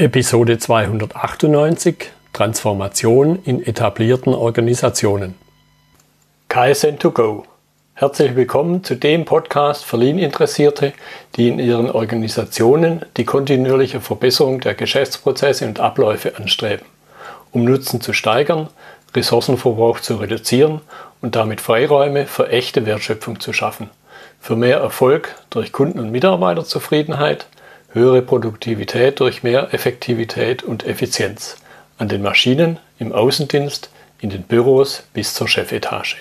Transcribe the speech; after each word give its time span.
Episode 0.00 0.58
298 0.58 2.10
Transformation 2.32 3.38
in 3.44 3.62
etablierten 3.62 4.32
Organisationen. 4.32 5.34
KSN2Go. 6.48 7.42
Herzlich 7.92 8.34
willkommen 8.34 8.82
zu 8.82 8.94
dem 8.94 9.26
Podcast 9.26 9.84
für 9.84 9.98
Lean-Interessierte, 9.98 10.94
die 11.36 11.48
in 11.48 11.58
ihren 11.58 11.90
Organisationen 11.90 13.04
die 13.18 13.26
kontinuierliche 13.26 14.00
Verbesserung 14.00 14.60
der 14.60 14.72
Geschäftsprozesse 14.72 15.66
und 15.66 15.80
Abläufe 15.80 16.34
anstreben, 16.34 16.86
um 17.52 17.64
Nutzen 17.64 18.00
zu 18.00 18.14
steigern, 18.14 18.68
Ressourcenverbrauch 19.14 20.00
zu 20.00 20.16
reduzieren 20.16 20.80
und 21.20 21.36
damit 21.36 21.60
Freiräume 21.60 22.24
für 22.24 22.48
echte 22.48 22.86
Wertschöpfung 22.86 23.38
zu 23.38 23.52
schaffen, 23.52 23.90
für 24.40 24.56
mehr 24.56 24.78
Erfolg 24.78 25.34
durch 25.50 25.72
Kunden- 25.72 26.00
und 26.00 26.10
Mitarbeiterzufriedenheit– 26.10 27.44
höhere 27.92 28.22
Produktivität 28.22 29.18
durch 29.18 29.42
mehr 29.42 29.74
Effektivität 29.74 30.62
und 30.62 30.86
Effizienz 30.86 31.56
an 31.98 32.08
den 32.08 32.22
Maschinen, 32.22 32.78
im 32.98 33.12
Außendienst, 33.12 33.90
in 34.20 34.30
den 34.30 34.42
Büros 34.42 35.04
bis 35.12 35.34
zur 35.34 35.48
Chefetage. 35.48 36.16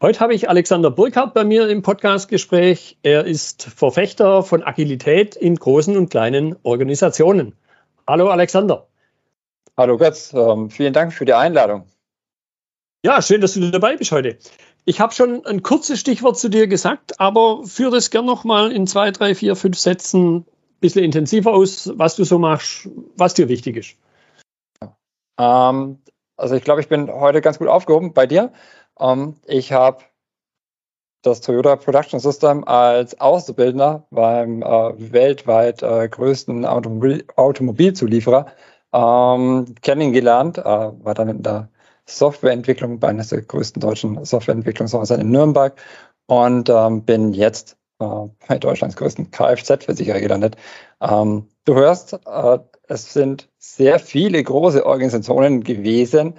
Heute 0.00 0.20
habe 0.20 0.34
ich 0.34 0.48
Alexander 0.48 0.90
Burkhardt 0.90 1.34
bei 1.34 1.44
mir 1.44 1.68
im 1.68 1.82
Podcastgespräch. 1.82 2.96
Er 3.02 3.24
ist 3.24 3.64
Verfechter 3.64 4.42
von 4.42 4.62
Agilität 4.62 5.36
in 5.36 5.56
großen 5.56 5.96
und 5.96 6.10
kleinen 6.10 6.56
Organisationen. 6.62 7.54
Hallo 8.08 8.30
Alexander. 8.30 8.86
Hallo 9.76 9.98
Götz, 9.98 10.32
ähm, 10.32 10.70
vielen 10.70 10.92
Dank 10.92 11.12
für 11.12 11.24
die 11.24 11.34
Einladung. 11.34 11.84
Ja, 13.04 13.20
schön, 13.20 13.40
dass 13.40 13.54
du 13.54 13.70
dabei 13.70 13.96
bist 13.96 14.12
heute. 14.12 14.38
Ich 14.84 15.00
habe 15.00 15.14
schon 15.14 15.44
ein 15.44 15.62
kurzes 15.62 16.00
Stichwort 16.00 16.38
zu 16.38 16.48
dir 16.48 16.66
gesagt, 16.66 17.20
aber 17.20 17.62
führe 17.64 17.92
das 17.92 18.10
gern 18.10 18.24
nochmal 18.24 18.72
in 18.72 18.86
zwei, 18.86 19.10
drei, 19.12 19.34
vier, 19.34 19.54
fünf 19.54 19.78
Sätzen 19.78 20.46
bisschen 20.82 21.04
intensiver 21.04 21.54
aus, 21.54 21.90
was 21.96 22.16
du 22.16 22.24
so 22.24 22.38
machst, 22.38 22.88
was 23.16 23.32
dir 23.32 23.48
wichtig 23.48 23.76
ist. 23.76 23.96
Ähm, 25.38 25.98
also 26.36 26.54
ich 26.54 26.64
glaube, 26.64 26.82
ich 26.82 26.88
bin 26.88 27.10
heute 27.10 27.40
ganz 27.40 27.58
gut 27.58 27.68
aufgehoben 27.68 28.12
bei 28.12 28.26
dir. 28.26 28.52
Ähm, 29.00 29.36
ich 29.46 29.72
habe 29.72 30.04
das 31.22 31.40
Toyota 31.40 31.76
Production 31.76 32.20
System 32.20 32.64
als 32.64 33.18
Auszubildender 33.20 34.06
beim 34.10 34.62
äh, 34.62 35.12
weltweit 35.12 35.82
äh, 35.82 36.08
größten 36.08 36.66
Automobil 36.66 37.24
Automobilzulieferer 37.36 38.46
ähm, 38.92 39.74
kennengelernt, 39.80 40.58
äh, 40.58 40.64
war 40.64 41.14
dann 41.14 41.28
in 41.28 41.42
der 41.42 41.68
Softwareentwicklung 42.06 42.98
bei 42.98 43.08
einer 43.08 43.24
der 43.24 43.42
größten 43.42 43.80
deutschen 43.80 44.24
Softwareentwicklungshäuser 44.24 45.18
in 45.18 45.30
Nürnberg 45.30 45.80
und 46.26 46.68
ähm, 46.68 47.04
bin 47.04 47.32
jetzt 47.32 47.76
äh, 48.02 48.28
bei 48.48 48.58
Deutschlands 48.58 48.96
größten 48.96 49.30
Kfz-Versicherer 49.30 50.20
gelandet. 50.20 50.56
Ähm, 51.00 51.48
du 51.64 51.74
hörst, 51.74 52.14
äh, 52.26 52.58
es 52.88 53.12
sind 53.12 53.48
sehr 53.58 53.98
viele 53.98 54.42
große 54.42 54.84
Organisationen 54.84 55.62
gewesen 55.62 56.34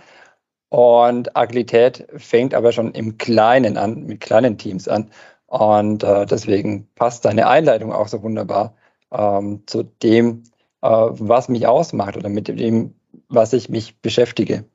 und 0.69 1.35
Agilität 1.35 2.07
fängt 2.17 2.53
aber 2.53 2.71
schon 2.71 2.93
im 2.93 3.17
Kleinen 3.17 3.77
an, 3.77 4.05
mit 4.05 4.21
kleinen 4.21 4.57
Teams 4.57 4.87
an. 4.87 5.11
Und 5.45 6.03
äh, 6.03 6.25
deswegen 6.25 6.89
passt 6.95 7.25
deine 7.25 7.47
Einleitung 7.47 7.93
auch 7.93 8.07
so 8.07 8.23
wunderbar 8.23 8.75
ähm, 9.11 9.61
zu 9.67 9.83
dem, 9.83 10.43
äh, 10.81 10.87
was 10.89 11.47
mich 11.47 11.67
ausmacht 11.67 12.17
oder 12.17 12.29
mit 12.29 12.47
dem, 12.47 12.95
was 13.29 13.53
ich 13.53 13.69
mich 13.69 14.01
beschäftige. 14.01 14.65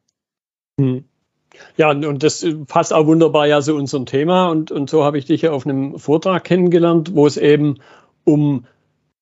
Hm. 0.78 1.08
Ja, 1.77 1.91
und 1.91 2.23
das 2.23 2.47
passt 2.67 2.93
auch 2.93 3.07
wunderbar 3.07 3.47
ja 3.47 3.61
zu 3.61 3.75
unserem 3.75 4.07
Thema. 4.07 4.49
Und, 4.49 4.71
und 4.71 4.91
so 4.91 5.05
habe 5.05 5.19
ich 5.19 5.25
dich 5.25 5.43
ja 5.43 5.53
auf 5.53 5.67
einem 5.67 5.99
Vortrag 5.99 6.45
kennengelernt, 6.45 7.15
wo 7.15 7.27
es 7.27 7.37
eben 7.37 7.77
um 8.25 8.65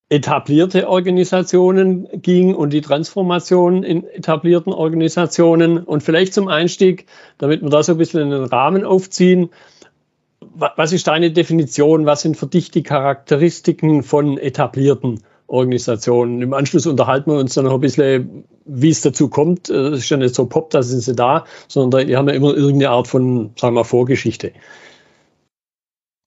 etablierte 0.08 0.88
Organisationen 0.88 2.06
ging 2.12 2.54
und 2.54 2.72
die 2.72 2.80
Transformation 2.80 3.82
in 3.82 4.04
etablierten 4.04 4.72
Organisationen. 4.72 5.78
Und 5.78 6.02
vielleicht 6.02 6.34
zum 6.34 6.48
Einstieg, 6.48 7.06
damit 7.38 7.62
wir 7.62 7.70
da 7.70 7.82
so 7.82 7.92
ein 7.92 7.98
bisschen 7.98 8.22
einen 8.22 8.44
Rahmen 8.44 8.84
aufziehen, 8.84 9.50
was 10.40 10.92
ist 10.92 11.06
deine 11.06 11.32
Definition? 11.32 12.06
Was 12.06 12.22
sind 12.22 12.36
für 12.36 12.46
dich 12.46 12.70
die 12.70 12.82
Charakteristiken 12.82 14.02
von 14.02 14.38
etablierten 14.38 15.10
Organisationen? 15.10 15.35
Organisationen. 15.46 16.42
Im 16.42 16.54
Anschluss 16.54 16.86
unterhalten 16.86 17.30
wir 17.30 17.38
uns 17.38 17.54
dann 17.54 17.64
noch 17.64 17.74
ein 17.74 17.80
bisschen, 17.80 18.44
wie 18.64 18.90
es 18.90 19.02
dazu 19.02 19.28
kommt. 19.28 19.70
Äh, 19.70 19.88
es 19.88 20.00
ist 20.00 20.10
ja 20.10 20.16
nicht 20.16 20.34
so 20.34 20.46
pop, 20.46 20.70
da 20.70 20.82
sind 20.82 21.00
sie 21.00 21.14
da, 21.14 21.44
sondern 21.68 22.06
die 22.06 22.16
haben 22.16 22.28
ja 22.28 22.34
immer 22.34 22.54
irgendeine 22.54 22.90
Art 22.90 23.08
von, 23.08 23.52
sagen 23.56 23.74
wir 23.74 23.80
mal, 23.80 23.84
Vorgeschichte. 23.84 24.52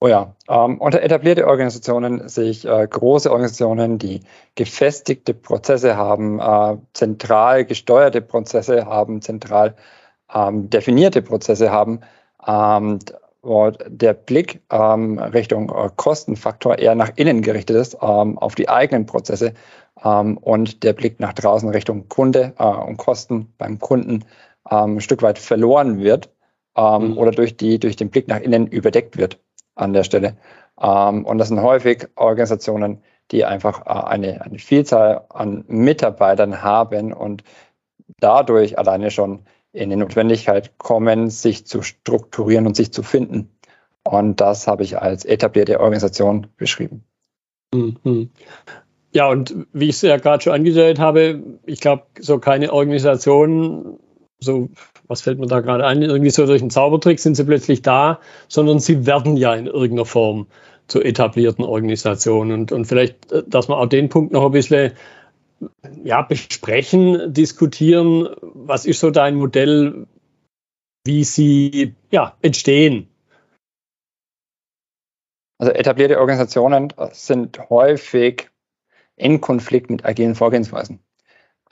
Oh 0.01 0.07
ja, 0.07 0.33
ähm, 0.47 0.79
unter 0.79 1.01
etablierte 1.01 1.45
Organisationen 1.45 2.29
sehe 2.29 2.49
ich 2.49 2.65
äh, 2.65 2.87
große 2.89 3.29
Organisationen, 3.29 3.97
die 3.97 4.21
gefestigte 4.55 5.33
Prozesse 5.33 5.97
haben, 5.97 6.39
äh, 6.39 6.77
zentral 6.93 7.65
gesteuerte 7.65 8.21
Prozesse 8.21 8.85
haben, 8.85 9.21
zentral 9.21 9.75
ähm, 10.33 10.69
definierte 10.69 11.21
Prozesse 11.21 11.71
haben. 11.71 11.99
Ähm, 12.47 12.99
der 13.43 14.13
Blick 14.13 14.61
ähm, 14.69 15.17
Richtung 15.17 15.69
äh, 15.69 15.89
Kostenfaktor 15.95 16.77
eher 16.77 16.95
nach 16.95 17.11
innen 17.15 17.41
gerichtet 17.41 17.77
ist, 17.77 17.97
ähm, 18.01 18.37
auf 18.37 18.55
die 18.55 18.67
eigenen 18.67 19.05
Prozesse 19.05 19.53
ähm, 20.03 20.37
und 20.37 20.83
der 20.83 20.93
Blick 20.93 21.19
nach 21.19 21.33
draußen 21.33 21.69
Richtung 21.69 22.09
Kunde 22.09 22.53
äh, 22.59 22.63
und 22.63 22.97
Kosten 22.97 23.53
beim 23.57 23.79
Kunden 23.79 24.25
ähm, 24.69 24.97
ein 24.97 25.01
Stück 25.01 25.21
weit 25.21 25.39
verloren 25.39 25.99
wird 25.99 26.29
ähm, 26.75 27.11
mhm. 27.11 27.17
oder 27.17 27.31
durch, 27.31 27.55
die, 27.55 27.79
durch 27.79 27.95
den 27.95 28.09
Blick 28.09 28.27
nach 28.27 28.39
innen 28.39 28.67
überdeckt 28.67 29.17
wird 29.17 29.39
an 29.75 29.93
der 29.93 30.03
Stelle. 30.03 30.35
Ähm, 30.81 31.25
und 31.25 31.37
das 31.37 31.47
sind 31.47 31.61
häufig 31.61 32.07
Organisationen, 32.15 33.01
die 33.31 33.45
einfach 33.45 33.85
äh, 33.85 34.07
eine, 34.07 34.41
eine 34.41 34.59
Vielzahl 34.59 35.25
an 35.29 35.63
Mitarbeitern 35.67 36.61
haben 36.61 37.13
und 37.13 37.43
dadurch 38.19 38.77
alleine 38.77 39.11
schon 39.11 39.45
in 39.71 39.89
die 39.89 39.95
Notwendigkeit 39.95 40.77
kommen, 40.77 41.29
sich 41.29 41.65
zu 41.65 41.81
strukturieren 41.81 42.67
und 42.67 42.75
sich 42.75 42.91
zu 42.91 43.03
finden. 43.03 43.49
Und 44.03 44.41
das 44.41 44.67
habe 44.67 44.83
ich 44.83 44.97
als 44.97 45.25
etablierte 45.25 45.79
Organisation 45.79 46.47
beschrieben. 46.57 47.03
Mhm. 47.73 48.31
Ja, 49.11 49.27
und 49.29 49.55
wie 49.73 49.89
ich 49.89 49.95
es 49.95 50.01
ja 50.01 50.17
gerade 50.17 50.43
schon 50.43 50.53
angedeutet 50.53 50.99
habe, 50.99 51.41
ich 51.65 51.79
glaube, 51.79 52.03
so 52.19 52.39
keine 52.39 52.71
Organisation, 52.71 53.99
so, 54.39 54.69
was 55.07 55.21
fällt 55.21 55.39
mir 55.39 55.47
da 55.47 55.61
gerade 55.61 55.85
ein, 55.85 56.01
irgendwie 56.01 56.29
so 56.29 56.45
durch 56.45 56.61
einen 56.61 56.69
Zaubertrick 56.69 57.19
sind 57.19 57.35
sie 57.35 57.43
plötzlich 57.43 57.81
da, 57.81 58.19
sondern 58.47 58.79
sie 58.79 59.05
werden 59.05 59.35
ja 59.35 59.53
in 59.53 59.67
irgendeiner 59.67 60.05
Form 60.05 60.47
zu 60.87 61.01
etablierten 61.01 61.65
Organisationen. 61.65 62.51
Und, 62.51 62.71
und 62.71 62.85
vielleicht, 62.85 63.31
äh, 63.31 63.43
dass 63.45 63.67
man 63.67 63.79
auch 63.79 63.87
den 63.87 64.09
Punkt 64.09 64.31
noch 64.31 64.45
ein 64.45 64.51
bisschen 64.51 64.93
ja, 66.03 66.21
besprechen, 66.21 67.33
diskutieren, 67.33 68.29
was 68.41 68.85
ist 68.85 68.99
so 68.99 69.11
dein 69.11 69.35
Modell, 69.35 70.07
wie 71.05 71.23
sie 71.23 71.95
ja, 72.11 72.35
entstehen? 72.41 73.07
Also 75.57 75.73
etablierte 75.73 76.19
Organisationen 76.19 76.93
sind 77.11 77.69
häufig 77.69 78.49
in 79.15 79.41
Konflikt 79.41 79.89
mit 79.89 80.05
agilen 80.05 80.35
Vorgehensweisen. 80.35 80.99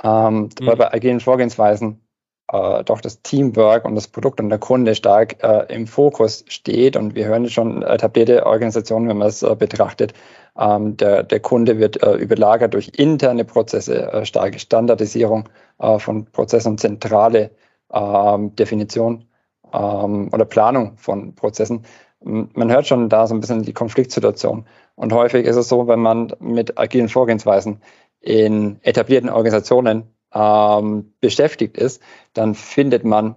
Ähm, 0.03 0.49
mhm. 0.59 0.65
Bei 0.65 0.93
agilen 0.93 1.21
Vorgehensweisen 1.21 2.06
äh, 2.51 2.83
doch 2.83 3.01
das 3.01 3.21
Teamwork 3.21 3.85
und 3.85 3.95
das 3.95 4.07
Produkt 4.07 4.39
und 4.39 4.49
der 4.49 4.59
Kunde 4.59 4.95
stark 4.95 5.43
äh, 5.43 5.73
im 5.73 5.87
Fokus 5.87 6.45
steht. 6.47 6.95
Und 6.95 7.15
wir 7.15 7.25
hören 7.25 7.49
schon 7.49 7.83
etablierte 7.83 8.45
Organisationen, 8.45 9.09
wenn 9.09 9.17
man 9.17 9.27
es 9.27 9.43
äh, 9.43 9.55
betrachtet, 9.55 10.13
ähm, 10.57 10.97
der, 10.97 11.23
der 11.23 11.39
Kunde 11.39 11.77
wird 11.77 12.01
äh, 12.01 12.15
überlagert 12.15 12.73
durch 12.73 12.91
interne 12.95 13.45
Prozesse, 13.45 14.11
äh, 14.11 14.25
starke 14.25 14.59
Standardisierung 14.59 15.49
äh, 15.79 15.99
von 15.99 16.25
Prozessen, 16.25 16.77
zentrale 16.77 17.51
ähm, 17.93 18.55
Definition 18.55 19.25
ähm, 19.73 20.29
oder 20.33 20.45
Planung 20.45 20.97
von 20.97 21.35
Prozessen. 21.35 21.85
Man 22.19 22.71
hört 22.71 22.87
schon 22.87 23.09
da 23.09 23.27
so 23.27 23.35
ein 23.35 23.41
bisschen 23.41 23.61
die 23.61 23.73
Konfliktsituation. 23.73 24.65
Und 24.95 25.13
häufig 25.13 25.45
ist 25.45 25.55
es 25.55 25.69
so, 25.69 25.87
wenn 25.87 25.99
man 25.99 26.33
mit 26.39 26.79
agilen 26.79 27.09
Vorgehensweisen 27.09 27.79
in 28.19 28.79
etablierten 28.81 29.29
Organisationen 29.29 30.16
ähm, 30.33 31.13
beschäftigt 31.19 31.77
ist, 31.77 32.01
dann 32.33 32.55
findet 32.55 33.03
man 33.03 33.35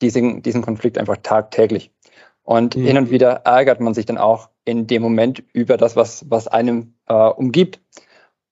diesen, 0.00 0.42
diesen 0.42 0.62
Konflikt 0.62 0.98
einfach 0.98 1.18
tagtäglich. 1.22 1.92
Und 2.42 2.76
mhm. 2.76 2.84
hin 2.84 2.98
und 2.98 3.10
wieder 3.10 3.42
ärgert 3.44 3.80
man 3.80 3.94
sich 3.94 4.06
dann 4.06 4.18
auch 4.18 4.50
in 4.64 4.86
dem 4.86 5.02
Moment 5.02 5.42
über 5.52 5.76
das, 5.76 5.96
was, 5.96 6.30
was 6.30 6.48
einem 6.48 6.94
äh, 7.06 7.14
umgibt. 7.14 7.80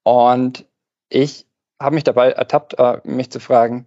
Und 0.02 0.66
ich 1.08 1.46
habe 1.80 1.94
mich 1.94 2.04
dabei 2.04 2.32
ertappt, 2.32 2.78
äh, 2.78 3.00
mich 3.04 3.30
zu 3.30 3.40
fragen, 3.40 3.86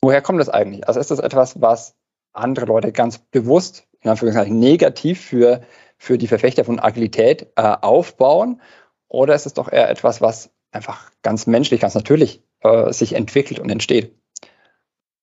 woher 0.00 0.22
kommt 0.22 0.40
das 0.40 0.48
eigentlich? 0.48 0.86
Also 0.86 1.00
ist 1.00 1.10
das 1.10 1.18
etwas, 1.18 1.60
was 1.60 1.96
andere 2.32 2.66
Leute 2.66 2.92
ganz 2.92 3.18
bewusst, 3.18 3.86
in 4.00 4.10
Anführungszeichen 4.10 4.58
negativ 4.58 5.20
für, 5.20 5.62
für 5.98 6.18
die 6.18 6.28
Verfechter 6.28 6.64
von 6.64 6.78
Agilität 6.78 7.52
äh, 7.56 7.62
aufbauen? 7.62 8.60
Oder 9.08 9.34
ist 9.34 9.46
es 9.46 9.54
doch 9.54 9.70
eher 9.70 9.88
etwas, 9.88 10.20
was 10.20 10.50
einfach 10.76 11.10
ganz 11.22 11.46
menschlich, 11.46 11.80
ganz 11.80 11.94
natürlich 11.94 12.42
äh, 12.60 12.92
sich 12.92 13.14
entwickelt 13.14 13.58
und 13.58 13.70
entsteht? 13.70 14.14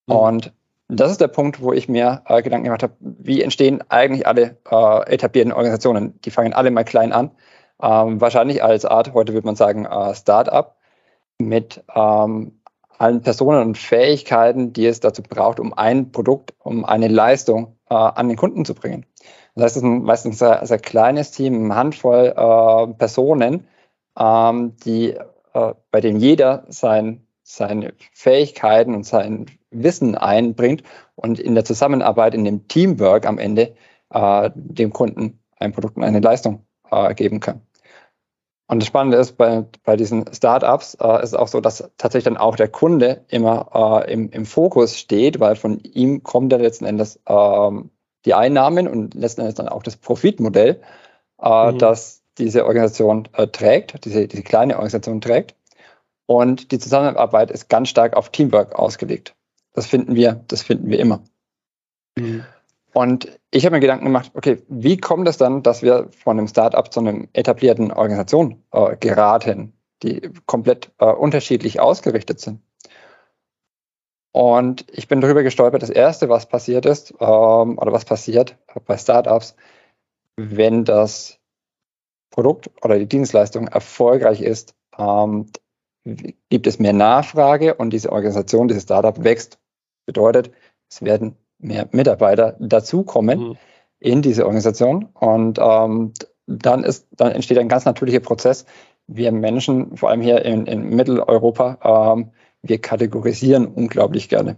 Mhm. 0.07 0.15
Und 0.15 0.53
das 0.89 1.11
ist 1.11 1.21
der 1.21 1.29
Punkt, 1.29 1.61
wo 1.61 1.73
ich 1.73 1.87
mir 1.87 2.23
äh, 2.25 2.41
Gedanken 2.41 2.65
gemacht 2.65 2.83
habe, 2.83 2.95
wie 2.99 3.41
entstehen 3.41 3.83
eigentlich 3.89 4.27
alle 4.27 4.57
äh, 4.69 5.13
etablierten 5.13 5.53
Organisationen? 5.53 6.19
Die 6.21 6.31
fangen 6.31 6.53
alle 6.53 6.71
mal 6.71 6.83
klein 6.83 7.13
an. 7.13 7.31
Ähm, 7.81 8.21
wahrscheinlich 8.21 8.63
als 8.63 8.85
Art, 8.85 9.13
heute 9.13 9.33
würde 9.33 9.45
man 9.45 9.55
sagen, 9.55 9.85
äh, 9.85 10.13
Start-up. 10.13 10.77
mit 11.39 11.83
ähm, 11.95 12.59
allen 12.97 13.21
Personen 13.21 13.61
und 13.61 13.77
Fähigkeiten, 13.77 14.73
die 14.73 14.85
es 14.85 14.99
dazu 14.99 15.23
braucht, 15.23 15.59
um 15.59 15.73
ein 15.73 16.11
Produkt, 16.11 16.53
um 16.59 16.85
eine 16.85 17.07
Leistung 17.07 17.77
äh, 17.89 17.95
an 17.95 18.27
den 18.27 18.37
Kunden 18.37 18.65
zu 18.65 18.75
bringen. 18.75 19.05
Das 19.55 19.65
heißt, 19.65 19.77
es 19.77 19.83
ist 19.83 19.83
ein 19.83 20.03
meistens 20.03 20.35
ein 20.35 20.37
sehr, 20.37 20.65
sehr 20.65 20.79
kleines 20.79 21.31
Team, 21.31 21.65
eine 21.65 21.75
Handvoll 21.75 22.33
äh, 22.35 22.93
Personen, 22.93 23.67
ähm, 24.17 24.75
die, 24.85 25.15
äh, 25.53 25.73
bei 25.91 26.01
denen 26.01 26.19
jeder 26.19 26.65
sein, 26.69 27.25
seine 27.43 27.93
Fähigkeiten 28.13 28.95
und 28.95 29.05
sein 29.05 29.47
Wissen 29.71 30.15
einbringt 30.15 30.83
und 31.15 31.39
in 31.39 31.55
der 31.55 31.65
Zusammenarbeit, 31.65 32.35
in 32.35 32.45
dem 32.45 32.67
Teamwork 32.67 33.25
am 33.25 33.37
Ende 33.37 33.75
äh, 34.11 34.51
dem 34.55 34.93
Kunden 34.93 35.39
ein 35.57 35.71
Produkt 35.71 35.97
und 35.97 36.03
eine 36.03 36.19
Leistung 36.19 36.65
äh, 36.91 37.13
geben 37.13 37.39
kann. 37.39 37.61
Und 38.67 38.79
das 38.81 38.87
Spannende 38.87 39.17
ist, 39.17 39.33
bei, 39.33 39.65
bei 39.83 39.97
diesen 39.97 40.25
Startups 40.33 40.95
äh, 40.95 41.21
ist 41.21 41.29
es 41.29 41.33
auch 41.33 41.47
so, 41.47 41.59
dass 41.59 41.91
tatsächlich 41.97 42.23
dann 42.23 42.37
auch 42.37 42.55
der 42.55 42.69
Kunde 42.69 43.25
immer 43.27 44.03
äh, 44.07 44.11
im, 44.11 44.29
im 44.31 44.45
Fokus 44.45 44.97
steht, 44.97 45.39
weil 45.39 45.55
von 45.55 45.79
ihm 45.79 46.23
kommt 46.23 46.51
ja 46.51 46.57
letzten 46.57 46.85
Endes 46.85 47.19
ähm, 47.27 47.91
die 48.25 48.33
Einnahmen 48.33 48.87
und 48.87 49.13
letzten 49.15 49.41
Endes 49.41 49.55
dann 49.55 49.67
auch 49.67 49.83
das 49.83 49.97
Profitmodell, 49.97 50.81
äh, 51.41 51.71
mhm. 51.71 51.77
das 51.77 52.22
diese 52.37 52.65
Organisation 52.65 53.27
äh, 53.33 53.47
trägt, 53.47 54.05
diese, 54.05 54.27
diese 54.27 54.43
kleine 54.43 54.75
Organisation 54.75 55.21
trägt. 55.21 55.55
Und 56.25 56.71
die 56.71 56.79
Zusammenarbeit 56.79 57.51
ist 57.51 57.69
ganz 57.69 57.89
stark 57.89 58.15
auf 58.15 58.29
Teamwork 58.29 58.73
ausgelegt. 58.75 59.35
Das 59.73 59.85
finden 59.87 60.15
wir, 60.15 60.43
das 60.47 60.63
finden 60.63 60.89
wir 60.89 60.99
immer. 60.99 61.21
Mhm. 62.17 62.45
Und 62.93 63.39
ich 63.49 63.65
habe 63.65 63.75
mir 63.75 63.79
Gedanken 63.79 64.05
gemacht, 64.05 64.31
okay, 64.35 64.61
wie 64.67 64.97
kommt 64.97 65.27
es 65.27 65.37
dann, 65.37 65.63
dass 65.63 65.81
wir 65.81 66.09
von 66.11 66.37
einem 66.37 66.47
Startup 66.47 66.91
zu 66.91 66.99
einer 66.99 67.27
etablierten 67.33 67.91
Organisation 67.91 68.63
äh, 68.71 68.95
geraten, 68.97 69.73
die 70.03 70.29
komplett 70.45 70.91
äh, 70.99 71.05
unterschiedlich 71.05 71.79
ausgerichtet 71.79 72.39
sind? 72.39 72.61
Und 74.31 74.85
ich 74.91 75.07
bin 75.07 75.21
darüber 75.21 75.43
gestolpert, 75.43 75.83
das 75.83 75.91
erste, 75.91 76.29
was 76.29 76.47
passiert 76.47 76.85
ist, 76.85 77.11
ähm, 77.19 77.77
oder 77.77 77.91
was 77.91 78.05
passiert 78.05 78.57
bei 78.85 78.97
Startups, 78.97 79.55
wenn 80.35 80.85
das 80.85 81.39
Produkt 82.33 82.71
oder 82.83 82.97
die 82.97 83.05
Dienstleistung 83.05 83.67
erfolgreich 83.67 84.41
ist, 84.41 84.73
ähm, 84.97 85.45
gibt 86.49 86.65
es 86.67 86.79
mehr 86.79 86.91
Nachfrage 86.91 87.75
und 87.75 87.91
diese 87.91 88.11
Organisation, 88.11 88.67
dieses 88.67 88.83
Startup 88.83 89.23
wächst. 89.23 89.59
Bedeutet, 90.05 90.51
es 90.89 91.03
werden 91.03 91.37
mehr 91.59 91.87
Mitarbeiter 91.91 92.57
dazukommen 92.59 93.39
mhm. 93.39 93.57
in 93.99 94.21
diese 94.23 94.45
Organisation. 94.45 95.09
Und 95.13 95.59
ähm, 95.61 96.13
dann, 96.47 96.83
ist, 96.83 97.07
dann 97.11 97.31
entsteht 97.31 97.59
ein 97.59 97.69
ganz 97.69 97.85
natürlicher 97.85 98.19
Prozess. 98.19 98.65
Wir 99.05 99.31
Menschen, 99.31 99.95
vor 99.95 100.09
allem 100.09 100.21
hier 100.21 100.43
in, 100.43 100.65
in 100.65 100.89
Mitteleuropa, 100.89 102.15
ähm, 102.15 102.31
wir 102.63 102.81
kategorisieren 102.81 103.67
unglaublich 103.67 104.27
gerne. 104.27 104.57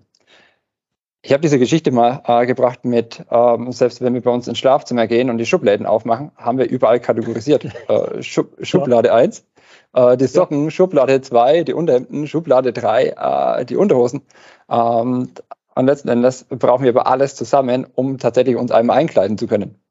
Ich 1.25 1.33
habe 1.33 1.41
diese 1.41 1.57
Geschichte 1.57 1.91
mal 1.91 2.21
äh, 2.27 2.45
gebracht 2.45 2.85
mit, 2.85 3.25
ähm, 3.31 3.71
selbst 3.71 3.99
wenn 3.99 4.13
wir 4.13 4.21
bei 4.21 4.29
uns 4.29 4.47
ins 4.47 4.59
Schlafzimmer 4.59 5.07
gehen 5.07 5.31
und 5.31 5.39
die 5.39 5.47
Schubläden 5.47 5.87
aufmachen, 5.87 6.31
haben 6.37 6.59
wir 6.59 6.69
überall 6.69 6.99
kategorisiert. 6.99 7.65
Äh, 7.87 8.21
Schub, 8.21 8.55
Schublade 8.61 9.11
1, 9.11 9.43
äh, 9.93 10.17
die 10.17 10.27
Socken, 10.27 10.65
ja. 10.65 10.69
Schublade 10.69 11.21
2, 11.21 11.63
die 11.63 11.73
Unterhemden, 11.73 12.27
Schublade 12.27 12.73
3, 12.73 13.59
äh, 13.61 13.65
die 13.65 13.75
Unterhosen. 13.75 14.21
Ähm, 14.69 15.31
und 15.73 15.85
letzten 15.87 16.09
Endes 16.09 16.43
brauchen 16.43 16.83
wir 16.83 16.91
aber 16.91 17.07
alles 17.07 17.35
zusammen, 17.35 17.87
um 17.95 18.19
tatsächlich 18.19 18.55
uns 18.55 18.71
einem 18.71 18.91
einkleiden 18.91 19.39
zu 19.39 19.47
können. 19.47 19.81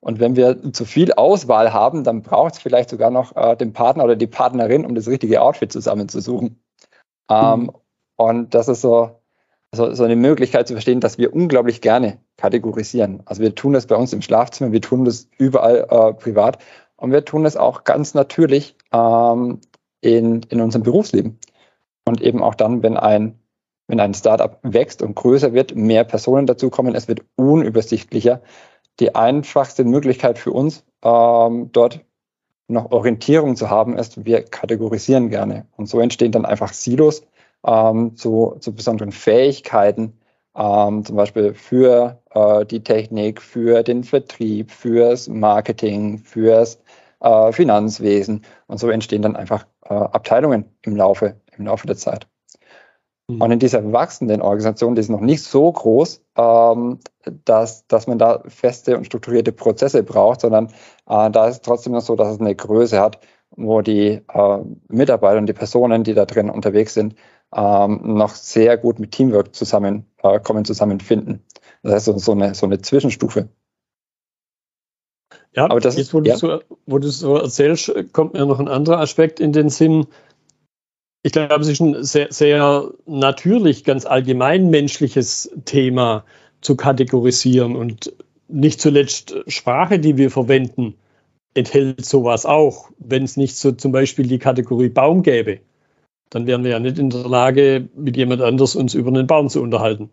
Und 0.00 0.18
wenn 0.18 0.34
wir 0.34 0.72
zu 0.72 0.86
viel 0.86 1.12
Auswahl 1.12 1.74
haben, 1.74 2.04
dann 2.04 2.22
braucht 2.22 2.54
es 2.54 2.58
vielleicht 2.58 2.88
sogar 2.88 3.10
noch 3.10 3.36
äh, 3.36 3.54
den 3.54 3.74
Partner 3.74 4.04
oder 4.04 4.16
die 4.16 4.26
Partnerin, 4.26 4.86
um 4.86 4.94
das 4.94 5.08
richtige 5.08 5.42
Outfit 5.42 5.72
zusammenzusuchen. 5.72 6.62
Ähm, 7.30 7.60
mhm. 7.60 7.70
Und 8.16 8.54
das 8.54 8.68
ist 8.68 8.80
so, 8.80 9.19
so, 9.72 9.92
so 9.94 10.04
eine 10.04 10.16
Möglichkeit 10.16 10.66
zu 10.66 10.74
verstehen, 10.74 11.00
dass 11.00 11.18
wir 11.18 11.32
unglaublich 11.32 11.80
gerne 11.80 12.18
kategorisieren. 12.36 13.22
Also 13.24 13.42
wir 13.42 13.54
tun 13.54 13.72
das 13.72 13.86
bei 13.86 13.96
uns 13.96 14.12
im 14.12 14.22
Schlafzimmer, 14.22 14.72
wir 14.72 14.80
tun 14.80 15.04
das 15.04 15.28
überall 15.38 15.86
äh, 15.88 16.12
privat 16.14 16.58
und 16.96 17.12
wir 17.12 17.24
tun 17.24 17.44
das 17.44 17.56
auch 17.56 17.84
ganz 17.84 18.14
natürlich 18.14 18.76
ähm, 18.92 19.60
in, 20.00 20.42
in 20.48 20.60
unserem 20.60 20.82
Berufsleben. 20.82 21.38
Und 22.04 22.20
eben 22.20 22.42
auch 22.42 22.54
dann, 22.54 22.82
wenn 22.82 22.96
ein 22.96 23.40
wenn 23.90 24.00
ein 24.00 24.14
Startup 24.14 24.58
wächst 24.62 25.02
und 25.02 25.16
größer 25.16 25.52
wird, 25.52 25.74
mehr 25.74 26.04
Personen 26.04 26.46
dazukommen, 26.46 26.94
es 26.94 27.08
wird 27.08 27.22
unübersichtlicher. 27.34 28.40
Die 29.00 29.16
einfachste 29.16 29.84
Möglichkeit 29.84 30.38
für 30.38 30.52
uns, 30.52 30.84
ähm, 31.02 31.70
dort 31.72 32.00
noch 32.68 32.92
Orientierung 32.92 33.56
zu 33.56 33.68
haben, 33.68 33.98
ist, 33.98 34.24
wir 34.24 34.44
kategorisieren 34.44 35.28
gerne. 35.28 35.66
Und 35.76 35.88
so 35.88 35.98
entstehen 35.98 36.30
dann 36.30 36.46
einfach 36.46 36.72
Silos 36.72 37.24
ähm, 37.66 38.16
zu, 38.16 38.56
zu 38.60 38.74
besonderen 38.74 39.12
Fähigkeiten, 39.12 40.18
ähm, 40.56 41.04
zum 41.04 41.16
Beispiel 41.16 41.54
für 41.54 42.20
äh, 42.30 42.64
die 42.66 42.82
Technik, 42.82 43.40
für 43.40 43.82
den 43.82 44.04
Vertrieb, 44.04 44.70
fürs 44.70 45.28
Marketing, 45.28 46.18
fürs 46.18 46.80
äh, 47.20 47.52
Finanzwesen. 47.52 48.42
Und 48.66 48.78
so 48.78 48.88
entstehen 48.88 49.22
dann 49.22 49.36
einfach 49.36 49.66
äh, 49.84 49.94
Abteilungen 49.94 50.64
im 50.82 50.96
Laufe, 50.96 51.36
im 51.56 51.66
Laufe 51.66 51.86
der 51.86 51.96
Zeit. 51.96 52.26
Mhm. 53.28 53.40
Und 53.40 53.50
in 53.52 53.58
dieser 53.58 53.92
wachsenden 53.92 54.42
Organisation, 54.42 54.94
die 54.94 55.00
ist 55.00 55.10
noch 55.10 55.20
nicht 55.20 55.42
so 55.42 55.70
groß, 55.70 56.22
ähm, 56.36 56.98
dass, 57.44 57.86
dass 57.86 58.06
man 58.06 58.18
da 58.18 58.42
feste 58.46 58.96
und 58.96 59.04
strukturierte 59.04 59.52
Prozesse 59.52 60.02
braucht, 60.02 60.40
sondern 60.40 60.68
äh, 61.08 61.30
da 61.30 61.46
ist 61.46 61.56
es 61.56 61.60
trotzdem 61.62 61.92
noch 61.92 62.00
so, 62.00 62.16
dass 62.16 62.34
es 62.34 62.40
eine 62.40 62.54
Größe 62.54 63.00
hat, 63.00 63.20
wo 63.56 63.82
die 63.82 64.22
äh, 64.32 64.58
Mitarbeiter 64.88 65.38
und 65.38 65.46
die 65.46 65.52
Personen, 65.52 66.04
die 66.04 66.14
da 66.14 66.24
drin 66.24 66.50
unterwegs 66.50 66.94
sind, 66.94 67.14
ähm, 67.54 68.00
noch 68.14 68.34
sehr 68.34 68.76
gut 68.76 68.98
mit 68.98 69.12
Teamwork 69.12 69.54
zusammenkommen, 69.54 70.60
äh, 70.60 70.64
zusammenfinden. 70.64 71.44
Das 71.82 72.06
heißt, 72.06 72.20
so, 72.20 72.32
eine, 72.32 72.54
so 72.54 72.66
eine 72.66 72.80
Zwischenstufe. 72.80 73.48
Ja, 75.54 75.64
aber 75.64 75.80
das 75.80 75.96
jetzt, 75.96 76.14
wo, 76.14 76.20
ja. 76.20 76.34
Du 76.34 76.38
so, 76.38 76.60
wo 76.86 76.98
du 76.98 77.08
so 77.08 77.36
erzählst, 77.36 77.92
kommt 78.12 78.34
mir 78.34 78.46
noch 78.46 78.60
ein 78.60 78.68
anderer 78.68 79.00
Aspekt 79.00 79.40
in 79.40 79.52
den 79.52 79.68
Sinn, 79.68 80.06
ich 81.22 81.32
glaube, 81.32 81.60
es 81.60 81.68
ist 81.68 81.80
ein 81.80 82.02
sehr, 82.02 82.28
sehr 82.32 82.90
natürlich, 83.06 83.84
ganz 83.84 84.06
allgemein 84.06 84.70
menschliches 84.70 85.50
Thema 85.66 86.24
zu 86.62 86.76
kategorisieren 86.76 87.76
und 87.76 88.12
nicht 88.48 88.80
zuletzt 88.80 89.34
Sprache, 89.46 89.98
die 89.98 90.16
wir 90.16 90.30
verwenden, 90.30 90.94
enthält 91.54 92.06
sowas 92.06 92.46
auch. 92.46 92.90
Wenn 92.98 93.24
es 93.24 93.36
nicht 93.36 93.56
so 93.56 93.72
zum 93.72 93.92
Beispiel 93.92 94.26
die 94.26 94.38
Kategorie 94.38 94.88
Baum 94.88 95.22
gäbe, 95.22 95.60
dann 96.30 96.46
wären 96.46 96.64
wir 96.64 96.70
ja 96.70 96.78
nicht 96.78 96.98
in 96.98 97.10
der 97.10 97.28
Lage, 97.28 97.88
mit 97.96 98.16
jemand 98.16 98.40
anders 98.40 98.76
uns 98.76 98.94
über 98.94 99.08
einen 99.08 99.26
Baum 99.26 99.48
zu 99.48 99.60
unterhalten. 99.60 100.10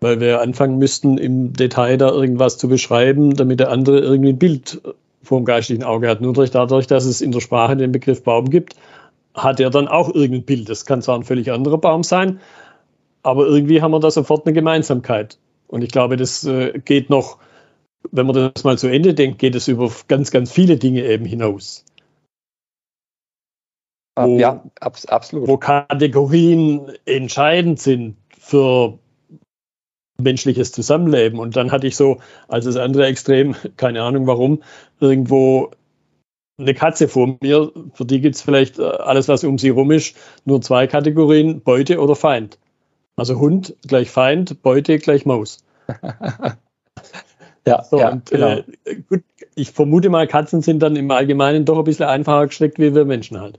Weil 0.00 0.18
wir 0.18 0.40
anfangen 0.40 0.78
müssten, 0.78 1.18
im 1.18 1.52
Detail 1.52 1.98
da 1.98 2.10
irgendwas 2.10 2.56
zu 2.56 2.68
beschreiben, 2.68 3.34
damit 3.34 3.60
der 3.60 3.70
andere 3.70 4.00
irgendwie 4.00 4.30
ein 4.30 4.38
Bild 4.38 4.80
vor 5.22 5.38
dem 5.38 5.44
geistigen 5.44 5.84
Auge 5.84 6.08
hat. 6.08 6.22
Nur 6.22 6.32
dadurch, 6.32 6.86
dass 6.86 7.04
es 7.04 7.20
in 7.20 7.32
der 7.32 7.40
Sprache 7.40 7.76
den 7.76 7.92
Begriff 7.92 8.24
Baum 8.24 8.48
gibt, 8.48 8.74
hat 9.34 9.60
er 9.60 9.70
dann 9.70 9.88
auch 9.88 10.12
irgendein 10.14 10.44
Bild. 10.44 10.68
Das 10.68 10.86
kann 10.86 11.02
zwar 11.02 11.16
ein 11.16 11.24
völlig 11.24 11.52
anderer 11.52 11.78
Baum 11.78 12.02
sein, 12.02 12.40
aber 13.22 13.46
irgendwie 13.46 13.82
haben 13.82 13.92
wir 13.92 14.00
da 14.00 14.10
sofort 14.10 14.46
eine 14.46 14.54
Gemeinsamkeit. 14.54 15.38
Und 15.68 15.82
ich 15.82 15.90
glaube, 15.90 16.16
das 16.16 16.44
äh, 16.44 16.80
geht 16.84 17.10
noch, 17.10 17.38
wenn 18.10 18.26
man 18.26 18.52
das 18.54 18.64
mal 18.64 18.78
zu 18.78 18.88
Ende 18.88 19.14
denkt, 19.14 19.38
geht 19.38 19.54
es 19.54 19.68
über 19.68 19.90
ganz, 20.08 20.30
ganz 20.30 20.50
viele 20.50 20.78
Dinge 20.78 21.04
eben 21.04 21.26
hinaus. 21.26 21.84
Ah, 24.20 24.26
wo, 24.26 24.38
ja, 24.38 24.62
abs 24.80 25.06
absolut. 25.06 25.48
Wo 25.48 25.56
Kategorien 25.56 26.92
entscheidend 27.06 27.80
sind 27.80 28.16
für 28.38 28.98
menschliches 30.18 30.72
Zusammenleben. 30.72 31.38
Und 31.38 31.56
dann 31.56 31.72
hatte 31.72 31.86
ich 31.86 31.96
so 31.96 32.18
als 32.48 32.66
das 32.66 32.76
andere 32.76 33.06
Extrem, 33.06 33.54
keine 33.76 34.02
Ahnung 34.02 34.26
warum, 34.26 34.62
irgendwo 35.00 35.70
eine 36.58 36.74
Katze 36.74 37.08
vor 37.08 37.38
mir, 37.40 37.72
für 37.94 38.04
die 38.04 38.20
gibt 38.20 38.36
es 38.36 38.42
vielleicht 38.42 38.78
äh, 38.78 38.82
alles, 38.82 39.28
was 39.28 39.44
um 39.44 39.56
sie 39.56 39.70
rum 39.70 39.90
ist, 39.90 40.14
nur 40.44 40.60
zwei 40.60 40.86
Kategorien, 40.86 41.62
Beute 41.62 42.00
oder 42.00 42.14
Feind. 42.14 42.58
Also 43.16 43.38
Hund 43.38 43.74
gleich 43.86 44.10
Feind, 44.10 44.62
Beute 44.62 44.98
gleich 44.98 45.24
Maus. 45.24 45.64
ja, 47.66 47.82
so, 47.82 47.98
ja 47.98 48.10
und, 48.10 48.30
genau. 48.30 48.58
Äh, 48.84 48.96
gut, 49.08 49.22
ich 49.54 49.70
vermute 49.70 50.10
mal, 50.10 50.26
Katzen 50.26 50.60
sind 50.60 50.82
dann 50.82 50.96
im 50.96 51.10
Allgemeinen 51.10 51.64
doch 51.64 51.78
ein 51.78 51.84
bisschen 51.84 52.06
einfacher 52.06 52.46
gestrickt 52.48 52.78
wie 52.78 52.94
wir 52.94 53.06
Menschen 53.06 53.40
halt. 53.40 53.58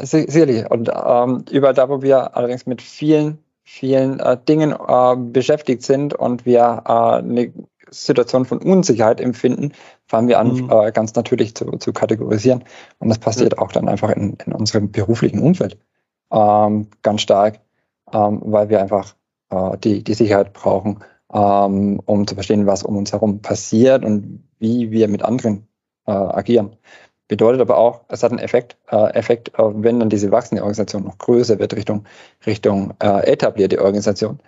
Sicherlich. 0.00 0.70
Und 0.70 0.90
ähm, 0.94 1.44
überall 1.50 1.74
da, 1.74 1.88
wo 1.88 2.02
wir 2.02 2.36
allerdings 2.36 2.66
mit 2.66 2.82
vielen, 2.82 3.38
vielen 3.62 4.20
äh, 4.20 4.36
Dingen 4.48 4.72
äh, 4.72 5.16
beschäftigt 5.16 5.82
sind 5.82 6.14
und 6.14 6.44
wir 6.46 6.82
äh, 6.86 6.92
eine 6.92 7.52
Situation 7.90 8.44
von 8.44 8.58
Unsicherheit 8.58 9.20
empfinden, 9.20 9.72
fangen 10.06 10.28
wir 10.28 10.38
an, 10.38 10.54
mhm. 10.54 10.70
äh, 10.70 10.92
ganz 10.92 11.14
natürlich 11.14 11.54
zu, 11.54 11.70
zu 11.78 11.92
kategorisieren. 11.92 12.64
Und 12.98 13.08
das 13.08 13.18
passiert 13.18 13.54
ja. 13.54 13.58
auch 13.58 13.72
dann 13.72 13.88
einfach 13.88 14.10
in, 14.10 14.36
in 14.44 14.52
unserem 14.52 14.90
beruflichen 14.90 15.38
Umfeld 15.38 15.78
ähm, 16.32 16.88
ganz 17.02 17.22
stark, 17.22 17.60
ähm, 18.12 18.42
weil 18.44 18.68
wir 18.68 18.80
einfach 18.80 19.14
äh, 19.50 19.78
die, 19.78 20.02
die 20.02 20.14
Sicherheit 20.14 20.52
brauchen, 20.52 21.00
ähm, 21.32 22.00
um 22.04 22.26
zu 22.26 22.34
verstehen, 22.34 22.66
was 22.66 22.82
um 22.82 22.96
uns 22.96 23.12
herum 23.12 23.40
passiert 23.40 24.04
und 24.04 24.44
wie 24.58 24.90
wir 24.90 25.08
mit 25.08 25.22
anderen 25.22 25.68
äh, 26.06 26.12
agieren. 26.12 26.76
Bedeutet 27.28 27.60
aber 27.60 27.78
auch, 27.78 28.02
es 28.08 28.22
hat 28.22 28.32
einen 28.32 28.38
Effekt, 28.40 28.76
äh, 28.90 29.12
Effekt, 29.14 29.50
äh, 29.58 29.62
wenn 29.62 30.00
dann 30.00 30.10
diese 30.10 30.30
wachsende 30.30 30.62
Organisation 30.62 31.04
noch 31.04 31.18
größer 31.18 31.58
wird 31.58 31.74
Richtung, 31.74 32.04
Richtung 32.46 32.94
äh, 33.02 33.26
etablierte 33.26 33.80
Organisation, 33.80 34.40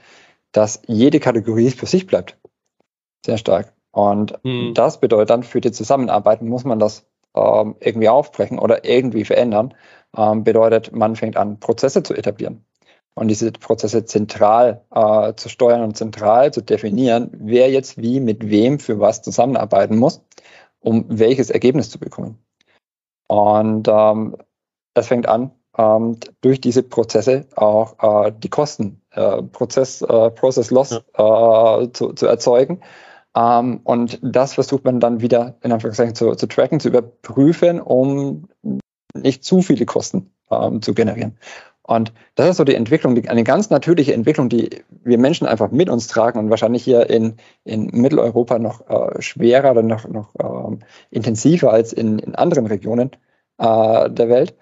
dass 0.53 0.83
jede 0.87 1.19
Kategorie 1.21 1.71
für 1.71 1.87
sich 1.87 2.07
bleibt. 2.07 2.39
Sehr 3.25 3.39
stark. 3.39 3.73
Und 3.93 4.39
mhm. 4.45 4.75
das 4.75 5.01
bedeutet 5.01 5.31
dann, 5.31 5.43
für 5.43 5.63
die 5.63 5.73
Zusammenarbeit 5.73 6.43
muss 6.43 6.65
man 6.65 6.79
das 6.79 7.07
ähm, 7.35 7.77
irgendwie 7.81 8.11
aufbrechen 8.11 8.59
oder 8.59 8.85
irgendwie 8.85 9.25
verändern. 9.25 9.75
Ähm, 10.17 10.45
bedeutet, 10.45 10.93
man 10.93 11.17
fängt 11.17 11.37
an, 11.37 11.59
Prozesse 11.61 12.03
zu 12.03 12.15
etablieren 12.15 12.65
und 13.17 13.29
diese 13.29 13.51
Prozesse 13.53 14.05
zentral 14.05 14.83
äh, 14.95 15.33
zu 15.35 15.49
steuern 15.49 15.83
und 15.83 15.97
zentral 15.97 16.53
zu 16.53 16.61
definieren, 16.61 17.31
wer 17.33 17.71
jetzt 17.71 17.97
wie 17.97 18.21
mit 18.21 18.49
wem 18.51 18.79
für 18.79 19.01
was 19.01 19.23
zusammenarbeiten 19.23 19.97
muss, 19.97 20.23
um 20.81 21.07
welches 21.09 21.51
Ergebnis 21.51 21.91
zu 21.91 21.99
bekommen. 21.99 22.39
Und 23.29 23.89
ähm, 23.89 24.37
das 24.95 25.09
fängt 25.09 25.29
an, 25.29 25.53
ähm, 25.77 26.17
durch 26.41 26.61
diese 26.61 26.83
Prozesse 26.83 27.47
auch 27.57 28.27
äh, 28.27 28.33
die 28.37 28.49
Kosten, 28.49 29.03
äh, 29.11 29.43
Prozess, 29.43 30.03
äh, 30.03 30.31
Process 30.31 30.71
Loss 30.71 31.03
ja. 31.19 31.81
äh, 31.81 31.93
zu, 31.93 32.13
zu 32.13 32.27
erzeugen. 32.27 32.81
Ähm, 33.37 33.81
und 33.85 34.19
das 34.23 34.55
versucht 34.55 34.85
man 34.85 35.01
dann 35.01 35.21
wieder 35.21 35.57
in 35.63 35.73
Anführungszeichen 35.73 36.15
zu, 36.15 36.35
zu 36.35 36.47
tracken, 36.47 36.81
zu 36.81 36.89
überprüfen, 36.89 37.81
um 37.81 38.49
nicht 39.15 39.45
zu 39.45 39.63
viele 39.63 39.87
Kosten 39.87 40.33
ähm, 40.51 40.81
zu 40.83 40.95
generieren. 40.95 41.39
Und 41.87 42.13
das 42.35 42.51
ist 42.51 42.57
so 42.57 42.65
die 42.65 42.75
Entwicklung, 42.75 43.15
die, 43.15 43.29
eine 43.29 43.45
ganz 43.45 43.71
natürliche 43.71 44.13
Entwicklung, 44.13 44.49
die 44.49 44.83
wir 45.05 45.19
Menschen 45.19 45.47
einfach 45.47 45.71
mit 45.71 45.89
uns 45.89 46.09
tragen 46.09 46.39
und 46.41 46.51
wahrscheinlich 46.51 46.83
hier 46.83 47.09
in, 47.09 47.37
in 47.65 47.87
Mitteleuropa 47.93 48.59
noch 48.59 48.89
äh, 48.89 49.23
schwerer 49.23 49.71
oder 49.71 49.83
noch, 49.83 50.09
noch 50.09 50.35
ähm, 50.41 50.81
intensiver 51.11 51.73
als 51.73 51.93
in, 51.93 52.19
in 52.19 52.35
anderen 52.35 52.67
Regionen 52.67 53.13
äh, 53.59 54.11
der 54.11 54.29
Welt, 54.29 54.57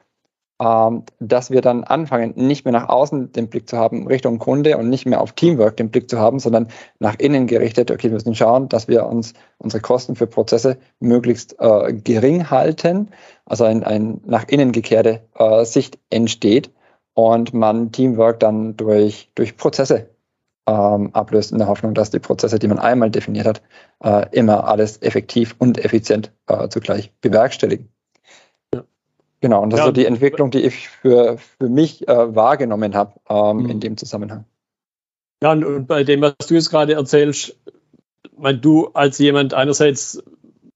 ähm, 0.61 1.05
dass 1.19 1.51
wir 1.51 1.63
dann 1.63 1.85
anfangen, 1.85 2.35
nicht 2.37 2.67
mehr 2.67 2.73
nach 2.73 2.91
außen 2.91 3.33
den 3.33 3.49
Blick 3.49 3.71
zu 3.71 3.79
haben, 3.79 4.07
Richtung 4.07 4.39
Kunde 4.39 4.77
und 4.77 4.91
nicht 4.91 5.07
mehr 5.07 5.23
auf 5.23 5.33
Teamwork 5.33 5.79
den 5.79 5.91
Blick 5.91 6.11
zu 6.11 6.19
haben, 6.19 6.39
sondern 6.41 6.69
nach 6.99 7.19
innen 7.19 7.47
gerichtet, 7.47 7.91
okay, 7.91 8.09
wir 8.09 8.15
müssen 8.15 8.35
schauen, 8.35 8.69
dass 8.69 8.87
wir 8.87 9.07
uns 9.07 9.33
unsere 9.57 9.81
Kosten 9.81 10.15
für 10.15 10.27
Prozesse 10.27 10.77
möglichst 11.01 11.57
äh, 11.59 11.95
gering 11.95 12.51
halten, 12.51 13.09
also 13.47 13.65
ein, 13.65 13.83
ein 13.83 14.21
nach 14.27 14.47
innen 14.47 14.73
gekehrte 14.73 15.23
äh, 15.37 15.65
Sicht 15.65 15.99
entsteht 16.11 16.71
und 17.15 17.55
man 17.55 17.93
Teamwork 17.93 18.41
dann 18.41 18.77
durch, 18.77 19.31
durch 19.35 19.57
Prozesse 19.57 20.11
ähm, 20.67 21.11
ablöst, 21.13 21.53
in 21.53 21.59
der 21.59 21.69
Hoffnung, 21.69 21.95
dass 21.95 22.11
die 22.11 22.19
Prozesse, 22.19 22.59
die 22.59 22.69
man 22.69 22.79
einmal 22.79 23.11
definiert 23.11 23.47
hat, 23.47 23.63
äh, 24.03 24.27
immer 24.33 24.67
alles 24.67 25.01
effektiv 25.03 25.55
und 25.59 25.83
effizient 25.85 26.33
äh, 26.47 26.69
zugleich 26.69 27.13
bewerkstelligen. 27.21 27.89
Genau, 29.41 29.63
und 29.63 29.71
das 29.71 29.81
ja, 29.81 29.85
ist 29.85 29.89
so 29.89 29.93
die 29.93 30.07
Entwicklung, 30.07 30.51
die 30.51 30.63
ich 30.63 30.89
für, 30.89 31.37
für 31.37 31.69
mich 31.69 32.09
äh, 32.09 32.35
wahrgenommen 32.35 32.95
habe 32.95 33.21
ähm, 33.29 33.59
mhm. 33.59 33.71
in 33.71 33.81
dem 33.81 33.97
Zusammenhang. 33.99 34.47
Ja, 35.43 35.53
und 35.53 35.87
bei 35.87 36.03
dem, 36.03 36.23
was 36.23 36.35
du 36.49 36.55
jetzt 36.55 36.71
gerade 36.71 36.95
erzählst, 36.95 37.55
mein, 38.39 38.63
du 38.63 38.89
als 38.95 39.19
jemand 39.19 39.53
einerseits 39.53 40.23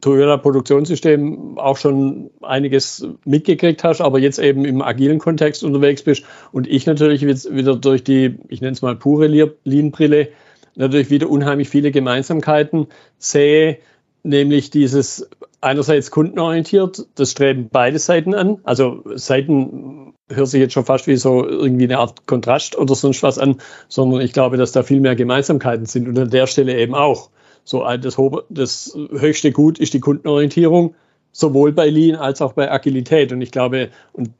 Toyota 0.00 0.36
Produktionssystem 0.36 1.58
auch 1.58 1.76
schon 1.76 2.30
einiges 2.40 3.06
mitgekriegt 3.24 3.82
hast, 3.82 4.00
aber 4.00 4.20
jetzt 4.20 4.38
eben 4.38 4.64
im 4.64 4.80
agilen 4.80 5.18
Kontext 5.18 5.64
unterwegs 5.64 6.02
bist 6.02 6.24
und 6.52 6.68
ich 6.68 6.86
natürlich 6.86 7.26
wieder 7.26 7.74
durch 7.74 8.04
die, 8.04 8.38
ich 8.48 8.60
nenne 8.60 8.74
es 8.74 8.82
mal 8.82 8.94
pure 8.94 9.26
Lean-Brille, 9.64 10.28
natürlich 10.76 11.10
wieder 11.10 11.28
unheimlich 11.28 11.68
viele 11.68 11.90
Gemeinsamkeiten 11.90 12.86
sehe, 13.18 13.78
nämlich 14.22 14.70
dieses 14.70 15.28
einerseits 15.60 16.12
kundenorientiert, 16.12 17.06
das 17.16 17.32
streben 17.32 17.68
beide 17.70 17.98
Seiten 17.98 18.34
an. 18.34 18.58
Also 18.62 19.02
Seiten 19.16 20.14
hört 20.28 20.48
sich 20.48 20.60
jetzt 20.60 20.74
schon 20.74 20.84
fast 20.84 21.08
wie 21.08 21.16
so 21.16 21.44
irgendwie 21.44 21.84
eine 21.84 21.98
Art 21.98 22.26
Kontrast 22.26 22.76
oder 22.78 22.94
sonst 22.94 23.24
was 23.24 23.38
an, 23.38 23.60
sondern 23.88 24.20
ich 24.20 24.32
glaube, 24.32 24.56
dass 24.56 24.70
da 24.70 24.84
viel 24.84 25.00
mehr 25.00 25.16
Gemeinsamkeiten 25.16 25.86
sind 25.86 26.06
und 26.06 26.18
an 26.18 26.30
der 26.30 26.46
Stelle 26.46 26.78
eben 26.78 26.94
auch. 26.94 27.30
So 27.68 27.84
das, 27.98 28.16
das 28.48 28.98
höchste 29.10 29.52
Gut 29.52 29.78
ist 29.78 29.92
die 29.92 30.00
Kundenorientierung, 30.00 30.94
sowohl 31.32 31.72
bei 31.72 31.90
Lean 31.90 32.16
als 32.16 32.40
auch 32.40 32.54
bei 32.54 32.70
Agilität. 32.70 33.30
Und 33.30 33.42
ich 33.42 33.50
glaube, 33.50 33.90
und 34.14 34.30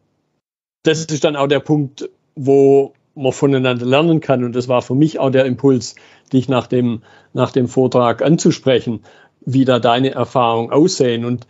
das 0.82 1.04
ist 1.04 1.25
dann 1.25 1.37
auch 1.37 1.47
der 1.47 1.61
Punkt, 1.61 2.08
wo 2.37 2.94
man 3.14 3.32
voneinander 3.32 3.85
lernen 3.85 4.20
kann. 4.20 4.44
Und 4.44 4.56
das 4.56 4.66
war 4.68 4.80
für 4.80 4.94
mich 4.94 5.18
auch 5.18 5.28
der 5.28 5.44
Impuls, 5.44 5.94
dich 6.32 6.49
nach 6.49 6.68
dem, 6.68 7.02
nach 7.35 7.52
dem 7.52 7.68
Vortrag 7.68 8.23
anzusprechen, 8.23 9.00
wie 9.44 9.66
da 9.66 9.78
deine 9.78 10.12
Erfahrungen 10.12 10.70
aussehen. 10.70 11.26
Und 11.26 11.47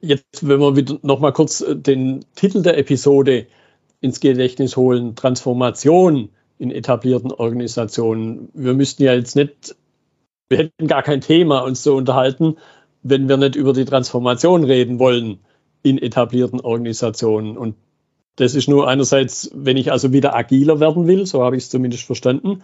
jetzt, 0.00 0.48
wenn 0.48 0.58
wir 0.58 0.74
wieder 0.74 0.98
noch 1.02 1.20
mal 1.20 1.32
kurz 1.32 1.64
den 1.68 2.24
Titel 2.34 2.62
der 2.62 2.76
Episode 2.76 3.46
ins 4.00 4.18
Gedächtnis 4.18 4.76
holen, 4.76 5.14
Transformation 5.14 6.30
in 6.58 6.72
etablierten 6.72 7.30
Organisationen. 7.30 8.48
Wir 8.52 8.74
müssten 8.74 9.04
ja 9.04 9.14
jetzt 9.14 9.36
nicht 9.36 9.76
wir 10.48 10.58
hätten 10.58 10.86
gar 10.86 11.02
kein 11.02 11.20
Thema 11.20 11.60
uns 11.60 11.82
zu 11.82 11.94
unterhalten, 11.94 12.56
wenn 13.02 13.28
wir 13.28 13.36
nicht 13.36 13.56
über 13.56 13.72
die 13.72 13.84
Transformation 13.84 14.64
reden 14.64 14.98
wollen 14.98 15.38
in 15.82 15.98
etablierten 15.98 16.60
Organisationen. 16.60 17.56
Und 17.56 17.76
das 18.36 18.54
ist 18.54 18.68
nur 18.68 18.88
einerseits, 18.88 19.50
wenn 19.54 19.76
ich 19.76 19.92
also 19.92 20.12
wieder 20.12 20.34
agiler 20.34 20.80
werden 20.80 21.06
will, 21.06 21.26
so 21.26 21.42
habe 21.42 21.56
ich 21.56 21.64
es 21.64 21.70
zumindest 21.70 22.04
verstanden, 22.04 22.62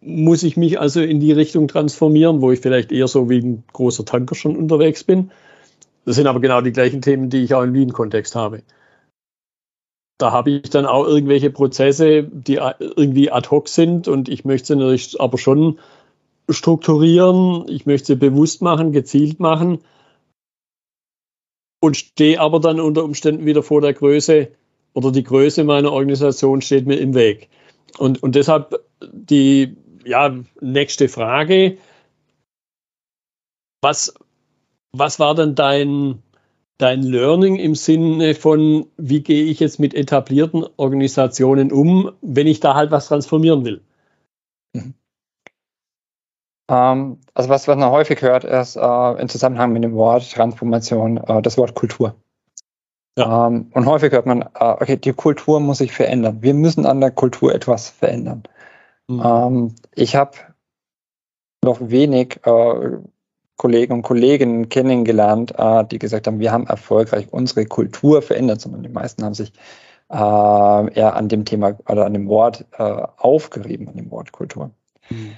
muss 0.00 0.42
ich 0.42 0.56
mich 0.56 0.78
also 0.78 1.00
in 1.00 1.20
die 1.20 1.32
Richtung 1.32 1.68
transformieren, 1.68 2.40
wo 2.40 2.52
ich 2.52 2.60
vielleicht 2.60 2.92
eher 2.92 3.08
so 3.08 3.28
wie 3.28 3.38
ein 3.38 3.64
großer 3.72 4.04
Tanker 4.04 4.34
schon 4.34 4.56
unterwegs 4.56 5.04
bin. 5.04 5.30
Das 6.04 6.16
sind 6.16 6.26
aber 6.26 6.40
genau 6.40 6.60
die 6.60 6.72
gleichen 6.72 7.02
Themen, 7.02 7.30
die 7.30 7.42
ich 7.42 7.54
auch 7.54 7.62
im 7.62 7.74
Lean-Kontext 7.74 8.36
habe. 8.36 8.62
Da 10.18 10.32
habe 10.32 10.50
ich 10.50 10.70
dann 10.70 10.86
auch 10.86 11.06
irgendwelche 11.06 11.50
Prozesse, 11.50 12.22
die 12.22 12.60
irgendwie 12.78 13.30
ad 13.30 13.50
hoc 13.50 13.68
sind 13.68 14.08
und 14.08 14.28
ich 14.28 14.44
möchte 14.44 14.68
sie 14.68 14.76
natürlich 14.76 15.20
aber 15.20 15.36
schon 15.36 15.78
strukturieren, 16.48 17.66
ich 17.68 17.86
möchte 17.86 18.08
sie 18.08 18.16
bewusst 18.16 18.62
machen, 18.62 18.92
gezielt 18.92 19.40
machen 19.40 19.80
und 21.80 21.96
stehe 21.96 22.40
aber 22.40 22.60
dann 22.60 22.80
unter 22.80 23.04
Umständen 23.04 23.46
wieder 23.46 23.62
vor 23.62 23.80
der 23.80 23.94
Größe 23.94 24.48
oder 24.94 25.12
die 25.12 25.24
Größe 25.24 25.64
meiner 25.64 25.92
Organisation 25.92 26.62
steht 26.62 26.86
mir 26.86 26.96
im 26.96 27.14
Weg. 27.14 27.48
Und, 27.98 28.22
und 28.22 28.34
deshalb 28.34 28.80
die 29.12 29.76
ja, 30.06 30.34
nächste 30.60 31.08
Frage. 31.08 31.78
Was, 33.82 34.14
was 34.92 35.18
war 35.18 35.34
denn 35.34 35.54
dein, 35.54 36.22
dein 36.78 37.02
Learning 37.02 37.56
im 37.56 37.74
Sinne 37.74 38.34
von, 38.34 38.86
wie 38.96 39.20
gehe 39.20 39.44
ich 39.44 39.60
jetzt 39.60 39.78
mit 39.78 39.94
etablierten 39.94 40.64
Organisationen 40.76 41.72
um, 41.72 42.12
wenn 42.22 42.46
ich 42.46 42.60
da 42.60 42.74
halt 42.74 42.90
was 42.90 43.08
transformieren 43.08 43.64
will? 43.64 43.82
Ähm, 46.68 47.18
also 47.34 47.48
was, 47.48 47.68
was 47.68 47.76
man 47.76 47.90
häufig 47.90 48.22
hört, 48.22 48.44
ist 48.44 48.76
äh, 48.76 49.20
im 49.20 49.28
Zusammenhang 49.28 49.72
mit 49.72 49.84
dem 49.84 49.94
Wort 49.94 50.30
Transformation 50.32 51.18
äh, 51.18 51.42
das 51.42 51.56
Wort 51.58 51.74
Kultur. 51.74 52.14
Ja. 53.16 53.46
Ähm, 53.46 53.70
und 53.72 53.86
häufig 53.86 54.12
hört 54.12 54.26
man, 54.26 54.42
äh, 54.42 54.46
okay, 54.60 54.96
die 54.96 55.12
Kultur 55.12 55.60
muss 55.60 55.78
sich 55.78 55.92
verändern. 55.92 56.42
Wir 56.42 56.54
müssen 56.54 56.84
an 56.84 57.00
der 57.00 57.10
Kultur 57.10 57.54
etwas 57.54 57.88
verändern. 57.88 58.42
Mhm. 59.08 59.22
Ähm, 59.24 59.74
ich 59.94 60.16
habe 60.16 60.32
noch 61.64 61.78
wenig 61.80 62.40
äh, 62.44 62.98
Kollegen 63.56 63.94
und 63.94 64.02
Kolleginnen 64.02 64.68
kennengelernt, 64.68 65.54
äh, 65.56 65.84
die 65.86 65.98
gesagt 65.98 66.26
haben, 66.26 66.40
wir 66.40 66.52
haben 66.52 66.66
erfolgreich 66.66 67.28
unsere 67.30 67.64
Kultur 67.64 68.20
verändert, 68.20 68.60
sondern 68.60 68.82
die 68.82 68.88
meisten 68.88 69.24
haben 69.24 69.34
sich 69.34 69.52
äh, 70.10 70.14
eher 70.94 71.16
an 71.16 71.28
dem 71.28 71.44
Thema 71.44 71.78
oder 71.88 72.04
an 72.04 72.12
dem 72.12 72.28
Wort 72.28 72.66
aufgerieben, 72.76 73.88
an 73.88 73.96
dem 73.96 74.10
Wort 74.10 74.32
Kultur. 74.32 74.70
Mhm. 75.08 75.36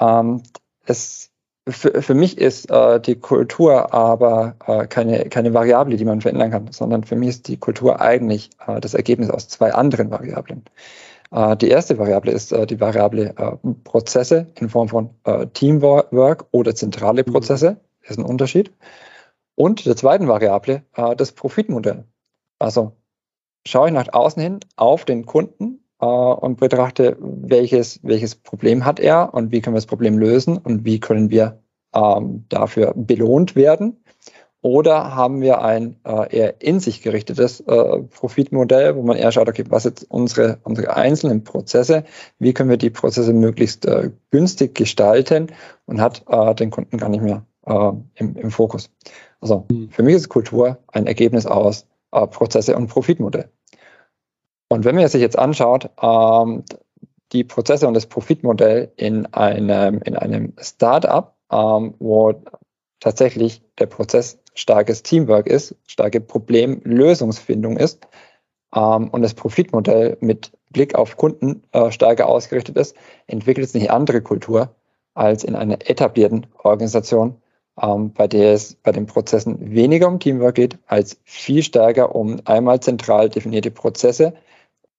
Ähm, 0.00 0.42
es, 0.86 1.30
für, 1.68 2.02
für 2.02 2.14
mich 2.14 2.38
ist 2.38 2.70
äh, 2.70 3.00
die 3.00 3.16
Kultur 3.16 3.92
aber 3.94 4.56
äh, 4.66 4.86
keine, 4.86 5.28
keine 5.28 5.54
Variable, 5.54 5.96
die 5.96 6.04
man 6.04 6.20
verändern 6.20 6.50
kann, 6.50 6.72
sondern 6.72 7.04
für 7.04 7.16
mich 7.16 7.28
ist 7.28 7.48
die 7.48 7.58
Kultur 7.58 8.00
eigentlich 8.00 8.50
äh, 8.66 8.80
das 8.80 8.94
Ergebnis 8.94 9.30
aus 9.30 9.48
zwei 9.48 9.72
anderen 9.72 10.10
Variablen. 10.10 10.64
Äh, 11.30 11.56
die 11.56 11.68
erste 11.68 11.98
Variable 11.98 12.32
ist 12.32 12.52
äh, 12.52 12.66
die 12.66 12.80
Variable 12.80 13.34
äh, 13.36 13.56
Prozesse 13.84 14.48
in 14.58 14.68
Form 14.68 14.88
von 14.88 15.10
Teamwork 15.54 16.46
oder 16.50 16.74
zentrale 16.74 17.22
mhm. 17.26 17.32
Prozesse. 17.32 17.80
Das 18.02 18.12
ist 18.12 18.18
ein 18.18 18.24
Unterschied. 18.24 18.72
Und 19.54 19.84
der 19.84 19.96
zweiten 19.96 20.26
Variable 20.26 20.84
das 21.16 21.32
Profitmodell. 21.32 22.04
Also 22.58 22.92
schaue 23.66 23.88
ich 23.88 23.94
nach 23.94 24.10
außen 24.12 24.42
hin 24.42 24.60
auf 24.76 25.04
den 25.04 25.26
Kunden 25.26 25.79
äh, 26.00 26.04
und 26.04 26.58
betrachte, 26.58 27.16
welches, 27.20 28.00
welches 28.02 28.34
Problem 28.34 28.84
hat 28.84 29.00
er 29.00 29.34
und 29.34 29.52
wie 29.52 29.60
können 29.60 29.74
wir 29.74 29.78
das 29.78 29.86
Problem 29.86 30.18
lösen 30.18 30.58
und 30.58 30.84
wie 30.84 31.00
können 31.00 31.30
wir 31.30 31.60
ähm, 31.94 32.44
dafür 32.48 32.92
belohnt 32.94 33.56
werden. 33.56 34.02
Oder 34.62 35.14
haben 35.14 35.40
wir 35.40 35.62
ein 35.62 35.96
äh, 36.04 36.36
eher 36.36 36.60
in 36.60 36.80
sich 36.80 37.00
gerichtetes 37.00 37.60
äh, 37.60 38.02
Profitmodell, 38.02 38.94
wo 38.94 39.02
man 39.02 39.16
eher 39.16 39.32
schaut, 39.32 39.48
okay, 39.48 39.64
was 39.70 39.84
jetzt 39.84 40.04
unsere, 40.10 40.58
unsere 40.64 40.94
einzelnen 40.94 41.44
Prozesse, 41.44 42.04
wie 42.38 42.52
können 42.52 42.68
wir 42.68 42.76
die 42.76 42.90
Prozesse 42.90 43.32
möglichst 43.32 43.86
äh, 43.86 44.10
günstig 44.30 44.74
gestalten 44.74 45.46
und 45.86 46.02
hat 46.02 46.24
äh, 46.28 46.54
den 46.54 46.70
Kunden 46.70 46.98
gar 46.98 47.08
nicht 47.08 47.22
mehr 47.22 47.46
äh, 47.64 47.92
im, 48.16 48.36
im, 48.36 48.50
Fokus. 48.50 48.90
Also 49.40 49.64
mhm. 49.70 49.88
für 49.88 50.02
mich 50.02 50.16
ist 50.16 50.28
Kultur 50.28 50.76
ein 50.88 51.06
Ergebnis 51.06 51.46
aus 51.46 51.86
äh, 52.12 52.26
Prozesse 52.26 52.76
und 52.76 52.88
Profitmodell. 52.88 53.48
Und 54.72 54.84
wenn 54.84 54.94
man 54.94 55.08
sich 55.08 55.20
jetzt 55.20 55.38
anschaut, 55.38 55.90
ähm, 56.00 56.64
die 57.32 57.44
Prozesse 57.44 57.88
und 57.88 57.94
das 57.94 58.06
Profitmodell 58.06 58.92
in 58.96 59.26
einem, 59.26 60.00
in 60.02 60.16
einem 60.16 60.54
Startup, 60.58 61.34
ähm, 61.52 61.94
wo 61.98 62.34
tatsächlich 63.00 63.62
der 63.78 63.86
Prozess 63.86 64.38
starkes 64.54 65.02
Teamwork 65.02 65.48
ist, 65.48 65.74
starke 65.86 66.20
Problemlösungsfindung 66.20 67.76
ist 67.78 68.06
ähm, 68.74 69.08
und 69.08 69.22
das 69.22 69.34
Profitmodell 69.34 70.16
mit 70.20 70.52
Blick 70.70 70.94
auf 70.94 71.16
Kunden 71.16 71.64
äh, 71.72 71.90
stärker 71.90 72.28
ausgerichtet 72.28 72.76
ist, 72.76 72.96
entwickelt 73.26 73.66
es 73.66 73.74
eine 73.74 73.90
andere 73.90 74.22
Kultur 74.22 74.76
als 75.14 75.42
in 75.42 75.56
einer 75.56 75.78
etablierten 75.90 76.46
Organisation, 76.62 77.42
ähm, 77.80 78.12
bei 78.12 78.28
der 78.28 78.52
es 78.52 78.74
bei 78.76 78.92
den 78.92 79.06
Prozessen 79.06 79.74
weniger 79.74 80.06
um 80.06 80.20
Teamwork 80.20 80.54
geht, 80.54 80.78
als 80.86 81.20
viel 81.24 81.64
stärker 81.64 82.14
um 82.14 82.40
einmal 82.44 82.78
zentral 82.78 83.28
definierte 83.28 83.72
Prozesse, 83.72 84.34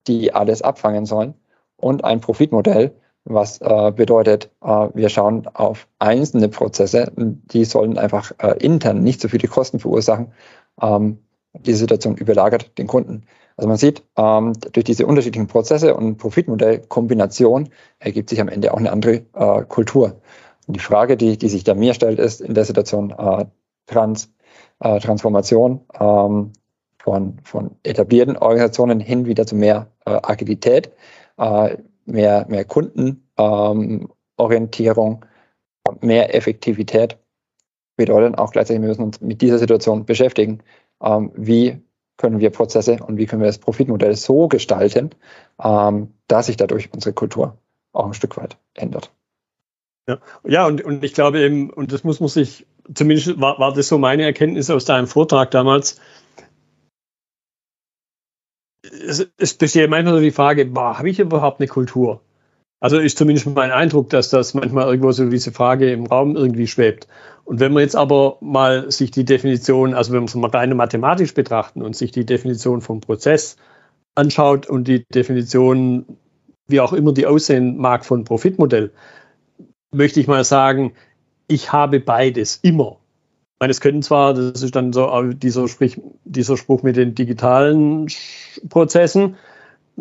die 0.07 0.33
alles 0.33 0.61
abfangen 0.61 1.05
sollen 1.05 1.35
und 1.77 2.03
ein 2.03 2.21
Profitmodell, 2.21 2.95
was 3.23 3.61
äh, 3.61 3.91
bedeutet, 3.91 4.49
äh, 4.63 4.87
wir 4.93 5.09
schauen 5.09 5.47
auf 5.53 5.87
einzelne 5.99 6.49
Prozesse, 6.49 7.11
die 7.15 7.65
sollen 7.65 7.97
einfach 7.97 8.31
äh, 8.39 8.57
intern 8.59 9.03
nicht 9.03 9.21
so 9.21 9.27
viele 9.27 9.47
Kosten 9.47 9.79
verursachen. 9.79 10.31
Ähm, 10.81 11.19
die 11.53 11.73
Situation 11.73 12.15
überlagert 12.15 12.77
den 12.77 12.87
Kunden. 12.87 13.23
Also 13.57 13.67
man 13.67 13.77
sieht, 13.77 14.03
ähm, 14.17 14.53
durch 14.71 14.85
diese 14.85 15.05
unterschiedlichen 15.05 15.47
Prozesse 15.47 15.93
und 15.95 16.17
Profitmodellkombination 16.17 17.69
ergibt 17.99 18.29
sich 18.29 18.39
am 18.41 18.47
Ende 18.47 18.73
auch 18.73 18.77
eine 18.77 18.91
andere 18.91 19.25
äh, 19.33 19.63
Kultur. 19.67 20.21
Und 20.67 20.75
die 20.75 20.79
Frage, 20.79 21.17
die, 21.17 21.37
die 21.37 21.49
sich 21.49 21.63
da 21.63 21.75
mir 21.75 21.93
stellt, 21.93 22.19
ist 22.19 22.41
in 22.41 22.53
der 22.53 22.65
Situation 22.65 23.11
äh, 23.11 23.45
Trans, 23.87 24.33
äh, 24.79 24.99
Transformation 24.99 25.81
ähm, 25.99 26.53
von, 27.03 27.39
von 27.43 27.71
etablierten 27.83 28.37
Organisationen 28.37 28.99
hin 28.99 29.25
wieder 29.25 29.47
zu 29.47 29.55
mehr 29.55 29.87
äh, 30.05 30.11
Agilität, 30.11 30.91
äh, 31.37 31.77
mehr, 32.05 32.45
mehr 32.47 32.65
Kundenorientierung, 32.65 35.25
ähm, 35.87 35.97
mehr 36.01 36.35
Effektivität 36.35 37.17
bedeutet 37.95 38.37
auch 38.37 38.51
gleichzeitig, 38.51 38.81
wir 38.81 38.89
müssen 38.89 39.03
uns 39.03 39.21
mit 39.21 39.41
dieser 39.41 39.59
Situation 39.59 40.05
beschäftigen. 40.05 40.59
Ähm, 41.01 41.31
wie 41.35 41.81
können 42.17 42.39
wir 42.39 42.51
Prozesse 42.51 42.97
und 43.01 43.17
wie 43.17 43.25
können 43.25 43.41
wir 43.41 43.47
das 43.47 43.57
Profitmodell 43.57 44.15
so 44.15 44.47
gestalten, 44.47 45.09
ähm, 45.61 46.13
dass 46.27 46.45
sich 46.45 46.57
dadurch 46.57 46.93
unsere 46.93 47.13
Kultur 47.13 47.57
auch 47.93 48.05
ein 48.05 48.13
Stück 48.13 48.37
weit 48.37 48.57
ändert. 48.75 49.11
Ja, 50.07 50.19
ja 50.43 50.67
und, 50.67 50.83
und 50.83 51.03
ich 51.03 51.13
glaube 51.13 51.39
eben, 51.39 51.71
und 51.71 51.91
das 51.91 52.03
muss 52.03 52.19
man 52.19 52.29
sich, 52.29 52.67
zumindest 52.93 53.41
war, 53.41 53.57
war 53.59 53.73
das 53.73 53.87
so 53.87 53.97
meine 53.97 54.23
Erkenntnis 54.23 54.69
aus 54.69 54.85
deinem 54.85 55.07
Vortrag 55.07 55.51
damals, 55.51 55.99
es, 58.83 59.27
es 59.37 59.53
besteht 59.53 59.89
manchmal 59.89 60.21
die 60.21 60.31
Frage, 60.31 60.69
habe 60.75 61.09
ich 61.09 61.19
überhaupt 61.19 61.59
eine 61.59 61.67
Kultur? 61.67 62.21
Also 62.79 62.97
ist 62.97 63.17
zumindest 63.17 63.45
mein 63.47 63.71
Eindruck, 63.71 64.09
dass 64.09 64.29
das 64.29 64.55
manchmal 64.55 64.87
irgendwo 64.87 65.11
so 65.11 65.29
diese 65.29 65.51
Frage 65.51 65.91
im 65.91 66.07
Raum 66.07 66.35
irgendwie 66.35 66.65
schwebt. 66.65 67.07
Und 67.43 67.59
wenn 67.59 67.73
man 67.73 67.83
jetzt 67.83 67.95
aber 67.95 68.37
mal 68.41 68.89
sich 68.91 69.11
die 69.11 69.23
Definition, 69.23 69.93
also 69.93 70.13
wenn 70.13 70.21
wir 70.21 70.25
es 70.25 70.35
mal 70.35 70.49
rein 70.49 70.75
mathematisch 70.75 71.33
betrachten 71.35 71.83
und 71.83 71.95
sich 71.95 72.11
die 72.11 72.25
Definition 72.25 72.81
vom 72.81 73.01
Prozess 73.01 73.57
anschaut 74.15 74.67
und 74.67 74.87
die 74.87 75.05
Definition, 75.13 76.17
wie 76.67 76.79
auch 76.79 76.93
immer 76.93 77.13
die 77.13 77.27
aussehen 77.27 77.77
mag, 77.77 78.03
von 78.03 78.23
Profitmodell, 78.23 78.91
möchte 79.91 80.19
ich 80.19 80.27
mal 80.27 80.43
sagen, 80.43 80.93
ich 81.47 81.71
habe 81.71 81.99
beides 81.99 82.57
immer. 82.63 83.00
Meine, 83.61 83.69
es 83.69 83.79
können 83.79 84.01
zwar, 84.01 84.33
das 84.33 84.63
ist 84.63 84.75
dann 84.75 84.91
so 84.91 85.21
dieser, 85.33 85.67
Sprich, 85.67 86.01
dieser 86.25 86.57
Spruch 86.57 86.81
mit 86.81 86.95
den 86.95 87.13
digitalen 87.13 88.07
Prozessen, 88.69 89.35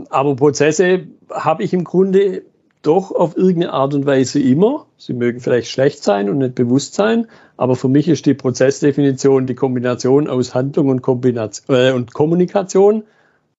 aber 0.08 0.34
Prozesse 0.34 1.08
habe 1.30 1.62
ich 1.62 1.74
im 1.74 1.84
Grunde 1.84 2.40
doch 2.80 3.12
auf 3.12 3.36
irgendeine 3.36 3.74
Art 3.74 3.92
und 3.92 4.06
Weise 4.06 4.40
immer. 4.40 4.86
Sie 4.96 5.12
mögen 5.12 5.40
vielleicht 5.40 5.68
schlecht 5.68 6.02
sein 6.02 6.30
und 6.30 6.38
nicht 6.38 6.54
bewusst 6.54 6.94
sein, 6.94 7.26
aber 7.58 7.76
für 7.76 7.88
mich 7.88 8.08
ist 8.08 8.24
die 8.24 8.32
Prozessdefinition 8.32 9.46
die 9.46 9.54
Kombination 9.54 10.26
aus 10.26 10.54
Handlung 10.54 10.88
und, 10.88 11.02
Kombination, 11.02 11.76
äh, 11.76 11.92
und 11.92 12.14
Kommunikation. 12.14 13.04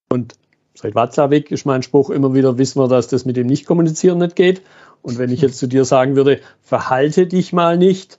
Und 0.10 0.34
seit 0.74 0.96
Watzlawick 0.96 1.52
ist 1.52 1.66
mein 1.66 1.84
Spruch 1.84 2.10
immer 2.10 2.34
wieder, 2.34 2.58
wissen 2.58 2.82
wir, 2.82 2.88
dass 2.88 3.08
das 3.08 3.26
mit 3.26 3.38
dem 3.38 3.46
Nicht-Kommunizieren 3.46 4.18
nicht 4.18 4.36
geht. 4.36 4.64
Und 5.04 5.20
wenn 5.20 5.30
ich 5.30 5.42
jetzt 5.42 5.60
zu 5.60 5.68
dir 5.68 5.86
sagen 5.86 6.16
würde, 6.16 6.40
verhalte 6.64 7.28
dich 7.28 7.54
mal 7.54 7.78
nicht, 7.78 8.18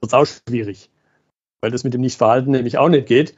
wird 0.00 0.12
es 0.12 0.14
auch 0.14 0.26
schwierig. 0.26 0.88
Weil 1.62 1.70
das 1.70 1.84
mit 1.84 1.94
dem 1.94 2.02
Nicht-Verhalten 2.02 2.50
nämlich 2.50 2.76
auch 2.76 2.90
nicht 2.90 3.06
geht. 3.06 3.34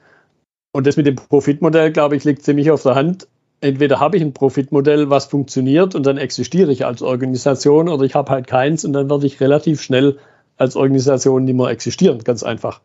Und 0.73 0.89
das 0.89 0.97
mit 0.97 1.07
dem 1.07 1.15
Profitmodell, 1.15 1.93
glaube 1.93 2.17
ich, 2.17 2.25
liegt 2.25 2.43
ziemlich 2.43 2.73
auf 2.73 2.83
der 2.83 2.97
Hand 2.97 3.29
entweder 3.65 3.99
habe 3.99 4.17
ich 4.19 4.23
ein 4.23 4.35
Profitmodell, 4.35 5.09
was 5.09 5.25
funktioniert 5.25 5.95
und 5.95 6.05
dann 6.05 6.19
existiere 6.19 6.71
ich 6.71 6.85
als 6.85 7.01
Organisation 7.01 7.89
oder 7.89 8.05
ich 8.05 8.15
habe 8.15 8.31
halt 8.31 8.47
keins 8.47 8.85
und 8.85 8.93
dann 8.93 9.09
werde 9.09 9.27
ich 9.27 9.41
relativ 9.41 9.81
schnell 9.81 10.19
als 10.59 10.77
Organisation 10.77 11.45
nicht 11.45 11.57
mehr 11.57 11.69
existieren, 11.69 12.19
ganz 12.19 12.43
einfach. 12.43 12.83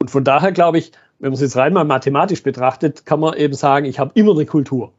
Und 0.00 0.10
von 0.10 0.22
daher 0.22 0.52
glaube 0.52 0.78
ich, 0.78 0.92
wenn 1.18 1.30
man 1.30 1.34
es 1.34 1.40
jetzt 1.40 1.56
rein 1.56 1.72
mal 1.72 1.84
mathematisch 1.84 2.42
betrachtet, 2.42 3.04
kann 3.04 3.18
man 3.18 3.34
eben 3.34 3.54
sagen, 3.54 3.84
ich 3.84 3.98
habe 3.98 4.12
immer 4.14 4.32
eine 4.32 4.46
Kultur. 4.46 4.92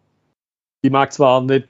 Die 0.83 0.89
mag 0.89 1.13
zwar 1.13 1.41
nicht 1.41 1.69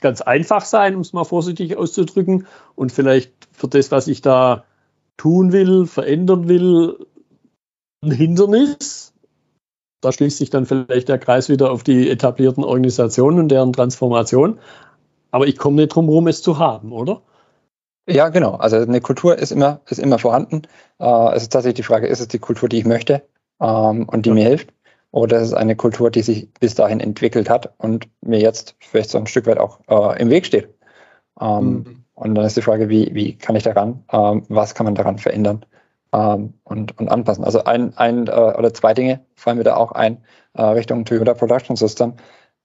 ganz 0.00 0.20
einfach 0.20 0.64
sein, 0.64 0.94
um 0.94 1.00
es 1.00 1.14
mal 1.14 1.24
vorsichtig 1.24 1.76
auszudrücken, 1.76 2.46
und 2.74 2.92
vielleicht 2.92 3.32
für 3.52 3.68
das, 3.68 3.90
was 3.90 4.08
ich 4.08 4.20
da 4.20 4.64
tun 5.16 5.52
will, 5.52 5.86
verändern 5.86 6.48
will, 6.48 6.98
ein 8.04 8.10
Hindernis, 8.10 9.12
da 10.00 10.12
schließt 10.12 10.38
sich 10.38 10.50
dann 10.50 10.66
vielleicht 10.66 11.08
der 11.08 11.18
Kreis 11.18 11.48
wieder 11.48 11.70
auf 11.70 11.82
die 11.82 12.10
etablierten 12.10 12.62
Organisationen 12.62 13.38
und 13.38 13.48
deren 13.48 13.72
Transformation. 13.72 14.58
Aber 15.30 15.46
ich 15.46 15.56
komme 15.56 15.76
nicht 15.76 15.94
drum 15.94 16.06
herum, 16.06 16.28
es 16.28 16.42
zu 16.42 16.58
haben, 16.58 16.92
oder? 16.92 17.22
Ja, 18.06 18.28
genau. 18.28 18.56
Also 18.56 18.76
eine 18.76 19.00
Kultur 19.00 19.38
ist 19.38 19.50
immer, 19.50 19.80
ist 19.88 19.98
immer 19.98 20.18
vorhanden. 20.18 20.62
Äh, 21.00 21.34
es 21.34 21.44
ist 21.44 21.52
tatsächlich 21.52 21.76
die 21.76 21.82
Frage, 21.84 22.06
ist 22.06 22.20
es 22.20 22.28
die 22.28 22.38
Kultur, 22.38 22.68
die 22.68 22.78
ich 22.78 22.84
möchte 22.84 23.22
ähm, 23.60 24.06
und 24.08 24.26
die 24.26 24.28
ja. 24.28 24.34
mir 24.34 24.44
hilft? 24.44 24.74
Oder 25.10 25.38
ist 25.38 25.48
es 25.48 25.54
eine 25.54 25.74
Kultur, 25.74 26.10
die 26.10 26.22
sich 26.22 26.52
bis 26.54 26.74
dahin 26.74 27.00
entwickelt 27.00 27.48
hat 27.48 27.72
und 27.78 28.08
mir 28.20 28.40
jetzt 28.40 28.76
vielleicht 28.80 29.10
so 29.10 29.18
ein 29.18 29.26
Stück 29.26 29.46
weit 29.46 29.58
auch 29.58 29.80
äh, 29.88 30.20
im 30.20 30.28
Weg 30.28 30.44
steht? 30.44 30.68
Ähm, 31.40 31.66
mhm. 31.66 32.04
Und 32.14 32.34
dann 32.34 32.44
ist 32.44 32.56
die 32.56 32.62
Frage, 32.62 32.88
wie, 32.88 33.14
wie 33.14 33.36
kann 33.38 33.56
ich 33.56 33.62
daran, 33.62 34.04
ähm, 34.12 34.44
was 34.48 34.74
kann 34.74 34.84
man 34.84 34.94
daran 34.94 35.18
verändern? 35.18 35.64
Ähm, 36.14 36.54
und, 36.62 36.98
und 36.98 37.08
anpassen. 37.08 37.44
Also 37.44 37.64
ein, 37.64 37.96
ein 37.96 38.28
äh, 38.28 38.30
oder 38.30 38.72
zwei 38.72 38.94
Dinge 38.94 39.20
fallen 39.34 39.58
mir 39.58 39.64
da 39.64 39.76
auch 39.76 39.92
ein 39.92 40.24
äh, 40.54 40.62
Richtung 40.62 41.04
Toyota 41.04 41.34
Production 41.34 41.76
System. 41.76 42.14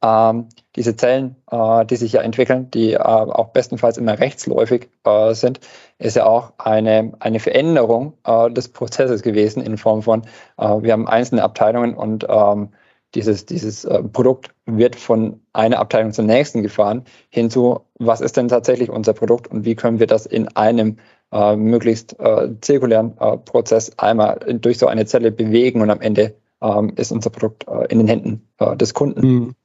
Ähm, 0.01 0.47
diese 0.75 0.95
Zellen, 0.95 1.35
äh, 1.51 1.85
die 1.85 1.97
sich 1.97 2.13
ja 2.13 2.21
entwickeln, 2.21 2.71
die 2.71 2.93
äh, 2.93 2.99
auch 2.99 3.49
bestenfalls 3.49 3.97
immer 3.97 4.19
rechtsläufig 4.19 4.89
äh, 5.03 5.33
sind, 5.33 5.59
ist 5.97 6.15
ja 6.15 6.25
auch 6.25 6.53
eine, 6.57 7.13
eine 7.19 7.39
Veränderung 7.39 8.13
äh, 8.23 8.49
des 8.51 8.69
Prozesses 8.69 9.23
gewesen 9.23 9.61
in 9.61 9.77
Form 9.77 10.03
von, 10.03 10.23
wir 10.57 10.91
haben 10.91 11.07
einzelne 11.07 11.43
Abteilungen 11.43 11.93
und 11.93 12.25
ähm, 12.29 12.69
dieses, 13.15 13.45
dieses 13.45 13.85
äh, 13.85 14.03
Produkt 14.03 14.51
wird 14.65 14.95
von 14.95 15.41
einer 15.53 15.79
Abteilung 15.79 16.11
zur 16.11 16.25
nächsten 16.25 16.61
gefahren, 16.61 17.05
hinzu, 17.29 17.81
was 17.97 18.21
ist 18.21 18.37
denn 18.37 18.47
tatsächlich 18.47 18.89
unser 18.89 19.13
Produkt 19.13 19.47
und 19.47 19.65
wie 19.65 19.75
können 19.75 19.99
wir 19.99 20.07
das 20.07 20.25
in 20.25 20.47
einem 20.55 20.97
äh, 21.31 21.55
möglichst 21.55 22.19
äh, 22.19 22.49
zirkulären 22.61 23.17
äh, 23.19 23.37
Prozess 23.37 23.97
einmal 23.97 24.39
durch 24.59 24.77
so 24.77 24.87
eine 24.87 25.05
Zelle 25.05 25.31
bewegen 25.31 25.81
und 25.81 25.89
am 25.89 26.01
Ende 26.01 26.35
ähm, 26.61 26.93
ist 26.95 27.11
unser 27.11 27.29
Produkt 27.29 27.67
äh, 27.67 27.85
in 27.89 27.99
den 27.99 28.07
Händen 28.07 28.47
äh, 28.57 28.75
des 28.75 28.93
Kunden. 28.93 29.27
Mhm. 29.27 29.55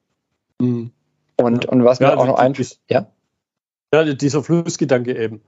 Mhm. 0.61 0.91
Und, 1.37 1.67
und 1.67 1.85
was 1.85 1.99
ja, 1.99 2.09
mir 2.09 2.19
auch 2.19 2.27
noch 2.27 2.39
einfällt, 2.39 2.79
ja? 2.89 3.07
Ja, 3.93 4.05
dieser 4.13 4.43
Flussgedanke 4.43 5.17
eben. 5.17 5.43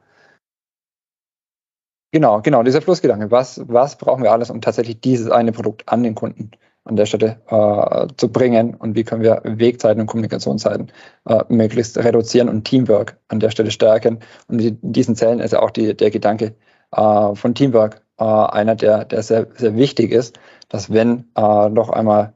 Genau, 2.12 2.40
genau, 2.40 2.62
dieser 2.62 2.81
Flussgedanke. 2.81 3.31
Was, 3.31 3.61
was 3.68 3.98
brauchen 3.98 4.22
wir 4.22 4.33
alles, 4.33 4.50
um 4.50 4.61
tatsächlich 4.61 5.00
dieses 5.00 5.31
eine 5.31 5.52
Produkt 5.52 5.88
an 5.88 6.02
den 6.02 6.14
Kunden 6.14 6.52
an 6.87 6.96
der 6.96 7.07
Stelle 7.07 7.40
äh, 7.49 8.07
zu 8.16 8.31
bringen 8.31 8.75
und 8.75 8.94
wie 8.94 9.05
können 9.05 9.22
wir 9.22 9.42
Wegzeiten 9.44 10.01
und 10.01 10.07
Kommunikationszeiten 10.07 10.92
äh, 11.27 11.44
möglichst 11.49 11.99
reduzieren 11.99 12.49
und 12.49 12.64
Teamwork 12.64 13.18
an 13.29 13.40
der 13.40 13.51
Stelle 13.51 13.70
stärken. 13.70 14.20
Und 14.49 14.61
in 14.61 14.79
diesen 14.83 15.16
Zellen 15.16 15.40
ist 15.40 15.53
ja 15.53 15.61
auch 15.61 15.70
die, 15.70 15.96
der 15.96 16.11
Gedanke 16.11 16.55
äh, 16.92 17.35
von 17.35 17.55
Teamwork 17.55 18.03
äh, 18.18 18.25
einer, 18.25 18.77
der, 18.77 19.05
der 19.05 19.22
sehr, 19.22 19.46
sehr 19.57 19.77
wichtig 19.77 20.12
ist, 20.12 20.38
dass 20.68 20.92
wenn 20.92 21.25
äh, 21.37 21.68
noch 21.68 21.90
einmal 21.90 22.33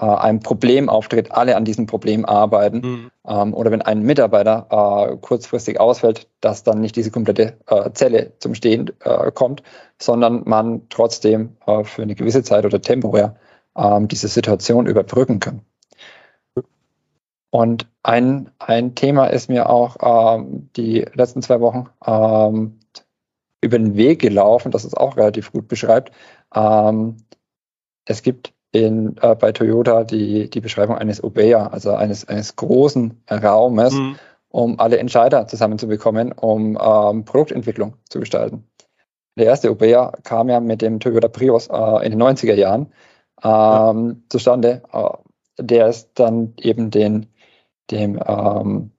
äh, 0.00 0.04
ein 0.04 0.40
Problem 0.40 0.88
auftritt, 0.88 1.30
alle 1.32 1.56
an 1.56 1.64
diesem 1.64 1.86
Problem 1.86 2.24
arbeiten 2.24 2.78
mhm. 2.78 3.10
ähm, 3.28 3.54
oder 3.54 3.70
wenn 3.70 3.82
ein 3.82 4.02
Mitarbeiter 4.02 5.18
kurzfristig 5.20 5.78
ausfällt, 5.78 6.28
dass 6.40 6.64
dann 6.64 6.80
nicht 6.80 6.96
diese 6.96 7.10
komplette 7.10 7.58
Zelle 7.94 8.32
zum 8.38 8.54
Stehen 8.54 8.90
kommt, 9.34 9.62
sondern 10.00 10.42
man 10.44 10.82
trotzdem 10.88 11.56
für 11.84 12.02
eine 12.02 12.14
gewisse 12.14 12.42
Zeit 12.42 12.64
oder 12.64 12.80
temporär 12.80 13.36
ähm, 13.76 14.08
diese 14.08 14.28
Situation 14.28 14.86
überbrücken 14.86 15.40
können. 15.40 15.62
Und 17.50 17.88
ein, 18.02 18.50
ein 18.58 18.94
Thema 18.94 19.26
ist 19.26 19.48
mir 19.48 19.70
auch 19.70 19.96
ähm, 20.00 20.68
die 20.76 21.06
letzten 21.14 21.42
zwei 21.42 21.60
Wochen 21.60 21.86
ähm, 22.04 22.78
über 23.60 23.78
den 23.78 23.96
Weg 23.96 24.20
gelaufen, 24.20 24.70
das 24.70 24.84
es 24.84 24.94
auch 24.94 25.16
relativ 25.16 25.52
gut 25.52 25.68
beschreibt. 25.68 26.12
Ähm, 26.54 27.16
es 28.04 28.22
gibt 28.22 28.52
in, 28.72 29.16
äh, 29.22 29.34
bei 29.34 29.52
Toyota 29.52 30.04
die, 30.04 30.50
die 30.50 30.60
Beschreibung 30.60 30.96
eines 30.98 31.22
Obeya, 31.22 31.68
also 31.68 31.94
eines, 31.94 32.28
eines 32.28 32.56
großen 32.56 33.22
Raumes, 33.30 33.94
mhm. 33.94 34.16
um 34.50 34.78
alle 34.78 34.98
Entscheider 34.98 35.46
zusammenzubekommen, 35.46 36.32
um 36.32 36.78
ähm, 36.80 37.24
Produktentwicklung 37.24 37.94
zu 38.08 38.20
gestalten. 38.20 38.66
Der 39.38 39.46
erste 39.46 39.70
Obeya 39.70 40.12
kam 40.24 40.48
ja 40.48 40.60
mit 40.60 40.82
dem 40.82 41.00
Toyota 41.00 41.28
Prius 41.28 41.68
äh, 41.68 42.04
in 42.06 42.10
den 42.10 42.22
90er 42.22 42.54
Jahren 42.54 42.92
ähm, 43.46 44.24
zustande. 44.28 44.82
Äh, 44.92 45.62
der 45.62 45.88
ist 45.88 46.10
dann 46.14 46.54
eben 46.60 46.90
den, 46.90 47.26
dem 47.90 48.20
ähm, 48.26 48.90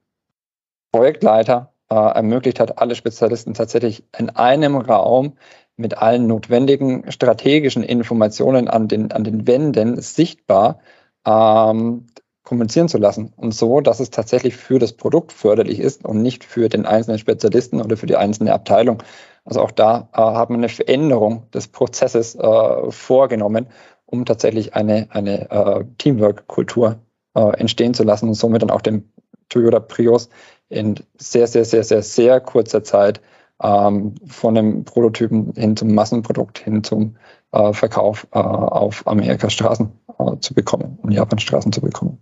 Projektleiter 0.91 1.73
äh, 1.89 1.95
ermöglicht 1.95 2.59
hat, 2.59 2.79
alle 2.79 2.95
Spezialisten 2.95 3.53
tatsächlich 3.53 4.03
in 4.17 4.29
einem 4.29 4.75
Raum 4.75 5.33
mit 5.75 5.97
allen 5.97 6.25
notwendigen 6.25 7.11
strategischen 7.11 7.83
Informationen 7.83 8.67
an 8.67 8.87
den, 8.87 9.11
an 9.11 9.23
den 9.23 9.45
Wänden 9.45 10.01
sichtbar 10.01 10.79
ähm, 11.25 12.07
kommunizieren 12.43 12.87
zu 12.87 12.97
lassen. 12.97 13.33
Und 13.35 13.53
so, 13.53 13.81
dass 13.81 13.99
es 13.99 14.09
tatsächlich 14.09 14.55
für 14.55 14.79
das 14.79 14.93
Produkt 14.93 15.33
förderlich 15.33 15.79
ist 15.79 16.05
und 16.05 16.21
nicht 16.21 16.43
für 16.45 16.69
den 16.69 16.85
einzelnen 16.85 17.19
Spezialisten 17.19 17.81
oder 17.81 17.97
für 17.97 18.07
die 18.07 18.15
einzelne 18.15 18.53
Abteilung. 18.53 19.03
Also 19.45 19.61
auch 19.61 19.71
da 19.71 20.09
äh, 20.13 20.21
hat 20.21 20.49
man 20.49 20.61
eine 20.61 20.69
Veränderung 20.69 21.49
des 21.51 21.67
Prozesses 21.67 22.35
äh, 22.35 22.91
vorgenommen, 22.91 23.67
um 24.07 24.25
tatsächlich 24.25 24.73
eine, 24.73 25.07
eine 25.11 25.51
äh, 25.51 25.85
Teamwork-Kultur 25.99 26.99
äh, 27.35 27.59
entstehen 27.59 27.93
zu 27.93 28.03
lassen 28.03 28.29
und 28.29 28.33
somit 28.33 28.63
dann 28.63 28.71
auch 28.71 28.81
den 28.81 29.11
Toyota 29.49 29.79
Prius 29.79 30.29
in 30.69 30.95
sehr, 31.17 31.47
sehr, 31.47 31.65
sehr, 31.65 31.83
sehr, 31.83 32.01
sehr 32.01 32.39
kurzer 32.41 32.83
Zeit 32.83 33.21
ähm, 33.61 34.15
von 34.25 34.57
einem 34.57 34.83
Prototypen 34.85 35.53
hin 35.55 35.77
zum 35.77 35.93
Massenprodukt, 35.93 36.59
hin 36.59 36.83
zum 36.83 37.15
äh, 37.51 37.73
Verkauf 37.73 38.27
äh, 38.31 38.39
auf 38.39 39.05
Amerikas 39.07 39.53
Straßen 39.53 39.91
äh, 40.19 40.37
zu 40.39 40.53
bekommen 40.53 40.99
und 41.01 41.11
Japan 41.11 41.39
Straßen 41.39 41.71
zu 41.71 41.81
bekommen. 41.81 42.21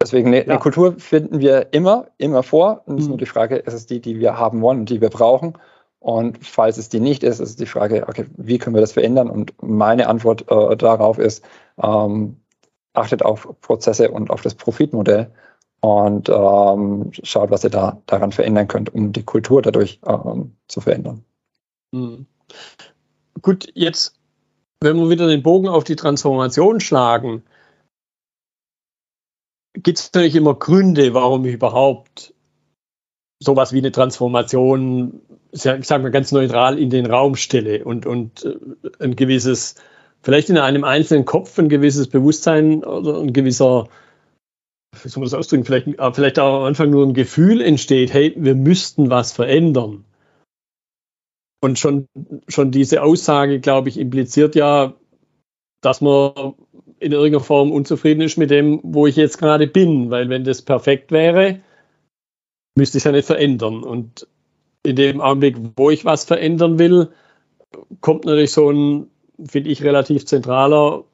Deswegen 0.00 0.28
eine, 0.28 0.38
ja. 0.38 0.44
eine, 0.44 0.58
Kultur 0.58 0.98
finden 0.98 1.40
wir 1.40 1.72
immer, 1.72 2.06
immer 2.18 2.42
vor. 2.42 2.82
Und 2.86 2.96
es 2.96 3.02
ist 3.02 3.06
mhm. 3.06 3.10
nur 3.10 3.18
die 3.18 3.26
Frage, 3.26 3.56
ist 3.56 3.74
es 3.74 3.86
die, 3.86 4.00
die 4.00 4.20
wir 4.20 4.38
haben 4.38 4.60
wollen 4.62 4.80
und 4.80 4.90
die 4.90 5.00
wir 5.00 5.10
brauchen? 5.10 5.54
Und 6.00 6.44
falls 6.46 6.78
es 6.78 6.88
die 6.88 7.00
nicht 7.00 7.22
ist, 7.22 7.40
ist 7.40 7.58
die 7.58 7.66
Frage, 7.66 8.06
okay, 8.08 8.26
wie 8.36 8.58
können 8.58 8.76
wir 8.76 8.80
das 8.80 8.92
verändern? 8.92 9.28
Und 9.28 9.54
meine 9.62 10.08
Antwort 10.08 10.48
äh, 10.50 10.76
darauf 10.76 11.18
ist, 11.18 11.44
ähm, 11.82 12.36
achtet 12.92 13.24
auf 13.24 13.48
Prozesse 13.60 14.10
und 14.10 14.30
auf 14.30 14.42
das 14.42 14.54
Profitmodell 14.54 15.32
und 15.80 16.28
ähm, 16.28 17.10
schaut, 17.22 17.50
was 17.50 17.64
ihr 17.64 17.70
da 17.70 18.00
daran 18.06 18.32
verändern 18.32 18.68
könnt, 18.68 18.92
um 18.94 19.12
die 19.12 19.24
Kultur 19.24 19.62
dadurch 19.62 20.00
ähm, 20.06 20.56
zu 20.68 20.80
verändern. 20.80 21.24
Mhm. 21.92 22.26
Gut, 23.42 23.68
jetzt, 23.74 24.18
wenn 24.80 24.96
wir 24.96 25.10
wieder 25.10 25.28
den 25.28 25.42
Bogen 25.42 25.68
auf 25.68 25.84
die 25.84 25.96
Transformation 25.96 26.80
schlagen, 26.80 27.42
gibt 29.74 29.98
es 29.98 30.12
natürlich 30.12 30.34
immer 30.34 30.54
Gründe, 30.54 31.14
warum 31.14 31.44
ich 31.44 31.54
überhaupt 31.54 32.34
sowas 33.40 33.72
wie 33.72 33.78
eine 33.78 33.92
Transformation, 33.92 35.20
ich 35.52 35.62
sage 35.62 36.02
mal 36.02 36.10
ganz 36.10 36.32
neutral, 36.32 36.78
in 36.78 36.90
den 36.90 37.06
Raum 37.06 37.36
stelle 37.36 37.84
und, 37.84 38.06
und 38.06 38.44
äh, 38.44 39.04
ein 39.04 39.16
gewisses, 39.16 39.76
vielleicht 40.22 40.50
in 40.50 40.58
einem 40.58 40.84
einzelnen 40.84 41.24
Kopf 41.24 41.58
ein 41.58 41.68
gewisses 41.68 42.08
Bewusstsein 42.08 42.84
oder 42.84 43.20
ein 43.20 43.32
gewisser 43.32 43.88
wie 45.02 45.08
soll 45.08 45.20
man 45.20 45.26
das 45.26 45.34
ausdrücken, 45.34 45.64
vielleicht, 45.64 45.86
äh, 45.86 46.12
vielleicht 46.12 46.38
auch 46.38 46.60
am 46.60 46.64
Anfang 46.64 46.90
nur 46.90 47.06
ein 47.06 47.14
Gefühl 47.14 47.60
entsteht, 47.60 48.12
hey, 48.12 48.34
wir 48.36 48.54
müssten 48.54 49.10
was 49.10 49.32
verändern. 49.32 50.04
Und 51.60 51.78
schon, 51.78 52.06
schon 52.46 52.70
diese 52.70 53.02
Aussage, 53.02 53.60
glaube 53.60 53.88
ich, 53.88 53.98
impliziert 53.98 54.54
ja, 54.54 54.94
dass 55.80 56.00
man 56.00 56.54
in 57.00 57.12
irgendeiner 57.12 57.44
Form 57.44 57.72
unzufrieden 57.72 58.22
ist 58.22 58.38
mit 58.38 58.50
dem, 58.50 58.80
wo 58.82 59.06
ich 59.06 59.16
jetzt 59.16 59.38
gerade 59.38 59.66
bin. 59.66 60.10
Weil 60.10 60.28
wenn 60.28 60.44
das 60.44 60.62
perfekt 60.62 61.10
wäre, 61.10 61.60
müsste 62.76 62.98
ich 62.98 63.02
es 63.02 63.04
ja 63.04 63.12
nicht 63.12 63.26
verändern. 63.26 63.82
Und 63.82 64.26
in 64.88 64.96
dem 64.96 65.20
Augenblick, 65.20 65.56
wo 65.76 65.90
ich 65.90 66.04
was 66.04 66.24
verändern 66.24 66.78
will, 66.78 67.08
kommt 68.00 68.24
natürlich 68.24 68.52
so 68.52 68.70
ein, 68.70 69.06
finde 69.44 69.70
ich, 69.70 69.82
relativ 69.84 70.26
zentraler 70.26 71.04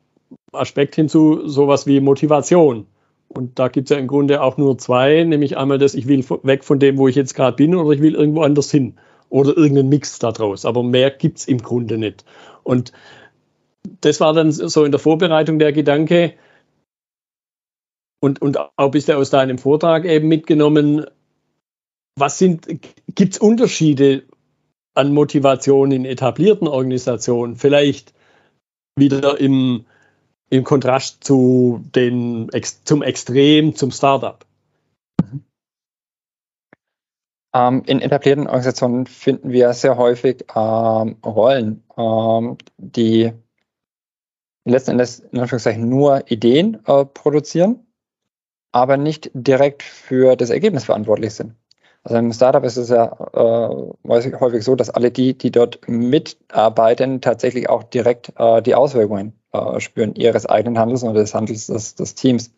Aspekt 0.53 0.95
hinzu, 0.95 1.47
sowas 1.47 1.87
wie 1.87 2.01
Motivation. 2.01 2.87
Und 3.29 3.59
da 3.59 3.69
gibt 3.69 3.91
es 3.91 3.95
ja 3.95 4.01
im 4.01 4.07
Grunde 4.07 4.43
auch 4.43 4.57
nur 4.57 4.79
zwei, 4.79 5.25
nämlich 5.25 5.57
einmal 5.57 5.79
das, 5.79 5.95
ich 5.95 6.07
will 6.07 6.25
weg 6.45 6.65
von 6.65 6.79
dem, 6.79 6.97
wo 6.99 7.09
ich 7.09 7.17
jetzt 7.17 7.35
gerade 7.35 7.57
bin, 7.57 7.75
oder 7.75 7.91
ich 7.91 8.01
will 8.01 8.15
irgendwo 8.15 8.43
anders 8.43 8.71
hin. 8.71 8.95
Oder 9.29 9.57
irgendeinen 9.57 9.89
Mix 9.89 10.21
daraus. 10.21 10.65
Aber 10.65 10.83
mehr 10.85 11.11
gibt 11.11 11.39
es 11.39 11.49
im 11.49 11.59
Grunde 11.59 11.99
nicht. 11.99 12.25
Und 12.63 12.93
das 14.01 14.21
war 14.21 14.33
dann 14.33 14.53
so 14.53 14.85
in 14.85 14.93
der 14.93 15.01
Vorbereitung 15.01 15.59
der 15.59 15.73
Gedanke, 15.73 16.35
und, 18.25 18.41
und 18.41 18.59
auch 18.77 18.91
bist 18.91 19.11
du 19.11 19.19
aus 19.19 19.29
deinem 19.29 19.59
Vortrag 19.59 20.07
eben 20.07 20.29
mitgenommen, 20.29 21.05
was 22.16 22.38
sind, 22.38 22.66
gibt 23.14 23.35
es 23.35 23.38
Unterschiede 23.38 24.24
an 24.94 25.12
Motivation 25.12 25.90
in 25.90 26.05
etablierten 26.05 26.68
Organisationen? 26.68 27.57
Vielleicht 27.57 28.14
wieder 28.96 29.40
im, 29.40 29.87
im 30.50 30.64
Kontrast 30.64 31.24
zu 31.24 31.83
den, 31.94 32.50
zum 32.85 33.03
Extrem, 33.03 33.74
zum 33.74 33.90
Startup? 33.90 34.44
Ähm, 37.55 37.83
in 37.87 38.00
etablierten 38.00 38.46
Organisationen 38.46 39.07
finden 39.07 39.50
wir 39.50 39.72
sehr 39.72 39.96
häufig 39.96 40.44
ähm, 40.55 41.16
Rollen, 41.24 41.85
ähm, 41.96 42.59
die 42.77 43.33
letzten 44.64 44.92
Endes 44.92 45.20
in 45.20 45.38
Anführungszeichen 45.38 45.88
nur 45.88 46.31
Ideen 46.31 46.81
äh, 46.87 47.05
produzieren, 47.05 47.87
aber 48.72 48.96
nicht 48.96 49.31
direkt 49.35 49.83
für 49.83 50.37
das 50.37 50.50
Ergebnis 50.50 50.85
verantwortlich 50.85 51.35
sind. 51.35 51.55
Also 52.05 52.19
im 52.19 52.33
Startup 52.33 52.62
ist 52.64 52.77
es 52.77 52.90
ja 52.90 53.07
äh, 53.33 54.38
häufig 54.38 54.62
so, 54.62 54.77
dass 54.77 54.90
alle 54.90 55.11
die, 55.11 55.37
die 55.38 55.51
dort 55.51 55.88
mitarbeiten, 55.88 57.23
tatsächlich 57.23 57.71
auch 57.71 57.83
direkt 57.83 58.33
äh, 58.37 58.61
die 58.61 58.75
Auswirkungen 58.75 59.33
äh, 59.53 59.81
spüren 59.81 60.14
ihres 60.14 60.45
eigenen 60.45 60.79
Handels 60.79 61.03
oder 61.03 61.21
des 61.21 61.35
Handels 61.35 61.67
des, 61.67 61.95
des 61.95 62.14
Teams. 62.14 62.53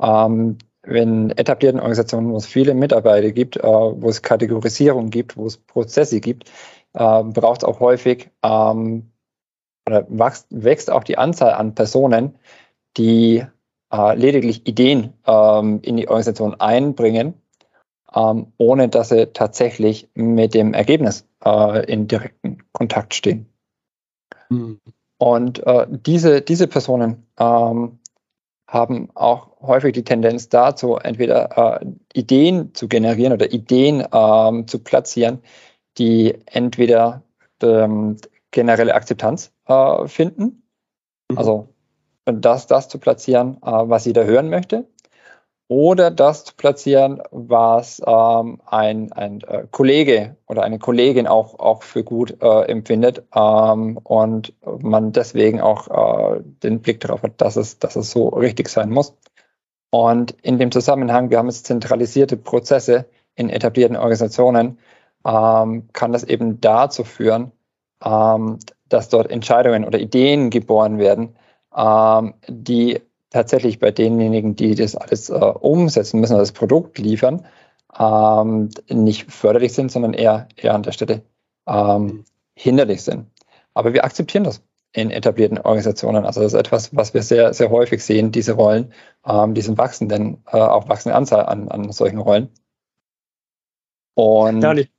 Ähm, 0.00 0.58
in 0.86 1.30
etablierten 1.30 1.80
Organisationen, 1.80 2.30
wo 2.30 2.36
es 2.36 2.46
viele 2.46 2.74
Mitarbeiter 2.74 3.32
gibt, 3.32 3.56
äh, 3.56 3.62
wo 3.62 4.08
es 4.08 4.22
Kategorisierung 4.22 5.10
gibt, 5.10 5.36
wo 5.36 5.46
es 5.46 5.56
Prozesse 5.56 6.20
gibt, 6.20 6.48
äh, 6.92 7.22
braucht 7.24 7.62
es 7.62 7.64
auch 7.64 7.80
häufig 7.80 8.30
ähm, 8.44 9.10
oder 9.86 10.06
wächst, 10.08 10.46
wächst 10.50 10.90
auch 10.90 11.04
die 11.04 11.18
Anzahl 11.18 11.54
an 11.54 11.74
Personen, 11.74 12.38
die 12.96 13.44
äh, 13.92 14.16
lediglich 14.16 14.66
Ideen 14.68 15.14
ähm, 15.26 15.80
in 15.82 15.96
die 15.96 16.08
Organisation 16.08 16.54
einbringen, 16.60 17.34
ähm, 18.14 18.52
ohne 18.58 18.88
dass 18.88 19.08
sie 19.08 19.26
tatsächlich 19.26 20.08
mit 20.14 20.54
dem 20.54 20.74
Ergebnis 20.74 21.26
äh, 21.44 21.84
in 21.90 22.08
direkten 22.08 22.58
Kontakt 22.72 23.14
stehen. 23.14 23.46
Mhm. 24.48 24.80
Und 25.18 25.66
äh, 25.66 25.86
diese, 25.88 26.42
diese 26.42 26.68
Personen 26.68 27.26
ähm, 27.38 27.98
haben 28.68 29.08
auch 29.14 29.60
häufig 29.60 29.92
die 29.92 30.04
Tendenz 30.04 30.48
dazu, 30.48 30.96
entweder 30.96 31.80
äh, 31.80 31.86
Ideen 32.12 32.74
zu 32.74 32.88
generieren 32.88 33.32
oder 33.32 33.52
Ideen 33.52 34.06
ähm, 34.12 34.66
zu 34.66 34.78
platzieren, 34.80 35.40
die 35.98 36.36
entweder 36.46 37.22
ähm, 37.62 38.16
generelle 38.50 38.94
Akzeptanz 38.94 39.52
äh, 39.66 40.06
finden, 40.08 40.62
mhm. 41.30 41.38
also 41.38 41.68
das, 42.24 42.66
das 42.66 42.88
zu 42.88 42.98
platzieren, 42.98 43.56
äh, 43.62 43.70
was 43.70 44.04
jeder 44.04 44.24
hören 44.24 44.50
möchte, 44.50 44.86
oder 45.68 46.10
das 46.10 46.44
zu 46.44 46.54
platzieren, 46.54 47.22
was 47.30 48.02
ähm, 48.06 48.60
ein, 48.66 49.12
ein 49.12 49.40
äh, 49.42 49.66
Kollege 49.70 50.36
oder 50.46 50.62
eine 50.62 50.78
Kollegin 50.78 51.26
auch, 51.26 51.58
auch 51.58 51.82
für 51.82 52.04
gut 52.04 52.36
äh, 52.42 52.62
empfindet 52.66 53.22
ähm, 53.34 53.98
und 54.04 54.52
man 54.82 55.12
deswegen 55.12 55.60
auch 55.60 55.88
äh, 56.36 56.40
den 56.62 56.80
Blick 56.80 57.00
darauf 57.00 57.22
hat, 57.22 57.40
dass 57.40 57.56
es, 57.56 57.78
dass 57.78 57.96
es 57.96 58.10
so 58.10 58.28
richtig 58.28 58.68
sein 58.68 58.90
muss. 58.90 59.14
Und 59.90 60.32
in 60.42 60.58
dem 60.58 60.72
Zusammenhang, 60.72 61.30
wir 61.30 61.38
haben 61.38 61.48
jetzt 61.48 61.66
zentralisierte 61.66 62.36
Prozesse 62.36 63.06
in 63.36 63.48
etablierten 63.48 63.96
Organisationen, 63.96 64.78
ähm, 65.24 65.88
kann 65.92 66.12
das 66.12 66.24
eben 66.24 66.60
dazu 66.60 67.04
führen, 67.04 67.52
ähm, 68.04 68.58
dass 68.88 69.08
dort 69.08 69.30
Entscheidungen 69.30 69.84
oder 69.84 69.98
Ideen 69.98 70.50
geboren 70.50 70.98
werden, 70.98 71.36
ähm, 71.74 72.34
die 72.48 73.00
tatsächlich 73.34 73.80
bei 73.80 73.90
denjenigen, 73.90 74.54
die 74.54 74.76
das 74.76 74.94
alles 74.94 75.28
äh, 75.28 75.34
umsetzen 75.34 76.20
müssen, 76.20 76.38
das 76.38 76.52
Produkt 76.52 76.98
liefern, 76.98 77.44
ähm, 77.98 78.70
nicht 78.88 79.30
förderlich 79.30 79.72
sind, 79.72 79.90
sondern 79.90 80.14
eher, 80.14 80.46
eher 80.54 80.72
an 80.72 80.84
der 80.84 80.92
Stelle 80.92 81.22
ähm, 81.66 82.24
hinderlich 82.54 83.02
sind. 83.02 83.26
Aber 83.74 83.92
wir 83.92 84.04
akzeptieren 84.04 84.44
das 84.44 84.62
in 84.92 85.10
etablierten 85.10 85.58
Organisationen. 85.58 86.24
Also 86.24 86.42
das 86.42 86.52
ist 86.52 86.58
etwas, 86.58 86.94
was 86.94 87.12
wir 87.12 87.22
sehr, 87.22 87.52
sehr 87.54 87.70
häufig 87.70 88.04
sehen, 88.04 88.30
diese 88.30 88.52
Rollen, 88.52 88.92
ähm, 89.26 89.54
diesen 89.54 89.76
wachsenden, 89.76 90.44
äh, 90.46 90.56
auch 90.56 90.88
wachsende 90.88 91.16
Anzahl 91.16 91.46
an, 91.46 91.68
an 91.68 91.90
solchen 91.90 92.18
Rollen. 92.18 92.50
Und 94.14 94.62
ja, 94.62 94.74
ich, 94.74 94.90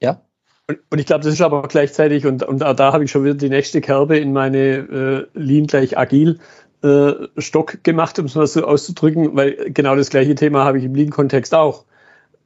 ja? 0.00 0.22
Und, 0.66 0.78
und, 0.88 0.98
ich 0.98 1.04
glaube, 1.04 1.24
das 1.24 1.34
ist 1.34 1.42
aber 1.42 1.68
gleichzeitig, 1.68 2.24
und, 2.24 2.42
und 2.42 2.60
da 2.60 2.92
habe 2.94 3.04
ich 3.04 3.10
schon 3.10 3.24
wieder 3.24 3.34
die 3.34 3.50
nächste 3.50 3.82
Kerbe 3.82 4.16
in 4.16 4.32
meine 4.32 4.58
äh, 4.58 5.26
Lean 5.34 5.66
gleich 5.66 5.98
agil 5.98 6.40
äh, 6.86 7.28
Stock 7.38 7.82
gemacht, 7.82 8.18
um 8.18 8.26
es 8.26 8.34
mal 8.34 8.46
so 8.46 8.64
auszudrücken, 8.64 9.34
weil 9.36 9.72
genau 9.72 9.96
das 9.96 10.10
gleiche 10.10 10.34
Thema 10.34 10.64
habe 10.64 10.78
ich 10.78 10.84
im 10.84 10.94
Lean-Kontext 10.94 11.54
auch. 11.54 11.84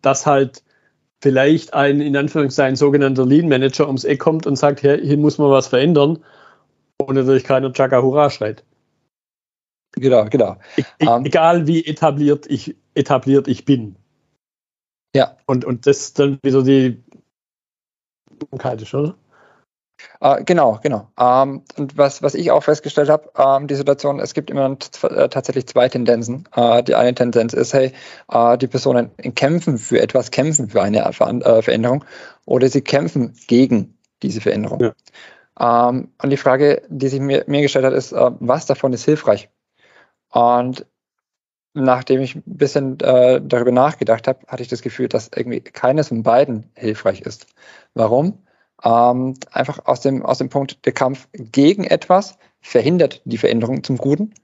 Dass 0.02 0.26
halt 0.26 0.62
vielleicht 1.20 1.74
ein, 1.74 2.00
in 2.00 2.16
Anführungszeichen, 2.16 2.76
sogenannter 2.76 3.26
Lean-Manager 3.26 3.86
ums 3.86 4.04
Eck 4.04 4.20
kommt 4.20 4.46
und 4.46 4.56
sagt, 4.56 4.80
hier, 4.80 4.96
hier 4.96 5.18
muss 5.18 5.38
man 5.38 5.50
was 5.50 5.68
verändern 5.68 6.24
und 6.98 7.14
natürlich 7.14 7.44
keiner 7.44 7.72
Chaka 7.72 8.02
Hurra 8.02 8.30
schreit. 8.30 8.64
Genau, 9.92 10.24
genau. 10.26 10.56
E 10.76 11.06
um, 11.06 11.24
egal 11.24 11.66
wie 11.66 11.84
etabliert 11.84 12.46
ich, 12.48 12.76
etabliert 12.94 13.48
ich 13.48 13.64
bin. 13.64 13.96
Ja. 15.14 15.36
Und, 15.46 15.64
und 15.64 15.86
das 15.86 15.98
ist 15.98 16.18
dann 16.18 16.38
wieder 16.42 16.62
die 16.62 17.02
Kaltisch, 18.56 18.94
oder? 18.94 19.16
Uh, 20.20 20.36
genau, 20.44 20.78
genau. 20.82 21.08
Ähm, 21.18 21.62
und 21.76 21.96
was, 21.96 22.22
was 22.22 22.34
ich 22.34 22.50
auch 22.50 22.62
festgestellt 22.62 23.08
habe, 23.08 23.30
ähm, 23.36 23.66
die 23.66 23.74
Situation, 23.74 24.20
es 24.20 24.34
gibt 24.34 24.50
immer 24.50 24.76
äh, 25.02 25.28
tatsächlich 25.28 25.66
zwei 25.66 25.88
Tendenzen. 25.88 26.48
Uh, 26.56 26.82
die 26.82 26.94
eine 26.94 27.14
Tendenz 27.14 27.52
ist, 27.52 27.72
hey, 27.72 27.92
die 28.60 28.66
Personen 28.66 29.10
kämpfen 29.34 29.78
für 29.78 30.00
etwas, 30.00 30.30
kämpfen 30.30 30.68
für 30.68 30.82
eine 30.82 31.12
Ver 31.12 31.62
Veränderung 31.62 32.04
oder 32.44 32.68
sie 32.68 32.82
kämpfen 32.82 33.34
gegen 33.46 33.98
diese 34.22 34.40
Veränderung. 34.40 34.80
Ja. 34.80 34.92
Ähm, 35.60 36.08
und 36.22 36.30
die 36.30 36.36
Frage, 36.36 36.82
die 36.88 37.08
sich 37.08 37.20
mir, 37.20 37.44
mir 37.46 37.62
gestellt 37.62 37.84
hat, 37.84 37.92
ist, 37.92 38.12
äh, 38.12 38.30
was 38.40 38.66
davon 38.66 38.92
ist 38.92 39.04
hilfreich? 39.04 39.50
Und 40.30 40.86
nachdem 41.74 42.20
ich 42.20 42.36
ein 42.36 42.42
bisschen 42.46 42.98
äh, 43.00 43.40
darüber 43.42 43.70
nachgedacht 43.70 44.26
habe, 44.26 44.40
hatte 44.48 44.62
ich 44.62 44.68
das 44.68 44.82
Gefühl, 44.82 45.08
dass 45.08 45.30
irgendwie 45.34 45.60
keines 45.60 46.08
von 46.08 46.22
beiden 46.22 46.70
hilfreich 46.74 47.20
ist. 47.20 47.46
Warum? 47.94 48.42
Ähm, 48.84 49.34
einfach 49.50 49.84
aus 49.86 50.00
dem, 50.00 50.24
aus 50.24 50.38
dem 50.38 50.48
Punkt, 50.48 50.84
der 50.86 50.92
Kampf 50.92 51.28
gegen 51.32 51.84
etwas 51.84 52.38
verhindert 52.60 53.22
die 53.24 53.38
Veränderung 53.38 53.84
zum 53.84 53.96
Guten. 53.96 54.34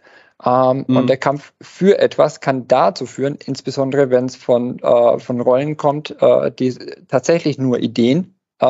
Ähm, 0.44 0.84
mhm. 0.86 0.96
Und 0.96 1.06
der 1.08 1.16
Kampf 1.16 1.54
für 1.62 1.98
etwas 1.98 2.40
kann 2.40 2.68
dazu 2.68 3.06
führen, 3.06 3.38
insbesondere 3.44 4.10
wenn 4.10 4.26
es 4.26 4.36
von, 4.36 4.78
äh, 4.80 5.18
von 5.18 5.40
Rollen 5.40 5.76
kommt, 5.76 6.14
äh, 6.20 6.50
die 6.52 6.74
tatsächlich 7.08 7.58
nur 7.58 7.78
Ideen 7.78 8.34
äh, 8.58 8.66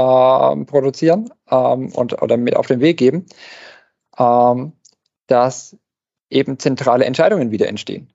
produzieren 0.64 1.31
ähm, 1.50 1.92
und 1.92 2.22
oder 2.22 2.37
mit 2.37 2.57
auf 2.57 2.68
den 2.68 2.81
Weg 2.81 2.98
geben, 2.98 3.26
ähm, 4.18 4.72
dass 5.26 5.76
eben 6.31 6.59
zentrale 6.59 7.05
Entscheidungen 7.05 7.50
wieder 7.50 7.68
entstehen. 7.68 8.09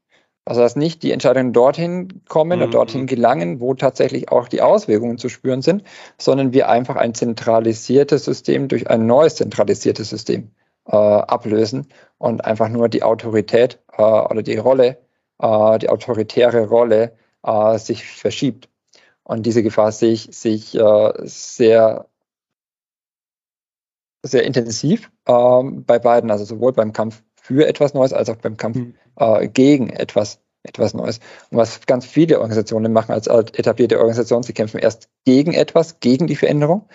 Also 0.43 0.61
dass 0.61 0.75
nicht 0.75 1.03
die 1.03 1.11
Entscheidungen 1.11 1.53
dorthin 1.53 2.23
kommen 2.27 2.57
mhm. 2.59 2.63
oder 2.63 2.71
dorthin 2.71 3.05
gelangen, 3.05 3.59
wo 3.59 3.73
tatsächlich 3.73 4.31
auch 4.31 4.47
die 4.47 4.61
Auswirkungen 4.61 5.17
zu 5.17 5.29
spüren 5.29 5.61
sind, 5.61 5.83
sondern 6.17 6.51
wir 6.51 6.67
einfach 6.69 6.95
ein 6.95 7.13
zentralisiertes 7.13 8.25
System 8.25 8.67
durch 8.67 8.89
ein 8.89 9.05
neues 9.05 9.35
zentralisiertes 9.35 10.09
System 10.09 10.51
äh, 10.87 10.95
ablösen 10.95 11.87
und 12.17 12.43
einfach 12.43 12.69
nur 12.69 12.89
die 12.89 13.03
Autorität 13.03 13.79
äh, 13.97 14.01
oder 14.01 14.41
die 14.41 14.57
Rolle, 14.57 14.97
äh, 15.39 15.79
die 15.79 15.89
autoritäre 15.89 16.67
Rolle 16.67 17.13
äh, 17.43 17.77
sich 17.77 18.05
verschiebt. 18.05 18.67
Und 19.23 19.45
diese 19.45 19.63
Gefahr 19.63 19.91
sehe 19.91 20.13
ich, 20.13 20.29
sehe 20.31 20.55
ich 20.55 20.75
äh, 20.75 21.11
sehr, 21.23 22.07
sehr 24.23 24.43
intensiv 24.43 25.11
ähm, 25.27 25.85
bei 25.85 25.99
beiden, 25.99 26.31
also 26.31 26.45
sowohl 26.45 26.73
beim 26.73 26.93
Kampf 26.93 27.23
für 27.41 27.67
etwas 27.67 27.93
Neues 27.93 28.13
als 28.13 28.29
auch 28.29 28.37
beim 28.37 28.55
Kampf 28.55 28.77
mhm. 28.77 28.95
äh, 29.17 29.47
gegen 29.47 29.89
etwas, 29.89 30.39
etwas 30.63 30.93
Neues. 30.93 31.19
Und 31.49 31.57
was 31.57 31.85
ganz 31.87 32.05
viele 32.05 32.37
Organisationen 32.37 32.93
machen 32.93 33.11
als 33.11 33.27
etablierte 33.27 33.97
Organisation, 33.97 34.43
sie 34.43 34.53
kämpfen 34.53 34.79
erst 34.79 35.09
gegen 35.25 35.53
etwas, 35.53 35.99
gegen 35.99 36.27
die 36.27 36.35
Veränderung, 36.35 36.87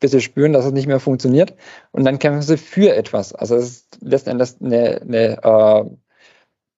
bis 0.00 0.10
sie 0.10 0.20
spüren, 0.20 0.52
dass 0.52 0.66
es 0.66 0.72
nicht 0.72 0.88
mehr 0.88 1.00
funktioniert. 1.00 1.54
Und 1.92 2.04
dann 2.04 2.18
kämpfen 2.18 2.42
sie 2.42 2.58
für 2.58 2.94
etwas. 2.94 3.32
Also 3.32 3.54
es 3.56 3.64
ist 3.64 3.98
letzten 4.02 4.30
Endes 4.30 4.56
eine, 4.60 5.00
eine 5.00 5.42
äh, 5.42 5.84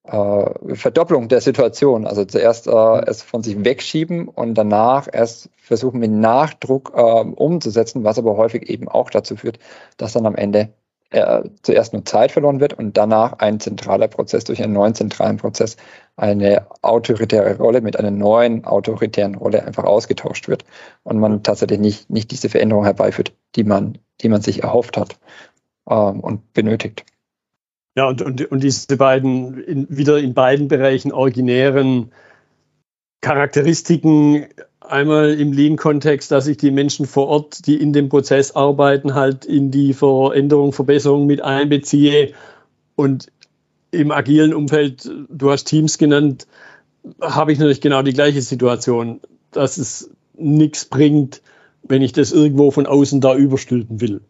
äh, 0.04 0.74
Verdopplung 0.74 1.28
der 1.28 1.40
Situation. 1.40 2.06
Also 2.06 2.26
zuerst 2.26 2.66
äh, 2.66 3.06
es 3.06 3.22
von 3.22 3.42
sich 3.42 3.64
wegschieben 3.64 4.28
und 4.28 4.54
danach 4.54 5.08
erst 5.10 5.48
versuchen 5.56 5.98
mit 5.98 6.10
Nachdruck 6.10 6.92
äh, 6.94 7.00
umzusetzen, 7.00 8.04
was 8.04 8.18
aber 8.18 8.36
häufig 8.36 8.68
eben 8.68 8.86
auch 8.86 9.08
dazu 9.08 9.36
führt, 9.36 9.58
dass 9.96 10.12
dann 10.12 10.26
am 10.26 10.34
Ende 10.34 10.74
äh, 11.14 11.48
zuerst 11.62 11.92
nur 11.92 12.04
Zeit 12.04 12.32
verloren 12.32 12.60
wird 12.60 12.72
und 12.72 12.96
danach 12.96 13.38
ein 13.38 13.60
zentraler 13.60 14.08
Prozess 14.08 14.44
durch 14.44 14.62
einen 14.62 14.72
neuen 14.72 14.94
zentralen 14.94 15.36
Prozess 15.36 15.76
eine 16.16 16.66
autoritäre 16.82 17.56
Rolle 17.56 17.80
mit 17.80 17.98
einer 17.98 18.10
neuen 18.10 18.64
autoritären 18.64 19.36
Rolle 19.36 19.64
einfach 19.64 19.84
ausgetauscht 19.84 20.48
wird 20.48 20.64
und 21.04 21.18
man 21.18 21.42
tatsächlich 21.42 21.78
nicht, 21.78 22.10
nicht 22.10 22.30
diese 22.32 22.48
Veränderung 22.48 22.84
herbeiführt, 22.84 23.32
die 23.54 23.64
man, 23.64 23.98
die 24.22 24.28
man 24.28 24.42
sich 24.42 24.62
erhofft 24.64 24.96
hat 24.96 25.18
ähm, 25.88 26.20
und 26.20 26.52
benötigt. 26.52 27.04
Ja, 27.96 28.08
und, 28.08 28.20
und, 28.20 28.50
und 28.50 28.62
diese 28.62 28.96
beiden, 28.96 29.62
in, 29.62 29.86
wieder 29.88 30.18
in 30.18 30.34
beiden 30.34 30.66
Bereichen 30.66 31.12
originären 31.12 32.10
Charakteristiken, 33.20 34.46
einmal 34.84 35.32
im 35.32 35.52
Lean-Kontext, 35.52 36.30
dass 36.30 36.46
ich 36.46 36.56
die 36.56 36.70
Menschen 36.70 37.06
vor 37.06 37.28
Ort, 37.28 37.66
die 37.66 37.76
in 37.76 37.92
dem 37.92 38.08
Prozess 38.08 38.52
arbeiten, 38.52 39.14
halt 39.14 39.44
in 39.44 39.70
die 39.70 39.94
Veränderung, 39.94 40.72
Verbesserung 40.72 41.26
mit 41.26 41.42
einbeziehe 41.42 42.32
und 42.96 43.30
im 43.90 44.10
agilen 44.10 44.54
Umfeld, 44.54 45.10
du 45.28 45.50
hast 45.50 45.64
Teams 45.64 45.98
genannt, 45.98 46.46
habe 47.20 47.52
ich 47.52 47.58
natürlich 47.58 47.80
genau 47.80 48.02
die 48.02 48.12
gleiche 48.12 48.42
Situation, 48.42 49.20
dass 49.52 49.78
es 49.78 50.10
nichts 50.36 50.84
bringt, 50.84 51.42
wenn 51.82 52.02
ich 52.02 52.12
das 52.12 52.32
irgendwo 52.32 52.70
von 52.70 52.86
außen 52.86 53.20
da 53.20 53.36
überstülpen 53.36 54.00
will, 54.00 54.20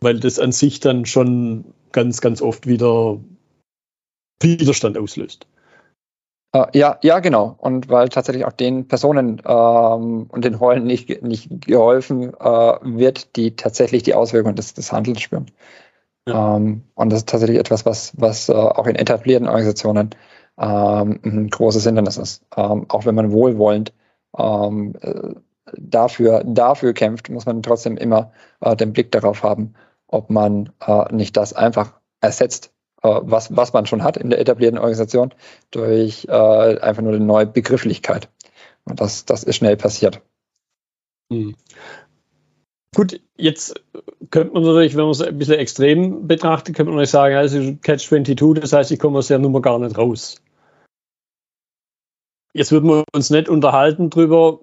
weil 0.00 0.18
das 0.18 0.38
an 0.38 0.52
sich 0.52 0.80
dann 0.80 1.06
schon 1.06 1.64
ganz, 1.92 2.20
ganz 2.20 2.42
oft 2.42 2.66
wieder 2.66 3.20
Widerstand 4.40 4.98
auslöst. 4.98 5.46
Uh, 6.54 6.66
ja, 6.74 6.98
ja, 7.02 7.20
genau. 7.20 7.56
Und 7.58 7.88
weil 7.88 8.10
tatsächlich 8.10 8.44
auch 8.44 8.52
den 8.52 8.86
Personen 8.86 9.40
ähm, 9.46 10.26
und 10.28 10.44
den 10.44 10.54
Rollen 10.54 10.84
nicht, 10.84 11.22
nicht 11.22 11.62
geholfen 11.62 12.34
äh, 12.34 12.78
wird, 12.82 13.36
die 13.36 13.56
tatsächlich 13.56 14.02
die 14.02 14.14
Auswirkungen 14.14 14.56
des, 14.56 14.74
des 14.74 14.92
Handelns 14.92 15.22
spüren. 15.22 15.46
Ja. 16.26 16.56
Ähm, 16.56 16.84
und 16.94 17.10
das 17.10 17.20
ist 17.20 17.28
tatsächlich 17.30 17.58
etwas, 17.58 17.86
was, 17.86 18.12
was 18.20 18.48
äh, 18.50 18.52
auch 18.52 18.86
in 18.86 18.96
etablierten 18.96 19.48
Organisationen 19.48 20.10
ähm, 20.58 21.20
ein 21.24 21.48
großes 21.50 21.84
Hindernis 21.84 22.18
ist. 22.18 22.44
Ähm, 22.56 22.86
auch 22.88 23.06
wenn 23.06 23.14
man 23.14 23.32
wohlwollend 23.32 23.94
ähm, 24.38 24.94
äh, 25.00 25.34
dafür, 25.78 26.42
dafür 26.44 26.92
kämpft, 26.92 27.30
muss 27.30 27.46
man 27.46 27.62
trotzdem 27.62 27.96
immer 27.96 28.32
äh, 28.60 28.76
den 28.76 28.92
Blick 28.92 29.10
darauf 29.12 29.42
haben, 29.42 29.74
ob 30.06 30.30
man 30.30 30.70
äh, 30.86 31.14
nicht 31.14 31.36
das 31.36 31.54
einfach 31.54 31.94
ersetzt, 32.20 32.66
äh, 32.66 32.71
was, 33.02 33.54
was 33.54 33.72
man 33.72 33.86
schon 33.86 34.02
hat 34.02 34.16
in 34.16 34.30
der 34.30 34.40
etablierten 34.40 34.78
Organisation, 34.78 35.34
durch 35.70 36.26
äh, 36.28 36.78
einfach 36.78 37.02
nur 37.02 37.12
eine 37.12 37.24
neue 37.24 37.46
Begrifflichkeit. 37.46 38.28
Und 38.84 39.00
das, 39.00 39.24
das 39.24 39.44
ist 39.44 39.56
schnell 39.56 39.76
passiert. 39.76 40.20
Hm. 41.32 41.54
Gut, 42.94 43.20
jetzt 43.36 43.80
könnte 44.30 44.52
man 44.52 44.64
natürlich, 44.64 44.96
wenn 44.96 45.04
man 45.04 45.12
es 45.12 45.22
ein 45.22 45.38
bisschen 45.38 45.58
extrem 45.58 46.28
betrachtet, 46.28 46.76
könnte 46.76 46.90
man 46.90 46.96
natürlich 46.96 47.10
sagen, 47.10 47.34
also 47.34 47.76
Catch 47.82 48.06
22, 48.06 48.60
das 48.60 48.72
heißt, 48.72 48.92
ich 48.92 48.98
komme 48.98 49.18
aus 49.18 49.28
der 49.28 49.38
Nummer 49.38 49.62
gar 49.62 49.78
nicht 49.78 49.96
raus. 49.96 50.42
Jetzt 52.52 52.70
würden 52.70 52.90
wir 52.90 53.04
uns 53.14 53.30
nicht 53.30 53.48
unterhalten 53.48 54.10
drüber, 54.10 54.60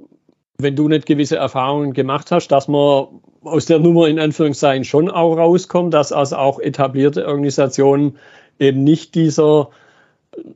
wenn 0.59 0.75
du 0.75 0.87
nicht 0.87 1.07
gewisse 1.07 1.37
Erfahrungen 1.37 1.93
gemacht 1.93 2.29
hast, 2.31 2.49
dass 2.49 2.67
man 2.67 3.21
aus 3.43 3.65
der 3.65 3.79
Nummer 3.79 4.07
in 4.07 4.19
Anführungszeichen 4.19 4.83
schon 4.83 5.09
auch 5.09 5.35
rauskommt, 5.35 5.93
dass 5.93 6.11
also 6.11 6.35
auch 6.35 6.59
etablierte 6.59 7.27
Organisationen 7.27 8.17
eben 8.59 8.83
nicht 8.83 9.15
dieser 9.15 9.69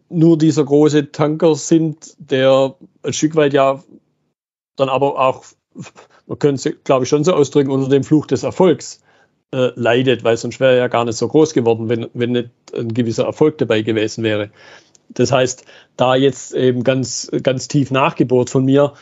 nur 0.09 0.37
dieser 0.37 0.63
große 0.63 1.11
Tanker 1.11 1.55
sind, 1.55 2.15
der 2.17 2.75
ein 3.01 3.13
Stück 3.13 3.35
weit 3.35 3.53
ja 3.53 3.83
dann 4.75 4.89
aber 4.89 5.19
auch, 5.19 5.45
man 6.27 6.39
könnte 6.39 6.69
es 6.69 6.83
glaube 6.83 7.03
ich 7.03 7.09
schon 7.09 7.23
so 7.23 7.33
ausdrücken, 7.33 7.71
unter 7.71 7.89
dem 7.89 8.03
Fluch 8.03 8.27
des 8.27 8.43
Erfolgs 8.43 9.01
äh, 9.53 9.71
leidet, 9.75 10.23
weil 10.23 10.37
sonst 10.37 10.59
wäre 10.59 10.77
ja 10.77 10.87
gar 10.87 11.05
nicht 11.05 11.17
so 11.17 11.27
groß 11.27 11.53
geworden, 11.53 11.89
wenn, 11.89 12.07
wenn 12.13 12.31
nicht 12.31 12.49
ein 12.73 12.93
gewisser 12.93 13.25
Erfolg 13.25 13.57
dabei 13.57 13.81
gewesen 13.81 14.23
wäre. 14.23 14.49
Das 15.09 15.31
heißt, 15.31 15.65
da 15.97 16.15
jetzt 16.15 16.53
eben 16.53 16.83
ganz, 16.83 17.29
ganz 17.43 17.67
tief 17.67 17.91
nachgebohrt 17.91 18.49
von 18.49 18.65
mir, 18.65 18.93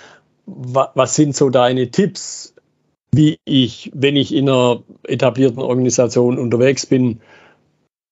was 0.45 1.15
sind 1.15 1.35
so 1.35 1.49
deine 1.49 1.91
Tipps, 1.91 2.53
wie 3.13 3.39
ich, 3.45 3.91
wenn 3.93 4.15
ich 4.15 4.33
in 4.33 4.49
einer 4.49 4.83
etablierten 5.03 5.59
Organisation 5.59 6.39
unterwegs 6.39 6.85
bin, 6.85 7.21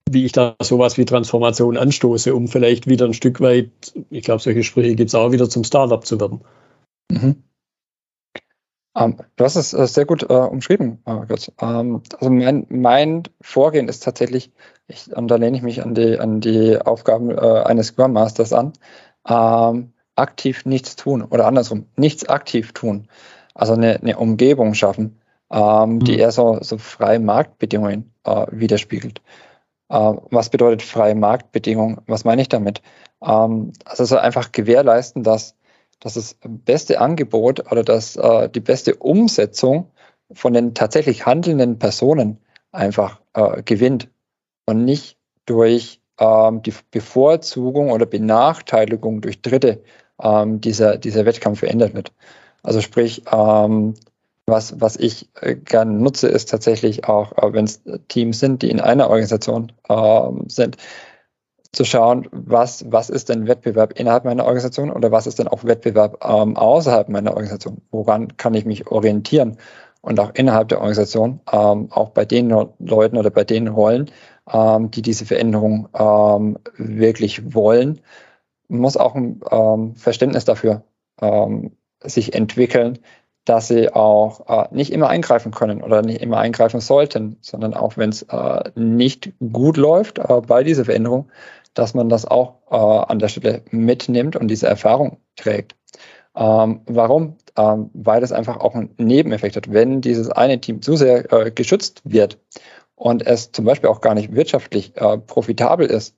wie 0.09 0.25
ich 0.25 0.31
da 0.31 0.55
sowas 0.61 0.97
wie 0.97 1.05
Transformation 1.05 1.77
anstoße, 1.77 2.33
um 2.33 2.47
vielleicht 2.47 2.87
wieder 2.87 3.05
ein 3.05 3.13
Stück 3.13 3.41
weit, 3.41 3.69
ich 4.09 4.23
glaube, 4.23 4.41
solche 4.41 4.63
Sprüche 4.63 4.95
gibt 4.95 5.09
es 5.09 5.15
auch 5.15 5.31
wieder 5.31 5.49
zum 5.49 5.63
Startup 5.63 6.03
zu 6.05 6.19
werden. 6.19 6.41
Mhm. 7.11 7.43
Ähm, 8.95 9.17
du 9.35 9.43
hast 9.43 9.55
es 9.55 9.73
äh, 9.73 9.87
sehr 9.87 10.05
gut 10.05 10.23
äh, 10.23 10.33
umschrieben, 10.33 10.99
Götz. 11.27 11.51
Ähm, 11.61 12.01
also 12.17 12.31
mein, 12.31 12.65
mein, 12.69 13.23
Vorgehen 13.39 13.87
ist 13.87 14.03
tatsächlich, 14.03 14.51
ich, 14.87 15.15
und 15.15 15.29
da 15.29 15.35
lehne 15.35 15.55
ich 15.57 15.63
mich 15.63 15.83
an 15.83 15.93
die, 15.93 16.19
an 16.19 16.41
die 16.41 16.81
Aufgaben 16.81 17.29
äh, 17.29 17.35
eines 17.35 17.87
Scrum 17.87 18.13
Masters 18.13 18.51
an, 18.51 18.73
ähm, 19.27 19.93
aktiv 20.15 20.65
nichts 20.65 20.95
tun 20.95 21.21
oder 21.21 21.45
andersrum, 21.45 21.85
nichts 21.95 22.27
aktiv 22.27 22.73
tun. 22.73 23.07
Also 23.59 23.73
eine, 23.73 24.01
eine 24.01 24.17
Umgebung 24.17 24.73
schaffen, 24.73 25.19
ähm, 25.51 25.99
die 25.99 26.13
mhm. 26.13 26.19
eher 26.19 26.31
so, 26.31 26.59
so 26.61 26.77
freie 26.77 27.19
Marktbedingungen 27.19 28.13
äh, 28.23 28.45
widerspiegelt. 28.51 29.21
Äh, 29.89 30.13
was 30.31 30.49
bedeutet 30.49 30.81
freie 30.81 31.15
Marktbedingungen? 31.15 31.99
Was 32.07 32.23
meine 32.23 32.41
ich 32.41 32.49
damit? 32.49 32.81
Ähm, 33.21 33.73
also 33.83 34.05
so 34.05 34.17
einfach 34.17 34.51
gewährleisten, 34.51 35.23
dass, 35.23 35.55
dass 35.99 36.13
das 36.13 36.37
beste 36.47 37.01
Angebot 37.01 37.69
oder 37.71 37.83
dass 37.83 38.15
äh, 38.15 38.49
die 38.49 38.61
beste 38.61 38.95
Umsetzung 38.95 39.91
von 40.31 40.53
den 40.53 40.73
tatsächlich 40.73 41.25
handelnden 41.25 41.79
Personen 41.79 42.39
einfach 42.71 43.19
äh, 43.33 43.61
gewinnt 43.63 44.09
und 44.65 44.85
nicht 44.85 45.17
durch 45.45 45.99
ähm, 46.17 46.61
die 46.61 46.73
Bevorzugung 46.91 47.91
oder 47.91 48.05
Benachteiligung 48.05 49.19
durch 49.21 49.41
Dritte 49.41 49.83
ähm, 50.21 50.61
dieser, 50.61 50.97
dieser 50.97 51.25
Wettkampf 51.25 51.59
verändert 51.59 51.93
wird. 51.93 52.13
Also 52.63 52.81
sprich, 52.81 53.23
ähm, 53.31 53.93
was, 54.45 54.79
was 54.81 54.97
ich 54.97 55.29
äh, 55.41 55.55
gerne 55.55 55.93
nutze, 55.93 56.27
ist 56.27 56.49
tatsächlich 56.49 57.05
auch, 57.05 57.37
äh, 57.37 57.53
wenn 57.53 57.65
es 57.65 57.81
Teams 58.07 58.39
sind, 58.39 58.61
die 58.61 58.69
in 58.69 58.79
einer 58.79 59.09
Organisation 59.09 59.71
äh, 59.87 60.29
sind, 60.47 60.77
zu 61.71 61.85
schauen, 61.85 62.27
was, 62.31 62.83
was 62.91 63.09
ist 63.09 63.29
denn 63.29 63.47
Wettbewerb 63.47 63.99
innerhalb 63.99 64.25
meiner 64.25 64.45
Organisation 64.45 64.89
oder 64.89 65.11
was 65.11 65.27
ist 65.27 65.37
denn 65.37 65.47
auch 65.47 65.63
Wettbewerb 65.63 66.17
ähm, 66.25 66.57
außerhalb 66.57 67.09
meiner 67.09 67.31
Organisation? 67.31 67.81
Woran 67.91 68.37
kann 68.37 68.55
ich 68.55 68.65
mich 68.65 68.87
orientieren? 68.87 69.57
Und 70.01 70.19
auch 70.19 70.31
innerhalb 70.33 70.69
der 70.69 70.79
Organisation, 70.79 71.41
ähm, 71.51 71.91
auch 71.91 72.09
bei 72.09 72.25
den 72.25 72.49
Leuten 72.49 73.17
oder 73.17 73.29
bei 73.29 73.43
den 73.43 73.67
Rollen, 73.67 74.09
ähm, 74.51 74.89
die 74.89 75.01
diese 75.01 75.25
Veränderung 75.25 75.89
ähm, 75.93 76.57
wirklich 76.77 77.53
wollen, 77.53 77.99
muss 78.69 78.97
auch 78.97 79.13
ein 79.13 79.41
ähm, 79.51 79.95
Verständnis 79.95 80.45
dafür 80.45 80.83
ähm, 81.21 81.75
sich 82.03 82.33
entwickeln, 82.33 82.99
dass 83.45 83.67
sie 83.67 83.91
auch 83.93 84.47
äh, 84.47 84.67
nicht 84.75 84.91
immer 84.93 85.09
eingreifen 85.09 85.51
können 85.51 85.81
oder 85.81 86.01
nicht 86.01 86.21
immer 86.21 86.37
eingreifen 86.37 86.81
sollten, 86.81 87.37
sondern 87.41 87.73
auch 87.73 87.97
wenn 87.97 88.09
es 88.09 88.23
äh, 88.23 88.71
nicht 88.75 89.31
gut 89.39 89.77
läuft 89.77 90.19
äh, 90.19 90.41
bei 90.45 90.63
dieser 90.63 90.85
Veränderung, 90.85 91.29
dass 91.73 91.93
man 91.93 92.09
das 92.09 92.25
auch 92.25 92.55
äh, 92.69 92.75
an 92.75 93.19
der 93.19 93.29
Stelle 93.29 93.63
mitnimmt 93.71 94.35
und 94.35 94.49
diese 94.49 94.67
Erfahrung 94.67 95.17
trägt. 95.35 95.75
Ähm, 96.35 96.81
warum? 96.85 97.37
Ähm, 97.57 97.89
weil 97.93 98.21
das 98.21 98.31
einfach 98.31 98.57
auch 98.57 98.75
einen 98.75 98.93
Nebeneffekt 98.97 99.55
hat. 99.55 99.71
Wenn 99.71 100.01
dieses 100.01 100.29
eine 100.29 100.61
Team 100.61 100.81
zu 100.81 100.95
sehr 100.95 101.31
äh, 101.33 101.51
geschützt 101.51 102.01
wird 102.03 102.37
und 102.95 103.25
es 103.25 103.51
zum 103.51 103.65
Beispiel 103.65 103.89
auch 103.89 104.01
gar 104.01 104.13
nicht 104.13 104.33
wirtschaftlich 104.35 104.95
äh, 104.95 105.17
profitabel 105.17 105.87
ist, 105.87 106.15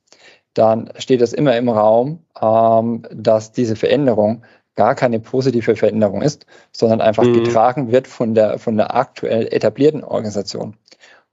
dann 0.54 0.92
steht 0.98 1.22
es 1.22 1.32
immer 1.32 1.56
im 1.56 1.70
Raum, 1.70 2.26
ähm, 2.42 3.04
dass 3.12 3.54
diese 3.54 3.76
Veränderung 3.76 4.44
gar 4.76 4.96
keine 4.96 5.20
positive 5.20 5.76
Veränderung 5.76 6.22
ist, 6.22 6.46
sondern 6.72 7.02
einfach 7.02 7.24
mhm. 7.24 7.44
getragen 7.44 7.92
wird 7.92 8.08
von 8.08 8.34
der, 8.34 8.58
von 8.60 8.78
der 8.78 8.96
aktuell 8.96 9.48
etablierten 9.52 10.04
Organisation. 10.04 10.76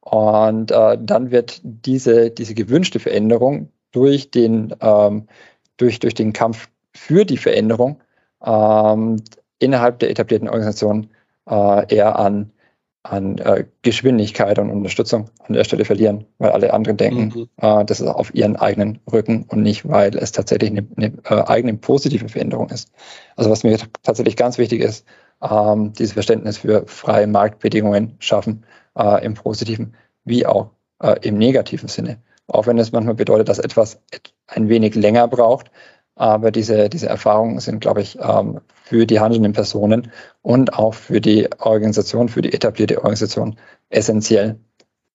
Und 0.00 0.70
äh, 0.70 0.98
dann 1.00 1.30
wird 1.30 1.60
diese, 1.62 2.30
diese 2.30 2.54
gewünschte 2.54 2.98
Veränderung 2.98 3.70
durch 3.92 4.30
den, 4.30 4.74
ähm, 4.80 5.28
durch, 5.76 5.98
durch 5.98 6.14
den 6.14 6.32
Kampf 6.32 6.68
für 6.94 7.24
die 7.24 7.36
Veränderung 7.36 8.00
ähm, 8.44 9.16
innerhalb 9.58 9.98
der 9.98 10.10
etablierten 10.10 10.48
Organisation 10.48 11.10
äh, 11.48 11.94
eher 11.94 12.18
an 12.18 12.52
an 13.02 13.38
äh, 13.38 13.64
Geschwindigkeit 13.82 14.58
und 14.58 14.70
Unterstützung 14.70 15.30
an 15.46 15.54
der 15.54 15.64
Stelle 15.64 15.84
verlieren, 15.84 16.26
weil 16.38 16.50
alle 16.50 16.72
anderen 16.72 16.96
denken, 16.96 17.32
mhm. 17.34 17.48
äh, 17.56 17.84
das 17.84 18.00
ist 18.00 18.06
auf 18.06 18.34
ihren 18.34 18.56
eigenen 18.56 19.00
Rücken 19.10 19.44
und 19.48 19.62
nicht, 19.62 19.88
weil 19.88 20.16
es 20.16 20.32
tatsächlich 20.32 20.70
eine, 20.70 20.86
eine 20.96 21.12
äh, 21.24 21.44
eigene 21.46 21.74
positive 21.74 22.28
Veränderung 22.28 22.68
ist. 22.70 22.90
Also 23.36 23.50
was 23.50 23.64
mir 23.64 23.78
tatsächlich 24.02 24.36
ganz 24.36 24.58
wichtig 24.58 24.82
ist, 24.82 25.06
ähm, 25.42 25.92
dieses 25.92 26.14
Verständnis 26.14 26.58
für 26.58 26.86
freie 26.86 27.26
Marktbedingungen 27.26 28.16
schaffen, 28.18 28.64
äh, 28.96 29.24
im 29.24 29.34
positiven 29.34 29.94
wie 30.24 30.44
auch 30.44 30.70
äh, 31.00 31.16
im 31.22 31.38
negativen 31.38 31.88
Sinne. 31.88 32.18
Auch 32.46 32.66
wenn 32.66 32.78
es 32.78 32.92
manchmal 32.92 33.14
bedeutet, 33.14 33.48
dass 33.48 33.58
etwas 33.58 34.00
ein 34.46 34.68
wenig 34.68 34.94
länger 34.94 35.28
braucht, 35.28 35.70
aber 36.18 36.50
diese, 36.50 36.88
diese 36.88 37.08
Erfahrungen 37.08 37.60
sind, 37.60 37.80
glaube 37.80 38.02
ich, 38.02 38.18
ähm, 38.20 38.60
für 38.82 39.06
die 39.06 39.20
handelnden 39.20 39.52
Personen 39.52 40.10
und 40.42 40.74
auch 40.74 40.94
für 40.94 41.20
die 41.20 41.48
Organisation, 41.60 42.28
für 42.28 42.42
die 42.42 42.52
etablierte 42.52 42.98
Organisation 42.98 43.56
essentiell, 43.88 44.58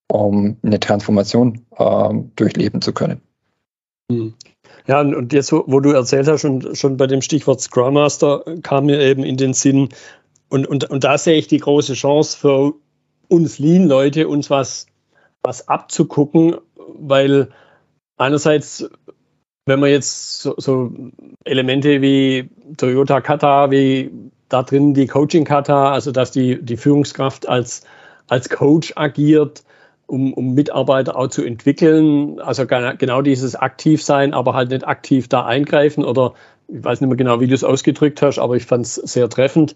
um 0.07 0.57
eine 0.63 0.79
Transformation 0.79 1.65
ähm, 1.77 2.31
durchleben 2.37 2.81
zu 2.81 2.93
können. 2.93 3.21
Hm. 4.09 4.33
Ja, 4.87 5.01
und 5.01 5.33
jetzt, 5.33 5.51
wo 5.51 5.79
du 5.79 5.91
erzählt 5.91 6.27
hast, 6.27 6.41
schon, 6.41 6.75
schon 6.75 6.97
bei 6.97 7.07
dem 7.07 7.21
Stichwort 7.21 7.59
Scrum 7.59 7.95
Master 7.95 8.43
kam 8.63 8.85
mir 8.85 8.99
eben 8.99 9.23
in 9.23 9.37
den 9.37 9.53
Sinn, 9.53 9.89
und, 10.49 10.67
und, 10.67 10.89
und 10.89 11.03
da 11.03 11.17
sehe 11.17 11.37
ich 11.37 11.47
die 11.47 11.57
große 11.57 11.95
Chance 11.95 12.37
für 12.37 12.73
uns 13.27 13.59
Lean-Leute, 13.59 14.27
uns 14.27 14.49
was, 14.49 14.85
was 15.41 15.67
abzugucken, 15.67 16.57
weil 16.75 17.49
einerseits 18.17 18.89
wenn 19.65 19.79
man 19.79 19.89
jetzt 19.89 20.41
so, 20.41 20.55
so, 20.57 20.91
Elemente 21.45 22.01
wie 22.01 22.49
Toyota 22.77 23.21
Kata, 23.21 23.71
wie 23.71 24.11
da 24.49 24.63
drin 24.63 24.93
die 24.93 25.07
Coaching 25.07 25.45
Kata, 25.45 25.93
also 25.93 26.11
dass 26.11 26.31
die, 26.31 26.61
die 26.61 26.77
Führungskraft 26.77 27.47
als, 27.47 27.83
als 28.27 28.49
Coach 28.49 28.93
agiert, 28.95 29.63
um, 30.05 30.33
um 30.33 30.53
Mitarbeiter 30.53 31.15
auch 31.15 31.27
zu 31.27 31.43
entwickeln, 31.43 32.39
also 32.39 32.65
genau 32.67 33.21
dieses 33.21 33.55
aktiv 33.55 34.03
sein, 34.03 34.33
aber 34.33 34.53
halt 34.53 34.69
nicht 34.69 34.85
aktiv 34.85 35.27
da 35.27 35.45
eingreifen 35.45 36.03
oder 36.03 36.33
ich 36.67 36.83
weiß 36.83 37.01
nicht 37.01 37.09
mehr 37.09 37.17
genau, 37.17 37.39
wie 37.39 37.47
du 37.47 37.55
es 37.55 37.63
ausgedrückt 37.63 38.21
hast, 38.21 38.39
aber 38.39 38.55
ich 38.55 38.65
fand 38.65 38.85
es 38.85 38.95
sehr 38.95 39.29
treffend. 39.29 39.75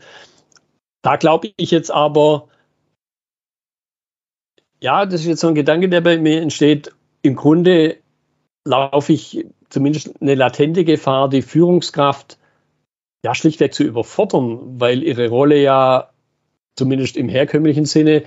Da 1.02 1.16
glaube 1.16 1.52
ich 1.58 1.72
jetzt 1.72 1.92
aber, 1.92 2.48
ja, 4.80 5.06
das 5.06 5.22
ist 5.22 5.28
jetzt 5.28 5.42
so 5.42 5.48
ein 5.48 5.56
Gedanke, 5.56 5.90
der 5.90 6.02
bei 6.02 6.18
mir 6.18 6.42
entsteht. 6.42 6.94
Im 7.22 7.36
Grunde 7.36 7.98
laufe 8.68 9.14
ich 9.14 9.46
zumindest 9.70 10.22
eine 10.22 10.36
latente 10.36 10.84
Gefahr, 10.84 11.30
die 11.30 11.42
Führungskraft 11.42 12.38
ja 13.26 13.34
schlichtweg 13.34 13.74
zu 13.74 13.84
überfordern, 13.84 14.80
weil 14.80 15.04
ihre 15.04 15.30
Rolle 15.30 15.62
ja 15.62 16.10
zumindest 16.76 17.18
im 17.18 17.30
herkömmlichen 17.30 17.86
Sinne, 17.86 18.24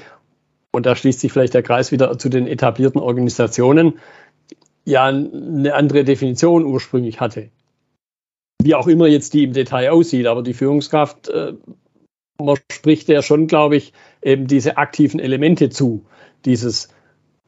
und 0.72 0.86
da 0.86 0.96
schließt 0.96 1.20
sich 1.20 1.32
vielleicht 1.32 1.54
der 1.54 1.62
Kreis 1.62 1.92
wieder 1.92 2.16
zu 2.18 2.28
den 2.28 2.46
etablierten 2.46 3.00
Organisationen, 3.00 3.98
ja 4.84 5.06
eine 5.06 5.74
andere 5.74 6.04
Definition 6.04 6.64
ursprünglich 6.64 7.20
hatte. 7.20 7.50
Wie 8.62 8.74
auch 8.74 8.86
immer 8.86 9.06
jetzt 9.06 9.34
die 9.34 9.44
im 9.44 9.52
Detail 9.52 9.90
aussieht, 9.90 10.26
aber 10.26 10.42
die 10.42 10.54
Führungskraft, 10.54 11.28
äh, 11.28 11.54
man 12.38 12.56
spricht 12.72 13.08
ja 13.08 13.22
schon, 13.22 13.46
glaube 13.46 13.76
ich, 13.76 13.92
eben 14.22 14.46
diese 14.46 14.76
aktiven 14.78 15.20
Elemente 15.20 15.70
zu. 15.70 16.04
Dieses 16.44 16.88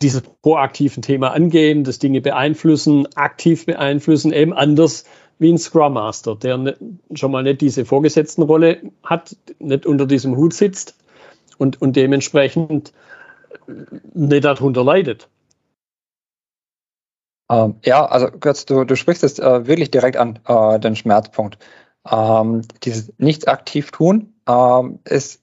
dieses 0.03 0.23
proaktiven 0.43 1.03
Thema 1.03 1.33
angehen, 1.33 1.85
das 1.85 1.99
Dinge 1.99 2.21
beeinflussen, 2.21 3.07
aktiv 3.15 3.67
beeinflussen, 3.67 4.33
eben 4.33 4.53
anders 4.53 5.05
wie 5.39 5.53
ein 5.53 5.59
Scrum 5.59 5.95
Master, 5.95 6.37
der 6.37 6.77
schon 7.15 7.33
mal 7.33 7.43
nicht 7.43 7.61
diese 7.61 7.85
Vorgesetztenrolle 7.85 8.93
hat, 9.03 9.37
nicht 9.59 9.87
unter 9.87 10.07
diesem 10.07 10.37
Hut 10.37 10.55
sitzt 10.55 10.97
und, 11.59 11.81
und 11.81 11.97
dementsprechend 11.97 12.93
nicht 14.15 14.45
darunter 14.45 14.85
leidet. 14.85 15.29
Ähm, 17.51 17.77
ja, 17.85 18.07
also 18.07 18.31
Götz, 18.31 18.67
du, 18.67 18.85
du 18.85 18.97
sprichst 18.97 19.25
es 19.25 19.39
äh, 19.39 19.67
wirklich 19.67 19.91
direkt 19.91 20.17
an, 20.17 20.39
äh, 20.47 20.79
den 20.79 20.97
Schmerzpunkt. 20.97 21.59
Ähm, 22.11 22.63
dieses 22.83 23.13
Nichts 23.19 23.47
aktiv 23.47 23.91
tun 23.91 24.35
ähm, 24.49 25.01
ist 25.05 25.43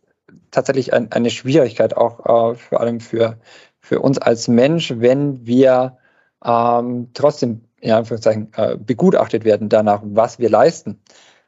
tatsächlich 0.52 0.93
ein, 0.93 1.12
eine 1.12 1.30
Schwierigkeit, 1.30 1.95
auch 1.95 2.54
äh, 2.54 2.56
vor 2.56 2.80
allem 2.80 3.00
für, 3.00 3.38
für 3.80 4.00
uns 4.00 4.18
als 4.18 4.48
Mensch, 4.48 4.94
wenn 4.98 5.46
wir 5.46 5.98
ähm, 6.44 7.10
trotzdem 7.13 7.62
in 7.82 7.92
Anführungszeichen 7.92 8.52
äh, 8.56 8.78
begutachtet 8.78 9.46
werden 9.46 9.70
danach, 9.70 10.02
was 10.04 10.39
wir 10.39 10.50
leisten 10.50 11.00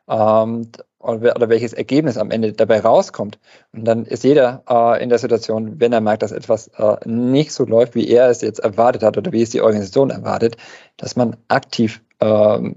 ähm, 0.08 0.68
oder, 1.00 1.36
oder, 1.36 1.50
welches 1.50 1.74
Ergebnis 1.74 2.18
am 2.18 2.32
Ende 2.32 2.54
dabei 2.54 2.80
rauskommt. 2.80 3.40
Und 3.74 3.86
dann 3.86 4.06
ist 4.06 4.24
jeder 4.24 4.64
äh, 4.70 5.04
in 5.04 5.10
der 5.10 5.18
Situation, 5.18 5.80
wenn 5.80 5.94
er 5.94 6.02
merkt, 6.02 6.24
dass 6.24 6.32
etwas 6.32 6.68
äh, 6.78 6.96
nicht 7.06 7.52
so 7.52 7.66
läuft, 7.66 7.96
wie 7.96 8.08
er 8.08 8.30
es 8.30 8.42
jetzt 8.42 8.60
erwartet 8.60 9.04
hat 9.04 9.18
oder 9.18 9.32
wie 9.32 9.42
es 9.42 9.50
die 9.50 9.62
Organisation 9.62 10.10
erwartet, 10.10 10.58
dass 10.98 11.16
man 11.16 11.38
aktiv 11.48 12.02
ähm, 12.20 12.76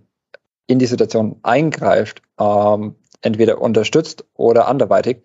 in 0.67 0.79
die 0.79 0.87
Situation 0.87 1.37
eingreift, 1.43 2.23
ähm, 2.41 2.95
entweder 3.21 3.61
unterstützt 3.61 4.25
oder 4.35 4.69
anderweitig. 4.69 5.23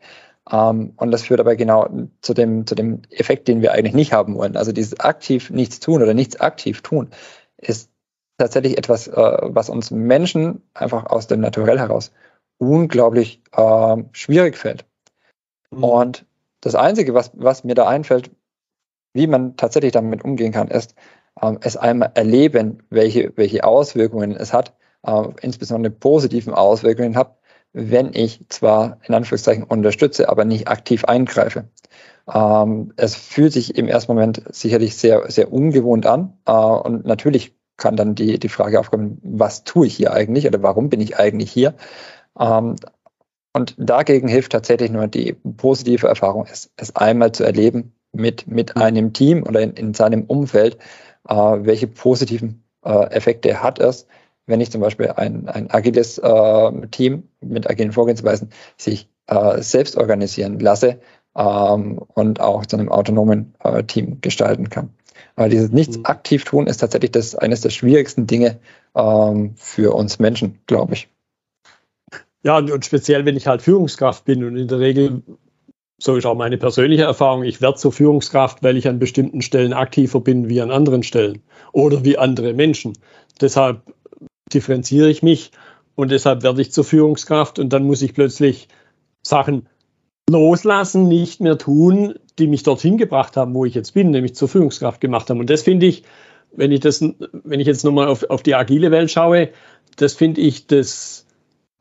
Ähm, 0.52 0.94
und 0.98 1.12
das 1.12 1.24
führt 1.24 1.40
aber 1.40 1.56
genau 1.56 1.88
zu 2.22 2.34
dem, 2.34 2.66
zu 2.66 2.76
dem 2.76 3.02
Effekt, 3.10 3.48
den 3.48 3.62
wir 3.62 3.74
eigentlich 3.74 3.96
nicht 3.96 4.14
haben 4.14 4.36
wollen. 4.36 4.58
Also 4.58 4.72
dieses 4.72 5.00
aktiv 5.00 5.50
nichts 5.50 5.80
tun 5.80 6.02
oder 6.02 6.14
nichts 6.14 6.40
aktiv 6.40 6.82
tun 6.82 7.10
ist 7.58 7.92
tatsächlich 8.38 8.78
etwas, 8.78 9.08
äh, 9.08 9.38
was 9.42 9.70
uns 9.70 9.92
Menschen 9.92 10.64
einfach 10.74 11.06
aus 11.06 11.28
dem 11.28 11.42
Naturell 11.42 11.80
heraus 11.80 12.12
unglaublich 12.58 13.42
äh, 13.54 13.98
schwierig 14.12 14.58
fällt. 14.58 14.86
Mhm. 15.72 15.84
Und 15.84 16.26
das 16.62 16.76
Einzige, 16.76 17.14
was, 17.14 17.32
was 17.34 17.64
mir 17.64 17.76
da 17.76 17.88
einfällt, 17.88 18.32
wie 19.14 19.28
man 19.28 19.56
tatsächlich 19.58 19.92
damit 19.92 20.24
umgehen 20.24 20.52
kann, 20.52 20.68
ist, 20.68 20.96
ähm, 21.42 21.60
es 21.62 21.78
einmal 21.78 22.12
erleben, 22.16 22.84
welche, 22.90 23.34
welche 23.36 23.64
Auswirkungen 23.64 24.36
es 24.36 24.54
hat, 24.54 24.74
äh, 25.04 25.24
insbesondere 25.42 25.92
positiven 25.92 26.54
Auswirkungen 26.54 27.16
hat, 27.16 27.39
wenn 27.74 28.14
ich 28.14 28.46
zwar 28.50 29.00
in 29.08 29.14
Anführungszeichen 29.14 29.64
unterstütze, 29.64 30.30
aber 30.30 30.46
nicht 30.46 30.68
aktiv 30.68 31.06
eingreife. 31.06 31.70
Ähm, 32.32 32.94
es 32.98 33.16
fühlt 33.16 33.54
sich 33.54 33.78
im 33.78 33.88
ersten 33.88 34.14
Moment 34.14 34.44
sicherlich 34.50 34.98
sehr, 34.98 35.30
sehr 35.30 35.52
ungewohnt 35.52 36.06
an. 36.06 36.38
Äh, 36.46 36.52
und 36.52 37.06
natürlich 37.06 37.56
kann 37.78 37.96
dann 37.96 38.16
die, 38.16 38.40
die 38.40 38.50
Frage 38.50 38.80
aufkommen, 38.80 39.20
was 39.24 39.64
tue 39.64 39.88
ich 39.88 39.96
hier 39.96 40.14
eigentlich 40.14 40.46
oder 40.48 40.62
warum 40.62 40.90
bin 40.90 41.02
ich 41.02 41.18
eigentlich 41.18 41.52
hier? 41.52 41.76
Ähm, 42.40 42.76
und 43.54 43.76
dagegen 43.78 44.28
hilft 44.28 44.52
tatsächlich 44.52 44.92
nur 44.92 45.08
die 45.08 45.34
positive 45.34 46.08
Erfahrung, 46.08 46.46
es, 46.50 46.72
es 46.78 46.96
einmal 46.96 47.32
zu 47.32 47.44
erleben 47.44 47.94
mit, 48.12 48.48
mit 48.48 48.76
mhm. 48.76 48.82
einem 48.82 49.14
Team 49.14 49.44
oder 49.44 49.62
in, 49.62 49.72
in 49.74 49.94
seinem 49.94 50.24
Umfeld, 50.26 50.78
äh, 51.28 51.36
welche 51.36 51.88
positiven 51.88 52.64
äh, 52.84 53.10
Effekte 53.12 53.64
hat 53.64 53.80
es, 53.80 54.06
wenn 54.50 54.62
ich 54.62 54.72
zum 54.72 54.82
Beispiel 54.82 55.08
ein, 55.16 55.48
ein 55.48 55.70
agiles 55.70 56.18
äh, 56.18 56.88
Team 56.92 57.24
mit 57.40 57.70
agilen 57.70 57.92
Vorgehensweisen 57.92 58.50
sich 58.78 59.08
äh, 59.28 59.62
selbst 59.62 59.96
organisieren 59.96 60.60
lasse 60.60 61.00
ähm, 61.36 62.00
und 62.14 62.42
auch 62.42 62.66
zu 62.66 62.78
einem 62.78 62.90
autonomen 62.90 63.54
äh, 63.64 63.84
Team 63.84 64.22
gestalten 64.22 64.70
kann. 64.70 64.90
Aber 65.36 65.50
dieses 65.50 65.72
Nichts 65.72 65.98
mhm. 65.98 66.06
aktiv 66.06 66.44
tun 66.44 66.68
ist 66.68 66.78
tatsächlich 66.78 67.12
das, 67.12 67.36
eines 67.36 67.62
der 67.62 67.70
schwierigsten 67.70 68.28
Dinge 68.28 68.60
ähm, 68.96 69.54
für 69.56 69.96
uns 69.96 70.20
Menschen, 70.20 70.60
glaube 70.66 70.96
ich. 70.96 71.10
Ja, 72.42 72.58
und 72.58 72.86
speziell, 72.86 73.26
wenn 73.26 73.38
ich 73.38 73.48
halt 73.48 73.62
Führungskraft 73.62 74.26
bin 74.26 74.44
und 74.44 74.58
in 74.58 74.68
der 74.68 74.80
Regel, 74.80 75.22
so 75.98 76.16
ist 76.16 76.26
auch 76.26 76.36
meine 76.36 76.58
persönliche 76.58 77.04
Erfahrung, 77.04 77.44
ich 77.44 77.62
werde 77.62 77.78
zur 77.78 77.92
Führungskraft, 77.92 78.64
weil 78.64 78.78
ich 78.78 78.88
an 78.88 79.00
bestimmten 79.00 79.42
Stellen 79.42 79.74
aktiver 79.74 80.22
bin 80.22 80.48
wie 80.48 80.62
an 80.62 80.72
anderen 80.72 81.04
Stellen 81.04 81.42
oder 81.74 82.04
wie 82.06 82.18
andere 82.18 82.54
Menschen. 82.54 82.94
Deshalb 83.42 83.82
differenziere 84.50 85.10
ich 85.10 85.24
mich 85.24 85.52
und 85.96 86.12
deshalb 86.12 86.44
werde 86.44 86.62
ich 86.62 86.72
zur 86.72 86.84
Führungskraft 86.84 87.60
und 87.60 87.74
dann 87.74 87.84
muss 87.84 88.02
ich 88.02 88.14
plötzlich 88.14 88.68
Sachen 89.22 89.68
loslassen, 90.30 91.08
nicht 91.08 91.42
mehr 91.42 91.58
tun, 91.58 92.16
die 92.38 92.48
mich 92.48 92.64
dorthin 92.64 92.98
gebracht 92.98 93.36
haben, 93.36 93.54
wo 93.54 93.66
ich 93.66 93.74
jetzt 93.74 93.94
bin, 93.94 94.12
nämlich 94.12 94.36
zur 94.36 94.48
Führungskraft 94.48 95.02
gemacht 95.02 95.30
haben. 95.30 95.40
Und 95.40 95.50
das 95.50 95.64
finde 95.64 95.88
ich, 95.88 96.04
wenn 96.52 96.72
ich 96.72 96.80
das, 96.80 97.02
wenn 97.02 97.60
ich 97.60 97.68
jetzt 97.68 97.84
nochmal 97.84 98.08
auf, 98.08 98.24
auf 98.30 98.44
die 98.44 98.56
agile 98.56 98.92
Welt 98.92 99.12
schaue, 99.12 99.50
das 99.98 100.14
finde 100.14 100.42
ich 100.42 100.68
das, 100.68 101.26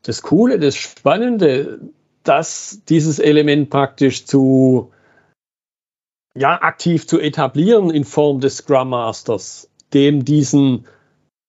das 0.03 0.21
Coole, 0.21 0.59
das 0.59 0.75
Spannende, 0.75 1.79
dass 2.23 2.81
dieses 2.89 3.19
Element 3.19 3.69
praktisch 3.69 4.25
zu, 4.25 4.91
ja, 6.35 6.61
aktiv 6.61 7.07
zu 7.07 7.19
etablieren 7.19 7.89
in 7.89 8.03
Form 8.03 8.39
des 8.39 8.57
Scrum 8.57 8.89
Masters, 8.89 9.69
dem 9.93 10.25
diesen 10.25 10.85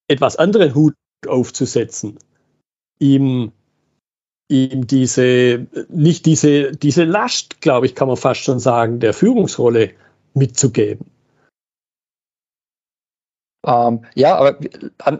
etwas 0.07 0.35
anderen 0.35 0.73
Hut 0.75 0.93
aufzusetzen, 1.27 2.19
ihm, 2.99 3.51
ihm 4.49 4.87
diese, 4.87 5.67
nicht 5.89 6.25
diese, 6.25 6.71
diese 6.71 7.03
Last, 7.03 7.61
glaube 7.61 7.85
ich, 7.85 7.95
kann 7.95 8.07
man 8.07 8.17
fast 8.17 8.41
schon 8.41 8.59
sagen, 8.59 8.99
der 8.99 9.13
Führungsrolle 9.13 9.91
mitzugeben. 10.33 11.05
Ähm, 13.65 14.05
ja, 14.15 14.37
aber 14.37 14.57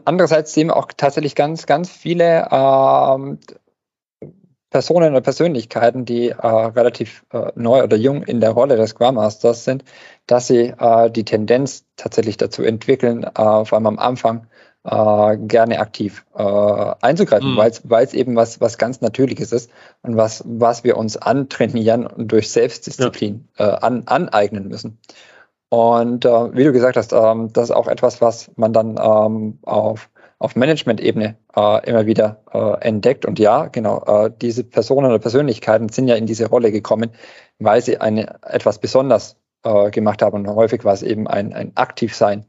andererseits 0.05 0.53
sehen 0.53 0.67
wir 0.67 0.77
auch 0.77 0.87
tatsächlich 0.97 1.35
ganz, 1.35 1.67
ganz 1.67 1.91
viele 1.91 2.47
ähm, 2.51 3.37
Personen 4.71 5.11
oder 5.11 5.21
Persönlichkeiten, 5.21 6.05
die 6.05 6.29
äh, 6.29 6.47
relativ 6.47 7.23
äh, 7.31 7.51
neu 7.55 7.83
oder 7.83 7.97
jung 7.97 8.23
in 8.23 8.39
der 8.39 8.51
Rolle 8.51 8.77
des 8.77 8.91
Scrum 8.91 9.15
Masters 9.15 9.65
sind, 9.65 9.83
dass 10.27 10.47
sie 10.47 10.73
äh, 10.77 11.11
die 11.11 11.25
Tendenz 11.25 11.85
tatsächlich 11.97 12.37
dazu 12.37 12.63
entwickeln, 12.63 13.23
äh, 13.23 13.31
vor 13.33 13.73
allem 13.73 13.85
am 13.85 13.99
Anfang 13.99 14.47
äh, 14.83 15.37
gerne 15.37 15.79
aktiv 15.79 16.25
äh, 16.35 16.43
einzugreifen, 17.01 17.53
mhm. 17.53 17.57
weil 17.83 18.03
es 18.03 18.13
eben 18.13 18.35
was, 18.35 18.61
was 18.61 18.77
ganz 18.77 19.01
Natürliches 19.01 19.51
ist 19.51 19.71
und 20.01 20.17
was, 20.17 20.43
was 20.45 20.83
wir 20.83 20.97
uns 20.97 21.17
antrainieren 21.17 22.07
und 22.07 22.31
durch 22.31 22.49
Selbstdisziplin 22.51 23.47
ja. 23.57 23.73
äh, 23.73 23.77
an, 23.81 24.03
aneignen 24.07 24.67
müssen. 24.67 24.97
Und 25.69 26.25
äh, 26.25 26.53
wie 26.53 26.63
du 26.63 26.73
gesagt 26.73 26.97
hast, 26.97 27.13
ähm, 27.13 27.53
das 27.53 27.65
ist 27.65 27.75
auch 27.75 27.87
etwas, 27.87 28.21
was 28.21 28.51
man 28.57 28.73
dann 28.73 28.99
ähm, 29.01 29.59
auf, 29.61 30.09
auf 30.37 30.55
Management-Ebene 30.55 31.37
äh, 31.55 31.89
immer 31.89 32.05
wieder 32.05 32.41
äh, 32.51 32.85
entdeckt. 32.85 33.25
Und 33.25 33.39
ja, 33.39 33.67
genau, 33.67 34.03
äh, 34.05 34.31
diese 34.41 34.65
Personen 34.65 35.07
oder 35.07 35.19
Persönlichkeiten 35.19 35.87
sind 35.87 36.09
ja 36.09 36.15
in 36.15 36.25
diese 36.25 36.49
Rolle 36.49 36.73
gekommen, 36.73 37.11
weil 37.59 37.81
sie 37.81 37.99
eine 37.99 38.35
etwas 38.45 38.79
besonders 38.79 39.37
äh, 39.63 39.91
gemacht 39.91 40.21
haben. 40.21 40.45
Und 40.45 40.55
häufig 40.55 40.83
war 40.83 40.93
es 40.93 41.03
eben 41.03 41.27
ein, 41.27 41.53
ein 41.53 41.71
Aktivsein 41.75 42.45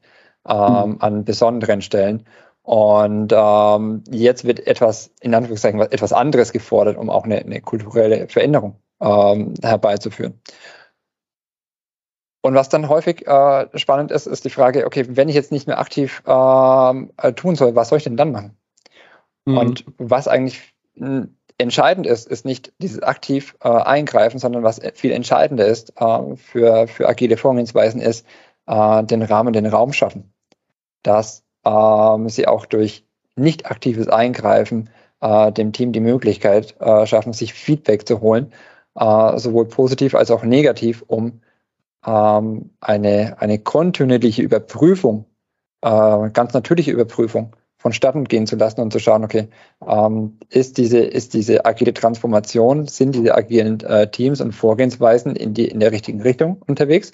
ähm, 0.47 0.97
an 1.01 1.25
besonderen 1.25 1.83
Stellen. 1.83 2.25
Und 2.63 3.33
ähm, 3.35 4.05
jetzt 4.11 4.45
wird 4.45 4.67
etwas, 4.67 5.11
in 5.21 5.35
Anführungszeichen, 5.35 5.81
etwas 5.81 6.13
anderes 6.13 6.53
gefordert, 6.53 6.97
um 6.97 7.11
auch 7.11 7.25
eine, 7.25 7.39
eine 7.39 7.61
kulturelle 7.61 8.29
Veränderung 8.29 8.77
ähm, 9.01 9.55
herbeizuführen. 9.63 10.41
Und 12.45 12.55
was 12.55 12.69
dann 12.69 12.89
häufig 12.89 13.27
äh, 13.27 13.67
spannend 13.79 14.11
ist, 14.11 14.27
ist 14.27 14.45
die 14.45 14.51
Frage, 14.51 14.87
okay, 14.87 15.07
wenn 15.11 15.29
ich 15.29 15.35
jetzt 15.35 15.53
nicht 15.53 15.69
mehr 15.69 15.79
aktiv 15.79 16.23
ähm, 16.27 17.13
äh, 17.17 17.33
tun 17.33 17.55
soll, 17.55 17.75
was 17.77 17.89
soll 17.89 17.99
ich 17.99 18.05
denn 18.05 18.17
dann 18.17 18.33
machen? 18.33 18.57
Mhm. 19.45 19.59
Und 19.59 19.85
was 19.99 20.27
eigentlich 20.27 20.61
entscheidend 21.59 22.07
ist, 22.07 22.27
ist 22.27 22.45
nicht 22.45 22.73
dieses 22.79 23.03
aktiv 23.03 23.57
äh, 23.63 23.69
eingreifen, 23.69 24.39
sondern 24.39 24.63
was 24.63 24.81
viel 24.95 25.13
entscheidender 25.13 25.67
ist 25.67 25.95
äh, 25.97 26.37
für, 26.37 26.89
für 26.89 27.09
agile 27.09 27.37
Vorgehensweisen 27.37 28.01
ist, 28.01 28.27
äh, 28.67 29.05
den 29.05 29.23
Rahmen, 29.23 29.53
den 29.53 29.67
Raum 29.67 29.93
schaffen. 29.93 30.33
Dass 31.03 31.45
ähm, 31.65 32.29
sie 32.29 32.47
auch 32.47 32.67
durch 32.67 33.05
nicht 33.37 33.67
aktives 33.67 34.09
Eingreifen 34.09 34.91
äh, 35.21 35.53
dem 35.53 35.73
Team 35.73 35.93
die 35.93 36.01
Möglichkeit 36.01 36.77
äh, 36.81 37.07
schaffen, 37.07 37.33
sich 37.33 37.55
Feedback 37.55 38.07
zu 38.07 38.21
holen, 38.21 38.53
äh, 38.95 39.39
sowohl 39.39 39.67
positiv 39.67 40.15
als 40.15 40.31
auch 40.31 40.43
negativ, 40.43 41.03
um 41.07 41.41
ähm, 42.07 42.71
eine, 42.81 43.41
eine 43.41 43.59
kontinuierliche 43.59 44.43
Überprüfung, 44.43 45.27
äh, 45.83 46.31
ganz 46.31 46.53
natürliche 46.53 46.91
Überprüfung 46.91 47.57
vonstatten 47.79 48.25
gehen 48.25 48.47
zu 48.47 48.55
lassen 48.55 48.81
und 48.81 48.93
zu 48.93 49.01
schauen, 49.01 49.25
okay, 49.25 49.49
ähm, 49.85 50.39
ist 50.51 50.79
diese, 50.79 51.01
ist 51.01 51.35
diese 51.35 51.65
agile 51.65 51.93
Transformation, 51.93 52.87
sind 52.87 53.15
diese 53.15 53.35
agilen 53.35 53.81
äh, 53.81 54.09
Teams 54.09 54.41
und 54.41 54.53
Vorgehensweisen 54.53 55.35
in 55.35 55.53
die, 55.53 55.67
in 55.67 55.81
der 55.81 55.91
richtigen 55.91 56.23
Richtung 56.23 56.63
unterwegs? 56.67 57.11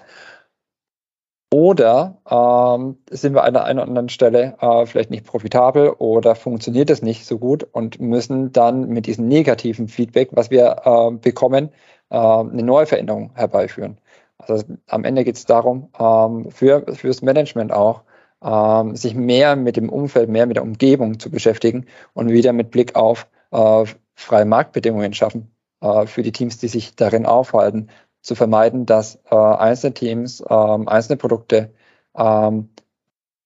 Oder 1.51 2.19
ähm, 2.31 2.99
sind 3.11 3.35
wir 3.35 3.45
an 3.45 3.57
einer 3.57 3.83
oder 3.83 3.89
anderen 3.89 4.09
Stelle 4.11 4.57
äh, 4.61 4.85
vielleicht 4.85 5.11
nicht 5.11 5.25
profitabel 5.25 5.91
oder 5.91 6.35
funktioniert 6.35 6.91
es 6.91 7.01
nicht 7.01 7.25
so 7.25 7.39
gut 7.39 7.67
und 7.73 8.01
müssen 8.01 8.53
dann 8.53 8.89
mit 8.89 9.07
diesem 9.07 9.29
negativen 9.29 9.89
Feedback, 9.89 10.29
was 10.33 10.51
wir 10.51 10.83
äh, 10.85 11.11
bekommen, 11.17 11.71
äh, 12.11 12.17
eine 12.17 12.63
neue 12.63 12.85
Veränderung 12.85 13.31
herbeiführen. 13.35 13.97
Also 14.37 14.65
am 14.89 15.05
Ende 15.05 15.25
geht 15.25 15.37
es 15.37 15.47
darum, 15.47 15.89
ähm, 15.99 16.51
für, 16.51 16.85
fürs 16.95 17.23
Management 17.23 17.73
auch, 17.73 18.03
ähm, 18.43 18.95
sich 18.95 19.15
mehr 19.15 19.57
mit 19.57 19.77
dem 19.77 19.89
Umfeld, 19.89 20.29
mehr 20.29 20.47
mit 20.47 20.57
der 20.57 20.63
Umgebung 20.63 21.19
zu 21.19 21.31
beschäftigen 21.31 21.87
und 22.13 22.29
wieder 22.29 22.53
mit 22.53 22.71
Blick 22.71 22.95
auf 22.95 23.27
äh, 23.53 23.85
freie 24.15 24.45
Marktbedingungen 24.45 25.15
schaffen 25.15 25.51
äh, 25.81 26.07
für 26.07 26.23
die 26.23 26.33
Teams, 26.33 26.59
die 26.59 26.69
sich 26.69 26.95
darin 26.95 27.27
aufhalten, 27.27 27.89
zu 28.29 28.35
vermeiden, 28.35 28.85
dass 28.85 29.19
äh, 29.31 29.35
einzelne 29.35 29.95
Teams, 29.95 30.45
ähm, 30.49 30.87
einzelne 30.87 31.17
Produkte 31.17 31.73
ähm, 32.15 32.69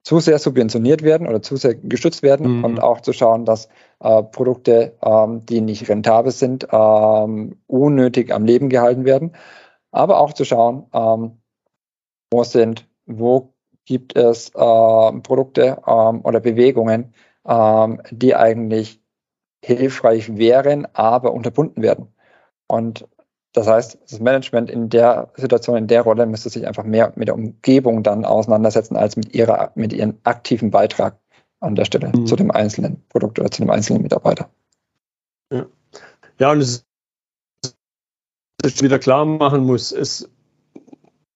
zu 0.03 0.19
sehr 0.19 0.41
subventioniert 0.41 1.03
werden 1.03 1.29
oder 1.29 1.41
zu 1.41 1.57
sehr 1.57 1.77
gestützt 1.77 2.25
werden 2.25 2.59
mhm. 2.59 2.65
und 2.65 2.83
auch 2.83 3.01
zu 3.01 3.13
schauen, 3.13 3.45
dass 3.45 3.69
äh, 4.01 4.25
Produkte, 4.25 4.97
ähm, 5.01 5.47
die 5.47 5.61
nicht 5.61 5.89
rentabel 5.89 6.33
sind, 6.33 6.67
ähm, 6.73 7.61
unnötig 7.69 8.35
am 8.35 8.45
Leben 8.45 8.69
gehalten 8.69 9.05
werden. 9.05 9.37
Aber 9.93 10.19
auch 10.19 10.33
zu 10.33 10.45
schauen, 10.45 10.87
ähm, 10.93 11.39
wo 12.33 12.43
sind, 12.43 12.89
wo 13.07 13.55
gibt 13.85 14.17
es 14.17 14.49
äh, 14.49 15.13
Produkte 15.21 15.81
ähm, 15.87 16.23
oder 16.25 16.41
Bewegungen, 16.41 17.15
ähm, 17.47 18.03
die 18.11 18.35
eigentlich 18.35 19.01
hilfreich 19.65 20.37
wären, 20.37 20.89
aber 20.93 21.33
unterbunden 21.33 21.83
werden. 21.83 22.09
Und 22.67 23.07
das 23.53 23.67
heißt, 23.67 23.99
das 24.11 24.21
Management 24.21 24.71
in 24.71 24.89
der 24.89 25.31
Situation, 25.37 25.77
in 25.77 25.87
der 25.87 26.03
Rolle 26.03 26.27
müsste 26.27 26.49
sich 26.49 26.67
einfach 26.67 26.85
mehr 26.85 27.13
mit 27.17 27.29
der 27.29 27.35
Umgebung 27.35 28.03
dann 28.03 28.25
auseinandersetzen, 28.25 28.97
als 28.97 29.17
mit 29.17 29.35
ihrer, 29.35 29.73
mit 29.75 29.93
ihrem 29.93 30.15
aktiven 30.25 30.71
Beitrag 30.71 31.19
an 31.61 31.75
der 31.75 31.85
Stelle 31.85 32.11
mhm. 32.15 32.27
zu 32.27 32.37
dem 32.37 32.51
einzelnen 32.51 33.03
Produkt 33.11 33.39
oder 33.39 33.51
zu 33.51 33.63
dem 33.63 33.71
einzelnen 33.71 34.03
Mitarbeiter. 34.03 34.49
Ja, 35.53 35.67
ja 36.39 36.51
und 36.51 36.61
es 36.61 36.87
ist 38.65 38.83
wieder 38.83 38.99
klar 38.99 39.25
machen 39.27 39.65
muss, 39.65 39.93
es, 39.93 40.31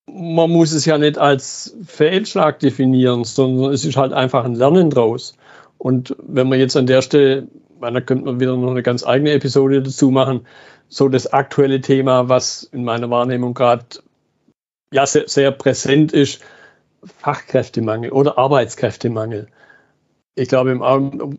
man 0.07 0.51
muss 0.51 0.73
es 0.73 0.87
ja 0.87 0.97
nicht 0.97 1.19
als 1.19 1.77
Fehlschlag 1.85 2.61
definieren, 2.61 3.25
sondern 3.25 3.73
es 3.73 3.85
ist 3.85 3.97
halt 3.97 4.13
einfach 4.13 4.45
ein 4.45 4.55
Lernen 4.55 4.89
draus. 4.89 5.37
Und 5.77 6.17
wenn 6.27 6.49
man 6.49 6.59
jetzt 6.59 6.77
an 6.77 6.87
der 6.87 7.03
Stelle, 7.03 7.49
da 7.81 8.01
könnte 8.01 8.25
man 8.25 8.41
wieder 8.41 8.57
noch 8.57 8.71
eine 8.71 8.83
ganz 8.83 9.07
eigene 9.07 9.33
Episode 9.33 9.83
dazu 9.83 10.11
machen, 10.11 10.47
so 10.89 11.09
das 11.09 11.33
aktuelle 11.33 11.81
Thema, 11.81 12.29
was 12.29 12.65
in 12.65 12.85
meiner 12.85 13.11
Wahrnehmung 13.11 13.55
gerade 13.55 13.85
ja, 14.93 15.07
sehr, 15.07 15.29
sehr 15.29 15.51
präsent 15.51 16.13
ist, 16.13 16.41
Fachkräftemangel 17.05 18.13
oder 18.13 18.39
Arbeitskräftemangel. 18.39 19.49
ich 20.35 20.49
glaube, 20.49 20.71
im, 20.71 20.81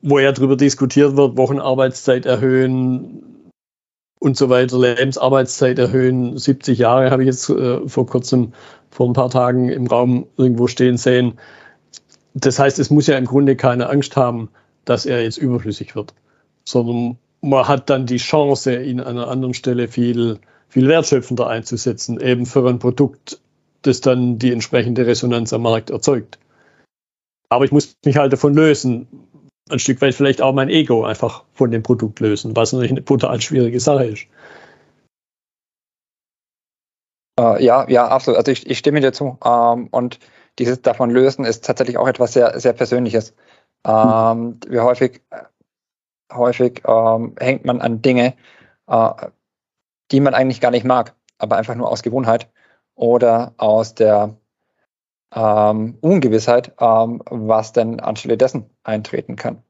wo 0.01 0.19
ja 0.19 0.31
darüber 0.31 0.55
diskutiert 0.55 1.15
wird, 1.15 1.37
Wochenarbeitszeit 1.37 2.25
erhöhen 2.25 3.51
und 4.19 4.37
so 4.37 4.49
weiter, 4.49 4.79
Lebensarbeitszeit 4.79 5.77
erhöhen, 5.77 6.37
70 6.37 6.79
Jahre 6.79 7.11
habe 7.11 7.23
ich 7.23 7.27
jetzt 7.27 7.49
äh, 7.49 7.87
vor 7.87 8.07
kurzem, 8.07 8.53
vor 8.89 9.07
ein 9.07 9.13
paar 9.13 9.29
Tagen 9.29 9.69
im 9.69 9.87
Raum 9.87 10.27
irgendwo 10.37 10.67
stehen 10.67 10.97
sehen. 10.97 11.39
Das 12.33 12.59
heißt, 12.59 12.79
es 12.79 12.89
muss 12.89 13.07
ja 13.07 13.17
im 13.17 13.25
Grunde 13.25 13.55
keine 13.55 13.89
Angst 13.89 14.15
haben, 14.15 14.49
dass 14.85 15.05
er 15.05 15.23
jetzt 15.23 15.37
überflüssig 15.37 15.95
wird, 15.95 16.13
sondern 16.65 17.17
man 17.41 17.67
hat 17.67 17.89
dann 17.89 18.05
die 18.05 18.17
Chance, 18.17 18.81
ihn 18.81 18.99
an 18.99 19.17
einer 19.17 19.27
anderen 19.27 19.53
Stelle 19.53 19.87
viel, 19.87 20.39
viel 20.69 20.87
wertschöpfender 20.87 21.47
einzusetzen, 21.47 22.19
eben 22.19 22.45
für 22.45 22.67
ein 22.67 22.79
Produkt, 22.79 23.39
das 23.83 24.01
dann 24.01 24.37
die 24.39 24.51
entsprechende 24.51 25.05
Resonanz 25.05 25.53
am 25.53 25.61
Markt 25.61 25.89
erzeugt. 25.89 26.39
Aber 27.49 27.65
ich 27.65 27.71
muss 27.71 27.95
mich 28.03 28.17
halt 28.17 28.33
davon 28.33 28.53
lösen, 28.53 29.07
ein 29.69 29.79
Stück 29.79 30.01
weit 30.01 30.15
vielleicht 30.15 30.41
auch 30.41 30.53
mein 30.53 30.69
Ego 30.69 31.05
einfach 31.05 31.43
von 31.53 31.71
dem 31.71 31.83
Produkt 31.83 32.19
lösen, 32.19 32.55
was 32.55 32.73
natürlich 32.73 32.91
eine 32.91 33.01
brutal 33.01 33.39
schwierige 33.41 33.79
Sache 33.79 34.05
ist. 34.05 34.27
Uh, 37.39 37.55
ja, 37.59 37.87
ja, 37.87 38.07
absolut. 38.07 38.37
Also 38.37 38.51
ich, 38.51 38.67
ich 38.67 38.79
stimme 38.79 38.99
dir 38.99 39.13
zu. 39.13 39.37
Um, 39.43 39.87
und 39.87 40.19
dieses 40.57 40.81
davon 40.81 41.11
lösen 41.11 41.45
ist 41.45 41.65
tatsächlich 41.65 41.97
auch 41.97 42.07
etwas 42.07 42.33
sehr, 42.33 42.59
sehr 42.59 42.73
Persönliches. 42.73 43.35
Um, 43.83 44.59
wie 44.67 44.79
häufig, 44.79 45.21
häufig 46.31 46.85
um, 46.85 47.35
hängt 47.39 47.65
man 47.65 47.81
an 47.81 48.01
Dinge, 48.01 48.33
uh, 48.89 49.11
die 50.11 50.19
man 50.19 50.33
eigentlich 50.33 50.61
gar 50.61 50.71
nicht 50.71 50.85
mag, 50.85 51.15
aber 51.37 51.57
einfach 51.57 51.75
nur 51.75 51.89
aus 51.89 52.03
Gewohnheit 52.03 52.49
oder 52.95 53.53
aus 53.57 53.95
der 53.95 54.35
ähm, 55.35 55.97
Ungewissheit, 56.01 56.73
ähm, 56.79 57.21
was 57.29 57.73
denn 57.73 57.99
anstelle 57.99 58.37
dessen 58.37 58.69
eintreten 58.83 59.35
kann. 59.35 59.61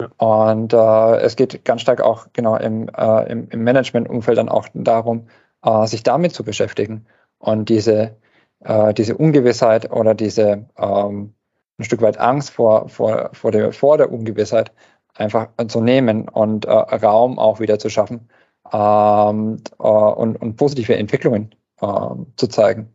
Ja. 0.00 0.08
Und 0.18 0.72
äh, 0.72 1.16
es 1.20 1.36
geht 1.36 1.64
ganz 1.64 1.80
stark 1.80 2.00
auch 2.02 2.26
genau 2.32 2.56
im, 2.56 2.88
äh, 2.88 3.30
im, 3.30 3.48
im 3.48 3.64
Management-Umfeld 3.64 4.38
dann 4.38 4.48
auch 4.48 4.68
darum, 4.74 5.28
äh, 5.64 5.86
sich 5.86 6.02
damit 6.02 6.32
zu 6.32 6.44
beschäftigen 6.44 7.06
und 7.38 7.68
diese, 7.68 8.16
äh, 8.60 8.92
diese 8.92 9.16
Ungewissheit 9.16 9.90
oder 9.90 10.14
diese 10.14 10.66
ähm, 10.76 11.34
ein 11.78 11.84
Stück 11.84 12.02
weit 12.02 12.18
Angst 12.18 12.50
vor, 12.50 12.88
vor, 12.88 13.30
vor, 13.32 13.52
der, 13.52 13.72
vor 13.72 13.98
der 13.98 14.12
Ungewissheit 14.12 14.72
einfach 15.16 15.48
zu 15.68 15.80
nehmen 15.80 16.28
und 16.28 16.64
äh, 16.64 16.70
Raum 16.70 17.38
auch 17.38 17.60
wieder 17.60 17.78
zu 17.78 17.88
schaffen 17.90 18.28
ähm, 18.72 19.58
äh, 19.78 19.82
und, 19.82 20.36
und 20.36 20.56
positive 20.56 20.96
Entwicklungen 20.96 21.54
ähm, 21.80 22.26
zu 22.36 22.46
zeigen. 22.48 22.92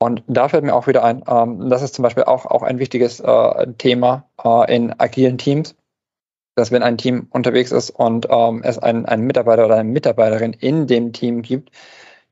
Und 0.00 0.22
da 0.28 0.48
fällt 0.48 0.64
mir 0.64 0.74
auch 0.74 0.86
wieder 0.86 1.02
ein, 1.02 1.24
ähm, 1.26 1.68
das 1.68 1.82
ist 1.82 1.94
zum 1.94 2.04
Beispiel 2.04 2.24
auch, 2.24 2.46
auch 2.46 2.62
ein 2.62 2.78
wichtiges 2.78 3.20
äh, 3.20 3.66
Thema 3.78 4.28
äh, 4.42 4.74
in 4.74 4.98
agilen 4.98 5.38
Teams, 5.38 5.74
dass 6.54 6.70
wenn 6.70 6.82
ein 6.82 6.98
Team 6.98 7.26
unterwegs 7.30 7.72
ist 7.72 7.90
und 7.90 8.26
ähm, 8.30 8.62
es 8.62 8.78
einen, 8.78 9.06
einen 9.06 9.26
Mitarbeiter 9.26 9.66
oder 9.66 9.76
eine 9.76 9.88
Mitarbeiterin 9.88 10.52
in 10.52 10.86
dem 10.86 11.12
Team 11.12 11.42
gibt, 11.42 11.70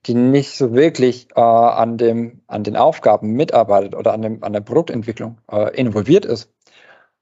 die 0.07 0.15
nicht 0.15 0.57
so 0.57 0.73
wirklich 0.75 1.29
äh, 1.35 1.41
an, 1.41 1.99
dem, 1.99 2.43
an 2.47 2.63
den 2.63 2.77
Aufgaben 2.77 3.33
mitarbeitet 3.33 3.97
oder 3.97 4.13
an, 4.13 4.23
dem, 4.23 4.45
an 4.45 4.53
der 4.53 4.61
Produktentwicklung 4.61 5.39
äh, 5.51 5.75
involviert 5.77 6.25
ist, 6.25 6.53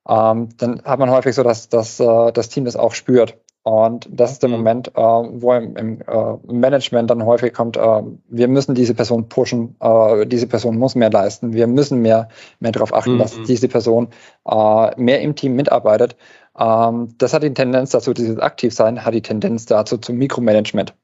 ähm, 0.08 0.48
dann 0.58 0.82
hat 0.84 0.98
man 0.98 1.10
häufig 1.10 1.34
so, 1.34 1.42
dass, 1.42 1.68
dass 1.68 2.00
äh, 2.00 2.32
das 2.32 2.48
Team 2.48 2.64
das 2.64 2.76
auch 2.76 2.92
spürt. 2.92 3.38
Und 3.64 4.06
das 4.10 4.30
ist 4.30 4.42
der 4.42 4.50
mhm. 4.50 4.56
Moment, 4.56 4.88
äh, 4.88 5.00
wo 5.00 5.54
im, 5.54 5.74
im 5.76 6.00
äh, 6.02 6.52
Management 6.52 7.08
dann 7.08 7.24
häufig 7.24 7.54
kommt, 7.54 7.78
äh, 7.78 8.02
wir 8.28 8.48
müssen 8.48 8.74
diese 8.74 8.92
Person 8.92 9.30
pushen, 9.30 9.76
äh, 9.80 10.26
diese 10.26 10.46
Person 10.46 10.76
muss 10.76 10.94
mehr 10.94 11.10
leisten, 11.10 11.54
wir 11.54 11.66
müssen 11.66 12.02
mehr, 12.02 12.28
mehr 12.60 12.72
darauf 12.72 12.92
achten, 12.92 13.14
mhm. 13.14 13.18
dass 13.20 13.42
diese 13.42 13.68
Person 13.68 14.08
äh, 14.46 15.00
mehr 15.00 15.22
im 15.22 15.34
Team 15.34 15.56
mitarbeitet. 15.56 16.16
Ähm, 16.58 17.14
das 17.16 17.32
hat 17.32 17.42
die 17.42 17.54
Tendenz 17.54 17.90
dazu, 17.90 18.12
dieses 18.12 18.38
Aktivsein 18.38 19.02
hat 19.02 19.14
die 19.14 19.22
Tendenz 19.22 19.64
dazu 19.64 19.96
zum 19.96 20.16
Mikromanagement. 20.16 20.94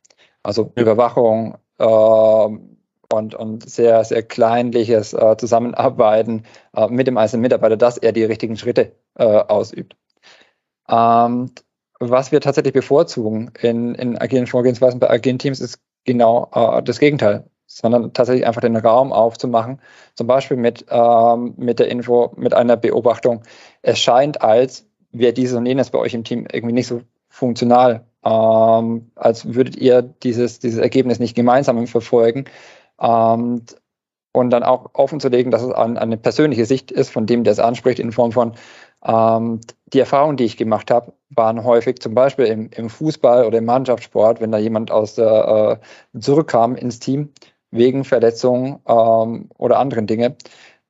Also 0.42 0.70
ja. 0.76 0.82
Überwachung 0.82 1.56
äh, 1.78 2.48
und, 3.12 3.34
und 3.34 3.68
sehr, 3.68 4.04
sehr 4.04 4.22
kleinliches 4.22 5.16
Zusammenarbeiten 5.38 6.44
mit 6.88 7.06
dem 7.06 7.16
einzelnen 7.16 7.42
Mitarbeiter, 7.42 7.76
dass 7.76 7.98
er 7.98 8.12
die 8.12 8.24
richtigen 8.24 8.56
Schritte 8.56 8.92
ausübt. 9.14 9.96
Ähm, 10.90 11.50
was 12.00 12.32
wir 12.32 12.40
tatsächlich 12.40 12.72
bevorzugen 12.72 13.52
in, 13.60 13.94
in 13.94 14.18
agilen 14.18 14.46
Vorgehensweisen 14.46 15.00
bei 15.00 15.10
agilen 15.10 15.38
Teams 15.38 15.60
ist 15.60 15.78
genau 16.04 16.50
äh, 16.54 16.82
das 16.82 16.98
Gegenteil, 16.98 17.44
sondern 17.66 18.12
tatsächlich 18.12 18.46
einfach 18.46 18.62
den 18.62 18.76
Raum 18.76 19.12
aufzumachen, 19.12 19.80
zum 20.14 20.26
Beispiel 20.26 20.56
mit, 20.56 20.86
ähm, 20.88 21.54
mit 21.56 21.78
der 21.78 21.88
Info, 21.88 22.32
mit 22.36 22.54
einer 22.54 22.76
Beobachtung. 22.76 23.42
Es 23.82 23.98
scheint, 23.98 24.42
als 24.42 24.86
wäre 25.12 25.32
dieses 25.32 25.56
und 25.56 25.66
jenes 25.66 25.90
bei 25.90 25.98
euch 25.98 26.14
im 26.14 26.24
Team 26.24 26.46
irgendwie 26.50 26.74
nicht 26.74 26.86
so 26.86 27.02
funktional, 27.28 28.06
ähm, 28.24 29.10
als 29.14 29.54
würdet 29.54 29.76
ihr 29.76 30.02
dieses, 30.02 30.58
dieses 30.58 30.80
Ergebnis 30.80 31.18
nicht 31.20 31.36
gemeinsam 31.36 31.86
verfolgen. 31.86 32.46
Ähm, 33.00 33.62
und 34.32 34.50
dann 34.50 34.62
auch 34.62 34.90
offenzulegen, 34.92 35.50
dass 35.50 35.62
es 35.62 35.72
an, 35.72 35.98
eine 35.98 36.16
persönliche 36.16 36.64
Sicht 36.64 36.92
ist, 36.92 37.10
von 37.10 37.26
dem, 37.26 37.42
der 37.44 37.52
es 37.52 37.58
anspricht, 37.58 37.98
in 37.98 38.12
Form 38.12 38.32
von, 38.32 38.54
ähm, 39.04 39.60
die 39.92 39.98
Erfahrungen, 39.98 40.36
die 40.36 40.44
ich 40.44 40.56
gemacht 40.56 40.90
habe, 40.90 41.12
waren 41.30 41.64
häufig 41.64 42.00
zum 42.00 42.14
Beispiel 42.14 42.46
im, 42.46 42.70
im, 42.70 42.90
Fußball 42.90 43.44
oder 43.44 43.58
im 43.58 43.64
Mannschaftssport, 43.64 44.40
wenn 44.40 44.52
da 44.52 44.58
jemand 44.58 44.90
aus 44.90 45.14
der 45.14 45.80
äh, 46.14 46.20
zurückkam 46.20 46.76
ins 46.76 47.00
Team 47.00 47.30
wegen 47.70 48.04
Verletzungen 48.04 48.80
ähm, 48.86 49.48
oder 49.58 49.78
anderen 49.78 50.06
Dinge, 50.06 50.36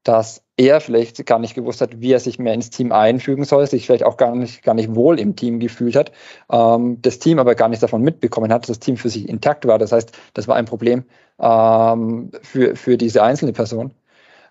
dass 0.04 0.42
er 0.56 0.80
vielleicht 0.80 1.24
gar 1.26 1.38
nicht 1.38 1.54
gewusst 1.54 1.80
hat, 1.80 2.00
wie 2.00 2.12
er 2.12 2.20
sich 2.20 2.38
mehr 2.38 2.54
ins 2.54 2.70
Team 2.70 2.92
einfügen 2.92 3.44
soll, 3.44 3.66
sich 3.66 3.86
vielleicht 3.86 4.04
auch 4.04 4.16
gar 4.16 4.34
nicht, 4.34 4.62
gar 4.62 4.74
nicht 4.74 4.94
wohl 4.94 5.18
im 5.18 5.36
Team 5.36 5.60
gefühlt 5.60 5.96
hat, 5.96 6.12
ähm, 6.50 6.98
das 7.02 7.18
Team 7.18 7.38
aber 7.38 7.54
gar 7.54 7.68
nichts 7.68 7.80
davon 7.80 8.02
mitbekommen 8.02 8.52
hat, 8.52 8.68
das 8.68 8.78
Team 8.78 8.96
für 8.96 9.08
sich 9.08 9.28
intakt 9.28 9.66
war. 9.66 9.78
Das 9.78 9.92
heißt, 9.92 10.12
das 10.34 10.48
war 10.48 10.56
ein 10.56 10.64
Problem 10.64 11.04
ähm, 11.38 12.30
für, 12.42 12.76
für 12.76 12.96
diese 12.96 13.22
einzelne 13.22 13.52
Person. 13.52 13.92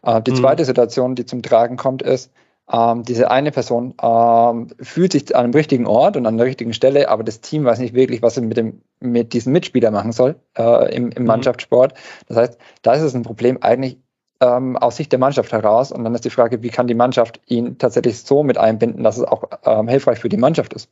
Äh, 0.04 0.22
die 0.22 0.32
mhm. 0.32 0.36
zweite 0.36 0.66
Situation, 0.66 1.16
die 1.16 1.26
zum 1.26 1.42
Tragen 1.42 1.78
kommt, 1.78 2.02
ist, 2.02 2.32
ähm, 2.72 3.04
diese 3.04 3.32
eine 3.32 3.52
Person 3.52 3.96
ähm, 4.02 4.68
fühlt 4.80 5.12
sich 5.12 5.36
an 5.36 5.52
dem 5.52 5.54
richtigen 5.56 5.88
Ort 5.88 6.18
und 6.18 6.28
an 6.28 6.38
der 6.38 6.46
richtigen 6.46 6.74
Stelle, 6.74 7.10
aber 7.10 7.24
das 7.24 7.42
Team 7.42 7.66
weiß 7.66 7.80
nicht 7.80 7.96
wirklich, 7.96 8.22
was 8.22 8.38
es 8.38 8.44
mit, 8.44 8.58
dem, 8.58 8.82
mit 9.00 9.34
diesem 9.34 9.54
Mitspieler 9.54 9.90
machen 9.90 10.12
soll 10.12 10.36
äh, 10.56 10.96
im, 10.96 11.10
im 11.12 11.24
mhm. 11.24 11.28
Mannschaftssport. 11.28 11.96
Das 12.28 12.38
heißt, 12.38 12.58
da 12.84 12.94
ist 12.94 13.02
es 13.02 13.16
ein 13.16 13.24
Problem 13.24 13.58
eigentlich 13.62 13.98
ähm, 14.42 14.78
aus 14.78 14.98
Sicht 14.98 15.12
der 15.12 15.20
Mannschaft 15.20 15.52
heraus. 15.52 15.92
Und 15.92 16.04
dann 16.04 16.16
ist 16.16 16.26
die 16.26 16.30
Frage, 16.30 16.62
wie 16.64 16.70
kann 16.70 16.88
die 16.88 16.96
Mannschaft 16.96 17.40
ihn 17.48 17.78
tatsächlich 17.78 18.22
so 18.22 18.44
mit 18.44 18.58
einbinden, 18.58 19.04
dass 19.04 19.18
es 19.18 19.24
auch 19.24 19.44
ähm, 19.64 19.88
hilfreich 19.88 20.20
für 20.20 20.30
die 20.30 20.38
Mannschaft 20.38 20.74
ist. 20.74 20.90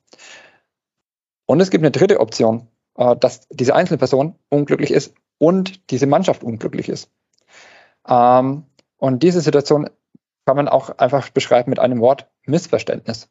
Und 1.46 1.62
es 1.62 1.70
gibt 1.70 1.84
eine 1.84 1.92
dritte 1.92 2.20
Option, 2.20 2.68
äh, 2.98 3.16
dass 3.16 3.48
diese 3.50 3.76
einzelne 3.76 3.98
Person 3.98 4.36
unglücklich 4.50 4.92
ist 4.92 5.14
und 5.38 5.90
diese 5.92 6.08
Mannschaft 6.08 6.44
unglücklich 6.44 6.90
ist. 6.90 7.10
Ähm, 8.08 8.66
und 8.98 9.24
diese 9.24 9.42
Situation 9.42 9.90
kann 10.46 10.56
man 10.56 10.68
auch 10.68 10.98
einfach 10.98 11.30
beschreiben 11.30 11.70
mit 11.70 11.80
einem 11.80 12.00
Wort 12.00 12.28
Missverständnis 12.46 13.30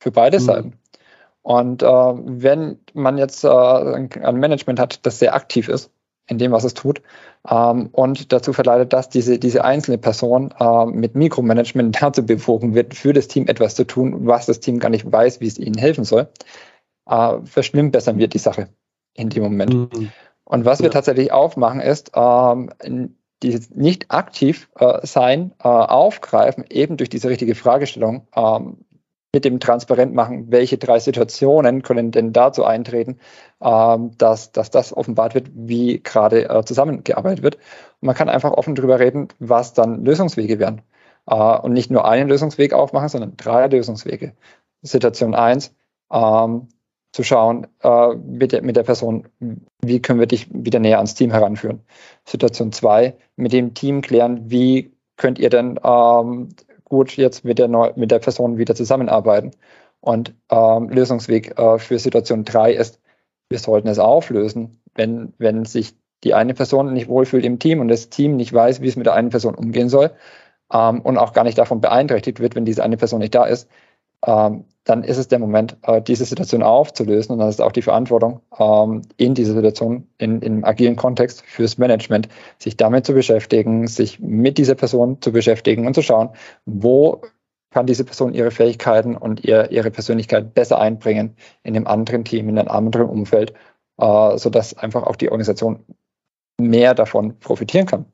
für 0.00 0.10
beide 0.10 0.38
mhm. 0.38 0.44
Seiten. 0.44 0.80
Und 1.42 1.82
äh, 1.82 1.86
wenn 1.86 2.78
man 2.94 3.18
jetzt 3.18 3.44
äh, 3.44 3.48
ein 3.48 4.08
Management 4.36 4.80
hat, 4.80 5.04
das 5.04 5.18
sehr 5.18 5.34
aktiv 5.34 5.68
ist 5.68 5.90
in 6.26 6.38
dem, 6.38 6.52
was 6.52 6.64
es 6.64 6.74
tut, 6.74 7.02
ähm, 7.48 7.88
und 7.92 8.32
dazu 8.32 8.52
verleitet, 8.52 8.92
dass 8.92 9.08
diese, 9.08 9.38
diese 9.38 9.64
einzelne 9.64 9.98
Person 9.98 10.54
äh, 10.58 10.86
mit 10.86 11.14
Mikromanagement 11.14 11.96
dazu 12.02 12.24
bewogen 12.24 12.74
wird, 12.74 12.94
für 12.94 13.12
das 13.12 13.28
Team 13.28 13.46
etwas 13.46 13.74
zu 13.74 13.84
tun, 13.84 14.26
was 14.26 14.46
das 14.46 14.60
Team 14.60 14.78
gar 14.78 14.88
nicht 14.88 15.10
weiß, 15.10 15.40
wie 15.40 15.46
es 15.46 15.58
ihnen 15.58 15.78
helfen 15.78 16.04
soll, 16.04 16.28
äh, 17.06 17.38
verschlimmbessern 17.44 18.18
wir 18.18 18.28
die 18.28 18.38
Sache 18.38 18.68
in 19.14 19.28
dem 19.28 19.42
Moment. 19.42 19.74
Mhm. 19.74 20.10
Und 20.44 20.64
was 20.64 20.82
wir 20.82 20.90
tatsächlich 20.90 21.32
aufmachen, 21.32 21.80
ist, 21.80 22.12
ähm, 22.14 22.70
dieses 23.42 23.70
nicht 23.70 24.10
aktiv 24.10 24.70
äh, 24.76 25.06
sein 25.06 25.52
äh, 25.62 25.68
aufgreifen, 25.68 26.64
eben 26.70 26.96
durch 26.96 27.10
diese 27.10 27.28
richtige 27.28 27.54
Fragestellung, 27.54 28.26
ähm, 28.34 28.83
mit 29.34 29.44
dem 29.44 29.58
transparent 29.58 30.14
machen, 30.14 30.46
welche 30.50 30.78
drei 30.78 31.00
Situationen 31.00 31.82
können 31.82 32.12
denn 32.12 32.32
dazu 32.32 32.64
eintreten, 32.64 33.18
ähm, 33.60 34.12
dass, 34.16 34.52
dass 34.52 34.70
das 34.70 34.96
offenbart 34.96 35.34
wird, 35.34 35.48
wie 35.52 36.00
gerade 36.02 36.48
äh, 36.48 36.64
zusammengearbeitet 36.64 37.42
wird. 37.42 37.56
Und 38.00 38.06
man 38.06 38.14
kann 38.14 38.28
einfach 38.28 38.52
offen 38.52 38.76
darüber 38.76 39.00
reden, 39.00 39.28
was 39.40 39.74
dann 39.74 40.04
Lösungswege 40.04 40.60
wären. 40.60 40.82
Äh, 41.26 41.34
und 41.34 41.72
nicht 41.72 41.90
nur 41.90 42.06
einen 42.06 42.28
Lösungsweg 42.28 42.72
aufmachen, 42.72 43.08
sondern 43.08 43.36
drei 43.36 43.66
Lösungswege. 43.66 44.34
Situation 44.82 45.34
eins: 45.34 45.74
ähm, 46.12 46.68
zu 47.12 47.24
schauen 47.24 47.66
äh, 47.82 48.14
mit, 48.14 48.52
der, 48.52 48.82
Person, 48.84 49.26
wie 49.82 50.00
können 50.00 50.20
wir 50.20 50.26
dich 50.28 50.46
wieder 50.52 50.78
näher 50.78 50.98
ans 50.98 51.16
Team 51.16 51.32
heranführen. 51.32 51.80
Situation 52.24 52.70
zwei, 52.70 53.16
mit 53.34 53.52
dem 53.52 53.74
Team 53.74 54.00
klären, 54.00 54.48
wie 54.48 54.94
könnt 55.16 55.40
ihr 55.40 55.50
denn 55.50 55.80
ähm, 55.82 56.50
gut 56.84 57.16
jetzt 57.16 57.44
mit 57.44 57.58
der, 57.58 57.68
Neu 57.68 57.92
mit 57.96 58.10
der 58.10 58.18
Person 58.18 58.58
wieder 58.58 58.74
zusammenarbeiten. 58.74 59.52
Und 60.00 60.34
ähm, 60.50 60.88
Lösungsweg 60.90 61.58
äh, 61.58 61.78
für 61.78 61.98
Situation 61.98 62.44
drei 62.44 62.72
ist, 62.72 63.00
wir 63.48 63.58
sollten 63.58 63.88
es 63.88 63.98
auflösen, 63.98 64.82
wenn, 64.94 65.32
wenn 65.38 65.64
sich 65.64 65.94
die 66.24 66.34
eine 66.34 66.54
Person 66.54 66.92
nicht 66.92 67.08
wohlfühlt 67.08 67.44
im 67.44 67.58
Team 67.58 67.80
und 67.80 67.88
das 67.88 68.10
Team 68.10 68.36
nicht 68.36 68.52
weiß, 68.52 68.80
wie 68.80 68.88
es 68.88 68.96
mit 68.96 69.06
der 69.06 69.14
einen 69.14 69.30
Person 69.30 69.54
umgehen 69.54 69.88
soll, 69.88 70.10
ähm, 70.72 71.00
und 71.00 71.18
auch 71.18 71.32
gar 71.32 71.44
nicht 71.44 71.58
davon 71.58 71.80
beeinträchtigt 71.80 72.40
wird, 72.40 72.54
wenn 72.54 72.64
diese 72.64 72.82
eine 72.82 72.96
Person 72.96 73.20
nicht 73.20 73.34
da 73.34 73.44
ist, 73.44 73.68
ähm, 74.26 74.64
dann 74.84 75.02
ist 75.02 75.16
es 75.16 75.28
der 75.28 75.38
Moment, 75.38 75.78
äh, 75.82 76.02
diese 76.02 76.24
Situation 76.26 76.62
aufzulösen. 76.62 77.32
Und 77.32 77.38
dann 77.38 77.48
ist 77.48 77.60
auch 77.60 77.72
die 77.72 77.82
Verantwortung 77.82 78.40
ähm, 78.58 79.02
in 79.16 79.34
dieser 79.34 79.54
Situation, 79.54 80.06
in, 80.18 80.42
im 80.42 80.64
agilen 80.64 80.96
Kontext 80.96 81.42
fürs 81.46 81.78
Management, 81.78 82.28
sich 82.58 82.76
damit 82.76 83.06
zu 83.06 83.14
beschäftigen, 83.14 83.86
sich 83.86 84.20
mit 84.20 84.58
dieser 84.58 84.74
Person 84.74 85.20
zu 85.22 85.32
beschäftigen 85.32 85.86
und 85.86 85.94
zu 85.94 86.02
schauen, 86.02 86.30
wo 86.66 87.22
kann 87.70 87.86
diese 87.86 88.04
Person 88.04 88.34
ihre 88.34 88.50
Fähigkeiten 88.50 89.16
und 89.16 89.44
ihr, 89.44 89.70
ihre 89.72 89.90
Persönlichkeit 89.90 90.54
besser 90.54 90.78
einbringen 90.78 91.34
in 91.64 91.74
einem 91.74 91.86
anderen 91.86 92.24
Team, 92.24 92.48
in 92.48 92.58
einem 92.58 92.68
anderen 92.68 93.08
Umfeld, 93.08 93.54
äh, 93.98 94.38
sodass 94.38 94.76
einfach 94.76 95.02
auch 95.02 95.16
die 95.16 95.30
Organisation 95.30 95.80
mehr 96.60 96.94
davon 96.94 97.38
profitieren 97.40 97.86
kann. 97.86 98.04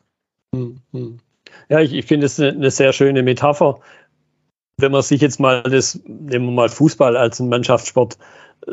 Hm, 0.54 0.80
hm. 0.92 1.18
Ja, 1.68 1.80
ich, 1.80 1.92
ich 1.92 2.06
finde 2.06 2.26
es 2.26 2.40
eine, 2.40 2.50
eine 2.50 2.70
sehr 2.70 2.92
schöne 2.92 3.22
Metapher 3.22 3.80
wenn 4.81 4.93
man 4.93 5.03
sich 5.03 5.20
jetzt 5.20 5.41
mal 5.41 5.62
das, 5.62 6.01
nehmen 6.07 6.47
wir 6.47 6.53
mal 6.53 6.68
Fußball 6.68 7.16
als 7.16 7.41
einen 7.41 7.51
Mannschaftssport, 7.51 8.18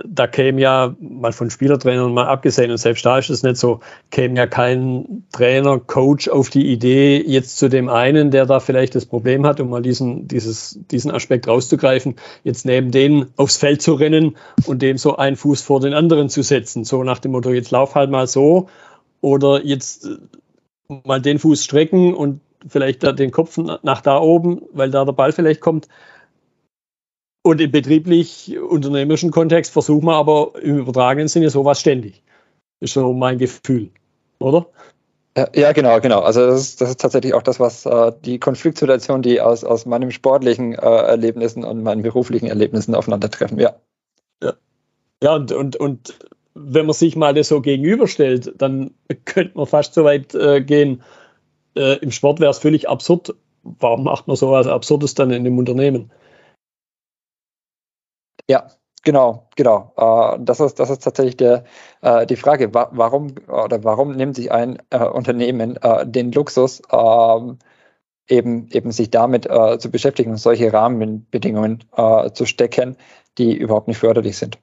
da 0.06 0.28
käme 0.28 0.60
ja 0.62 0.96
mal 1.00 1.32
von 1.32 1.50
Spielertrainern 1.50 2.14
mal 2.14 2.28
abgesehen 2.28 2.72
und 2.72 2.78
selbst 2.78 3.06
da 3.06 3.18
ist 3.18 3.30
es 3.30 3.44
nicht 3.44 3.58
so, 3.58 3.80
käme 4.12 4.36
ja 4.36 4.46
kein 4.46 5.24
Trainer, 5.32 5.80
Coach 5.80 6.28
auf 6.28 6.50
die 6.50 6.72
Idee, 6.72 7.24
jetzt 7.26 7.58
zu 7.58 7.70
dem 7.70 7.88
einen, 7.88 8.32
der 8.32 8.46
da 8.46 8.60
vielleicht 8.60 8.96
das 8.96 9.06
Problem 9.06 9.46
hat, 9.46 9.60
um 9.60 9.70
mal 9.70 9.82
diesen, 9.82 10.28
dieses, 10.28 10.80
diesen 10.92 11.12
Aspekt 11.12 11.48
rauszugreifen, 11.48 12.16
jetzt 12.44 12.66
neben 12.66 12.92
den 12.92 13.28
aufs 13.38 13.58
Feld 13.58 13.82
zu 13.82 13.94
rennen 13.94 14.36
und 14.66 14.82
dem 14.82 14.98
so 14.98 15.16
einen 15.16 15.38
Fuß 15.38 15.62
vor 15.62 15.80
den 15.80 15.94
anderen 15.94 16.30
zu 16.30 16.42
setzen. 16.42 16.84
So 16.84 17.04
nach 17.04 17.20
dem 17.20 17.32
Motto, 17.32 17.52
jetzt 17.52 17.72
lauf 17.72 17.96
halt 17.96 18.12
mal 18.12 18.28
so 18.28 18.68
oder 19.22 19.66
jetzt 19.66 20.10
mal 21.06 21.22
den 21.22 21.40
Fuß 21.40 21.64
strecken 21.64 22.14
und 22.14 22.42
vielleicht 22.70 23.04
den 23.04 23.32
Kopf 23.32 23.58
nach 23.58 24.02
da 24.02 24.20
oben, 24.20 24.62
weil 24.74 24.92
da 24.92 25.06
der 25.06 25.14
Ball 25.14 25.32
vielleicht 25.32 25.62
kommt. 25.62 25.88
Und 27.44 27.62
im 27.62 27.72
betrieblich-unternehmerischen 27.72 29.32
Kontext 29.32 29.72
versuchen 29.72 30.06
wir 30.06 30.16
aber 30.16 30.54
im 30.62 30.80
übertragenen 30.80 31.30
Sinne 31.30 31.50
sowas 31.50 31.80
ständig. 31.80 32.22
Ist 32.80 32.94
so 32.94 33.14
mein 33.14 33.38
Gefühl, 33.38 33.90
oder? 34.40 34.68
Ja, 35.56 35.72
genau, 35.72 36.00
genau. 36.00 36.22
Also 36.22 36.48
das 36.48 36.62
ist, 36.62 36.82
das 36.82 36.90
ist 36.90 37.00
tatsächlich 37.00 37.34
auch 37.36 37.44
das, 37.44 37.60
was 37.60 37.86
äh, 37.86 38.12
die 38.26 38.40
Konfliktsituation, 38.40 39.22
die 39.22 39.40
aus, 39.40 39.64
aus 39.64 39.86
meinen 39.86 40.12
sportlichen 40.12 40.74
äh, 40.74 40.78
Erlebnissen 40.78 41.64
und 41.64 41.84
meinen 41.84 42.02
beruflichen 42.02 42.48
Erlebnissen 42.48 42.96
aufeinandertreffen, 42.96 43.60
ja. 43.60 43.76
Ja, 44.42 44.54
ja 45.22 45.36
und, 45.36 45.52
und, 45.52 45.76
und 45.76 46.18
wenn 46.56 46.88
man 46.88 46.94
sich 46.94 47.16
mal 47.16 47.36
das 47.36 47.50
so 47.50 47.62
gegenüberstellt, 47.62 48.54
dann 48.58 48.92
könnte 49.26 49.58
man 49.58 49.68
fast 49.68 49.94
so 49.94 50.04
weit 50.04 50.34
äh, 50.34 50.62
gehen, 50.62 51.04
äh, 51.78 51.96
Im 51.98 52.12
Sport 52.12 52.40
wäre 52.40 52.52
es 52.52 52.60
völlig 52.60 52.90
absurd. 52.90 53.36
Warum 53.64 54.04
macht 54.04 54.28
man 54.28 54.36
sowas 54.36 54.68
Absurdes 54.68 55.14
dann 55.14 55.32
in 55.32 55.46
einem 55.46 55.58
Unternehmen? 55.58 56.12
Ja, 58.50 58.68
Genau, 59.08 59.48
genau. 59.56 59.94
Äh, 59.96 60.40
das, 60.44 60.60
ist, 60.60 60.82
das 60.82 60.90
ist 60.90 61.02
tatsächlich 61.02 61.38
der, 61.38 61.64
äh, 62.02 62.26
die 62.26 62.36
Frage, 62.36 62.74
warum 62.74 63.36
oder 63.48 63.82
warum 63.86 64.12
nimmt 64.12 64.36
sich 64.36 64.52
ein 64.52 64.80
äh, 64.90 65.06
Unternehmen 65.06 65.80
den 66.04 66.34
Luxus, 66.34 66.82
ähm, 66.92 67.58
eben, 68.28 68.68
eben 68.72 68.92
sich 68.92 69.10
damit 69.10 69.46
zu 69.46 69.90
beschäftigen 69.90 70.32
und 70.32 70.38
solche 70.38 70.74
Rahmenbedingungen 70.74 71.86
zu 72.34 72.46
stecken, 72.46 72.98
die 73.38 73.56
überhaupt 73.56 73.88
nicht 73.88 74.00
förderlich 74.00 74.38
sind. 74.38 74.60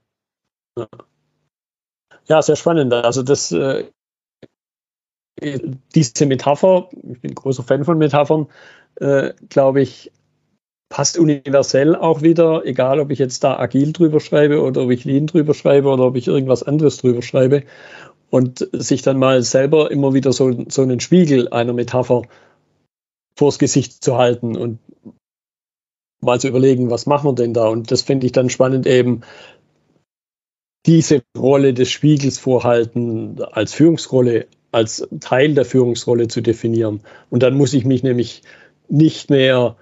Ja, 2.27 2.43
sehr 2.43 2.57
spannend. 2.57 2.93
Also 2.93 3.23
das 3.23 3.51
diese 5.41 6.27
Metapher, 6.27 6.89
ich 7.11 7.21
bin 7.21 7.35
großer 7.35 7.63
Fan 7.63 7.85
von 7.85 7.99
Metaphern, 7.99 8.47
äh, 8.97 9.33
glaube 9.49 9.83
ich, 9.83 10.13
passt 10.89 11.19
universell 11.19 11.97
auch 11.97 12.23
wieder, 12.23 12.65
egal 12.65 13.01
ob 13.01 13.11
ich 13.11 13.19
jetzt 13.19 13.43
da 13.43 13.59
agil 13.59 13.93
drüber 13.93 14.21
schreibe 14.21 14.63
oder 14.63 14.83
ob 14.83 14.91
ich 14.91 15.05
Lean 15.05 15.27
drüber 15.27 15.55
schreibe 15.55 15.89
oder 15.89 16.05
ob 16.05 16.17
ich 16.17 16.29
irgendwas 16.29 16.63
anderes 16.63 16.99
drüber 16.99 17.23
schreibe. 17.23 17.65
Und 18.31 18.69
sich 18.73 19.03
dann 19.03 19.19
mal 19.19 19.43
selber 19.43 19.91
immer 19.91 20.13
wieder 20.13 20.33
so, 20.33 20.53
so 20.69 20.83
einen 20.83 21.01
Spiegel 21.01 21.49
einer 21.49 21.73
Metapher 21.73 22.23
vors 23.37 23.59
Gesicht 23.59 24.05
zu 24.05 24.17
halten 24.17 24.57
und 24.57 24.79
mal 26.21 26.41
zu 26.41 26.49
überlegen, 26.49 26.91
was 26.91 27.07
machen 27.07 27.29
wir 27.29 27.35
denn 27.35 27.55
da? 27.55 27.69
Und 27.69 27.91
das 27.91 28.03
finde 28.03 28.27
ich 28.27 28.33
dann 28.33 28.51
spannend 28.51 28.87
eben, 28.87 29.23
diese 30.87 31.23
Rolle 31.37 31.75
des 31.75 31.91
Spiegels 31.91 32.39
vorhalten 32.39 33.43
als 33.43 33.73
Führungsrolle 33.75 34.47
als 34.75 35.09
Teil 35.21 35.55
der 35.55 35.65
Führungsrolle 35.65 36.29
zu 36.29 36.41
definieren. 36.41 37.01
Und 37.31 37.43
dann 37.43 37.57
muss 37.57 37.73
ich 37.73 37.85
mich 37.85 38.03
nämlich 38.03 38.43
nicht 38.89 39.31
mehr 39.31 39.77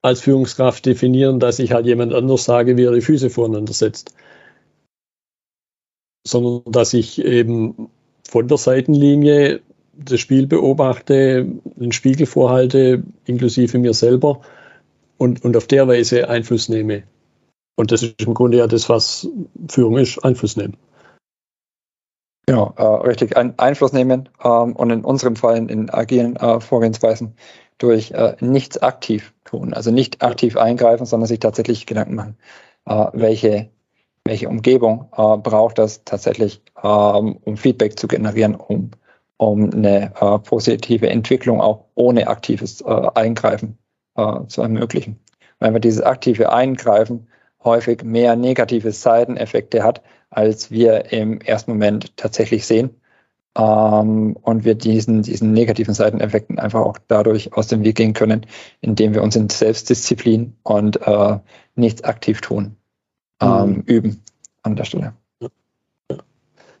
als 0.00 0.20
Führungskraft 0.20 0.84
definieren, 0.84 1.38
dass 1.38 1.58
ich 1.58 1.72
halt 1.72 1.86
jemand 1.86 2.12
anders 2.12 2.44
sage, 2.44 2.76
wie 2.76 2.84
er 2.84 2.92
die 2.92 3.02
Füße 3.02 3.30
voreinander 3.30 3.72
setzt. 3.72 4.14
Sondern 6.26 6.62
dass 6.72 6.94
ich 6.94 7.24
eben 7.24 7.90
von 8.28 8.48
der 8.48 8.58
Seitenlinie 8.58 9.60
das 9.92 10.20
Spiel 10.20 10.46
beobachte, 10.46 11.46
den 11.76 11.92
Spiegel 11.92 12.26
vorhalte, 12.26 13.02
inklusive 13.26 13.78
mir 13.78 13.92
selber 13.92 14.40
und, 15.18 15.44
und 15.44 15.56
auf 15.56 15.66
der 15.66 15.86
Weise 15.86 16.28
Einfluss 16.28 16.68
nehme. 16.68 17.02
Und 17.76 17.92
das 17.92 18.02
ist 18.02 18.22
im 18.22 18.34
Grunde 18.34 18.58
ja 18.58 18.66
das, 18.66 18.88
was 18.88 19.28
Führung 19.68 19.98
ist, 19.98 20.24
Einfluss 20.24 20.56
nehmen. 20.56 20.76
Genau, 22.46 22.74
äh, 22.76 22.82
richtig 22.82 23.36
ein, 23.36 23.56
Einfluss 23.58 23.92
nehmen 23.92 24.28
ähm, 24.42 24.74
und 24.74 24.90
in 24.90 25.04
unserem 25.04 25.36
Fall 25.36 25.56
in, 25.56 25.68
in 25.68 25.90
agilen 25.90 26.36
äh, 26.36 26.60
Vorgehensweisen 26.60 27.36
durch 27.78 28.10
äh, 28.12 28.36
nichts 28.40 28.82
aktiv 28.82 29.32
tun. 29.44 29.74
Also 29.74 29.90
nicht 29.90 30.22
aktiv 30.22 30.56
eingreifen, 30.56 31.06
sondern 31.06 31.28
sich 31.28 31.38
tatsächlich 31.38 31.86
Gedanken 31.86 32.16
machen, 32.16 32.36
äh, 32.86 33.06
welche, 33.12 33.70
welche 34.24 34.48
Umgebung 34.48 35.08
äh, 35.16 35.36
braucht 35.36 35.78
das 35.78 36.04
tatsächlich, 36.04 36.62
ähm, 36.82 37.38
um 37.44 37.56
Feedback 37.56 37.98
zu 37.98 38.08
generieren, 38.08 38.56
um, 38.56 38.90
um 39.36 39.70
eine 39.70 40.12
äh, 40.20 40.38
positive 40.40 41.08
Entwicklung 41.08 41.60
auch 41.60 41.84
ohne 41.94 42.26
aktives 42.26 42.84
Eingreifen 42.84 43.78
zu 44.48 44.60
ermöglichen. 44.60 45.18
Wenn 45.58 45.72
wir 45.72 45.80
dieses 45.80 46.02
aktive 46.02 46.52
Eingreifen 46.52 47.28
häufig 47.64 48.02
mehr 48.02 48.36
negative 48.36 48.92
Seiteneffekte 48.92 49.82
hat, 49.82 50.02
als 50.30 50.70
wir 50.70 51.12
im 51.12 51.40
ersten 51.40 51.72
Moment 51.72 52.16
tatsächlich 52.16 52.66
sehen. 52.66 52.90
Ähm, 53.56 54.36
und 54.40 54.64
wir 54.64 54.74
diesen, 54.74 55.22
diesen 55.22 55.52
negativen 55.52 55.92
Seiteneffekten 55.92 56.58
einfach 56.58 56.80
auch 56.80 56.98
dadurch 57.08 57.52
aus 57.52 57.66
dem 57.66 57.84
Weg 57.84 57.96
gehen 57.96 58.14
können, 58.14 58.46
indem 58.80 59.12
wir 59.14 59.22
uns 59.22 59.36
in 59.36 59.50
Selbstdisziplin 59.50 60.56
und 60.62 61.02
äh, 61.02 61.38
nichts 61.74 62.02
aktiv 62.02 62.40
tun, 62.40 62.76
ähm, 63.42 63.68
mhm. 63.68 63.82
üben 63.82 64.22
an 64.62 64.76
der 64.76 64.84
Stelle. 64.84 65.12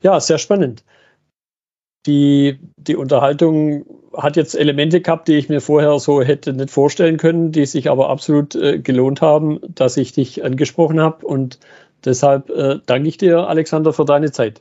Ja, 0.00 0.18
sehr 0.18 0.38
spannend. 0.38 0.82
Die, 2.06 2.58
die 2.76 2.96
Unterhaltung 2.96 3.84
hat 4.16 4.36
jetzt 4.36 4.54
Elemente 4.54 5.00
gehabt, 5.00 5.28
die 5.28 5.36
ich 5.36 5.48
mir 5.48 5.60
vorher 5.60 5.98
so 5.98 6.22
hätte 6.22 6.52
nicht 6.52 6.70
vorstellen 6.70 7.16
können, 7.16 7.52
die 7.52 7.66
sich 7.66 7.90
aber 7.90 8.10
absolut 8.10 8.54
äh, 8.54 8.78
gelohnt 8.78 9.22
haben, 9.22 9.60
dass 9.68 9.96
ich 9.96 10.12
dich 10.12 10.44
angesprochen 10.44 11.00
habe. 11.00 11.26
Und 11.26 11.58
deshalb 12.04 12.50
äh, 12.50 12.78
danke 12.86 13.08
ich 13.08 13.16
dir, 13.16 13.48
Alexander, 13.48 13.92
für 13.92 14.04
deine 14.04 14.32
Zeit. 14.32 14.60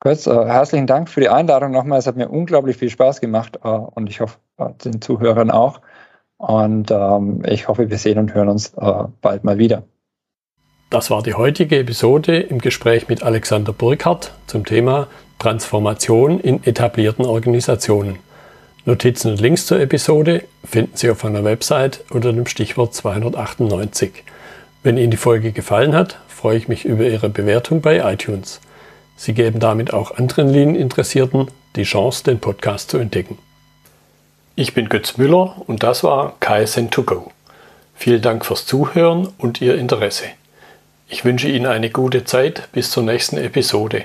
Kurz, 0.00 0.26
äh, 0.26 0.30
herzlichen 0.30 0.86
Dank 0.86 1.08
für 1.08 1.20
die 1.20 1.28
Einladung 1.28 1.72
nochmal. 1.72 1.98
Es 1.98 2.06
hat 2.06 2.16
mir 2.16 2.28
unglaublich 2.28 2.76
viel 2.76 2.90
Spaß 2.90 3.20
gemacht 3.20 3.58
äh, 3.64 3.68
und 3.68 4.08
ich 4.08 4.20
hoffe, 4.20 4.38
äh, 4.58 4.68
den 4.84 5.00
Zuhörern 5.00 5.50
auch. 5.50 5.80
Und 6.38 6.90
ähm, 6.90 7.42
ich 7.46 7.66
hoffe, 7.68 7.88
wir 7.88 7.98
sehen 7.98 8.18
und 8.18 8.34
hören 8.34 8.48
uns 8.48 8.74
äh, 8.74 9.04
bald 9.22 9.44
mal 9.44 9.58
wieder. 9.58 9.84
Das 10.90 11.10
war 11.10 11.22
die 11.22 11.34
heutige 11.34 11.78
Episode 11.78 12.38
im 12.38 12.60
Gespräch 12.60 13.08
mit 13.08 13.22
Alexander 13.22 13.72
Burkhardt 13.72 14.32
zum 14.46 14.64
Thema 14.64 15.08
Transformation 15.38 16.40
in 16.40 16.64
etablierten 16.64 17.24
Organisationen. 17.24 18.18
Notizen 18.84 19.32
und 19.32 19.40
Links 19.40 19.66
zur 19.66 19.80
Episode 19.80 20.44
finden 20.64 20.96
Sie 20.96 21.10
auf 21.10 21.24
meiner 21.24 21.44
Website 21.44 22.04
unter 22.10 22.32
dem 22.32 22.46
Stichwort 22.46 22.94
298. 22.94 24.24
Wenn 24.82 24.96
Ihnen 24.96 25.10
die 25.10 25.16
Folge 25.16 25.52
gefallen 25.52 25.94
hat, 25.94 26.18
freue 26.28 26.56
ich 26.56 26.68
mich 26.68 26.84
über 26.84 27.04
Ihre 27.04 27.28
Bewertung 27.28 27.80
bei 27.80 27.98
iTunes. 28.12 28.60
Sie 29.16 29.34
geben 29.34 29.58
damit 29.58 29.92
auch 29.92 30.16
anderen 30.16 30.48
Lean-Interessierten 30.48 31.48
die 31.74 31.82
Chance, 31.82 32.24
den 32.24 32.38
Podcast 32.38 32.90
zu 32.90 32.98
entdecken. 32.98 33.38
Ich 34.54 34.72
bin 34.72 34.88
Götz 34.88 35.16
Müller 35.16 35.56
und 35.66 35.82
das 35.82 36.04
war 36.04 36.36
KSN2Go. 36.40 37.30
Vielen 37.94 38.22
Dank 38.22 38.44
fürs 38.46 38.66
Zuhören 38.66 39.28
und 39.38 39.60
Ihr 39.60 39.76
Interesse. 39.76 40.26
Ich 41.08 41.24
wünsche 41.24 41.48
Ihnen 41.48 41.66
eine 41.66 41.90
gute 41.90 42.24
Zeit 42.24 42.68
bis 42.72 42.90
zur 42.90 43.02
nächsten 43.02 43.36
Episode 43.36 44.04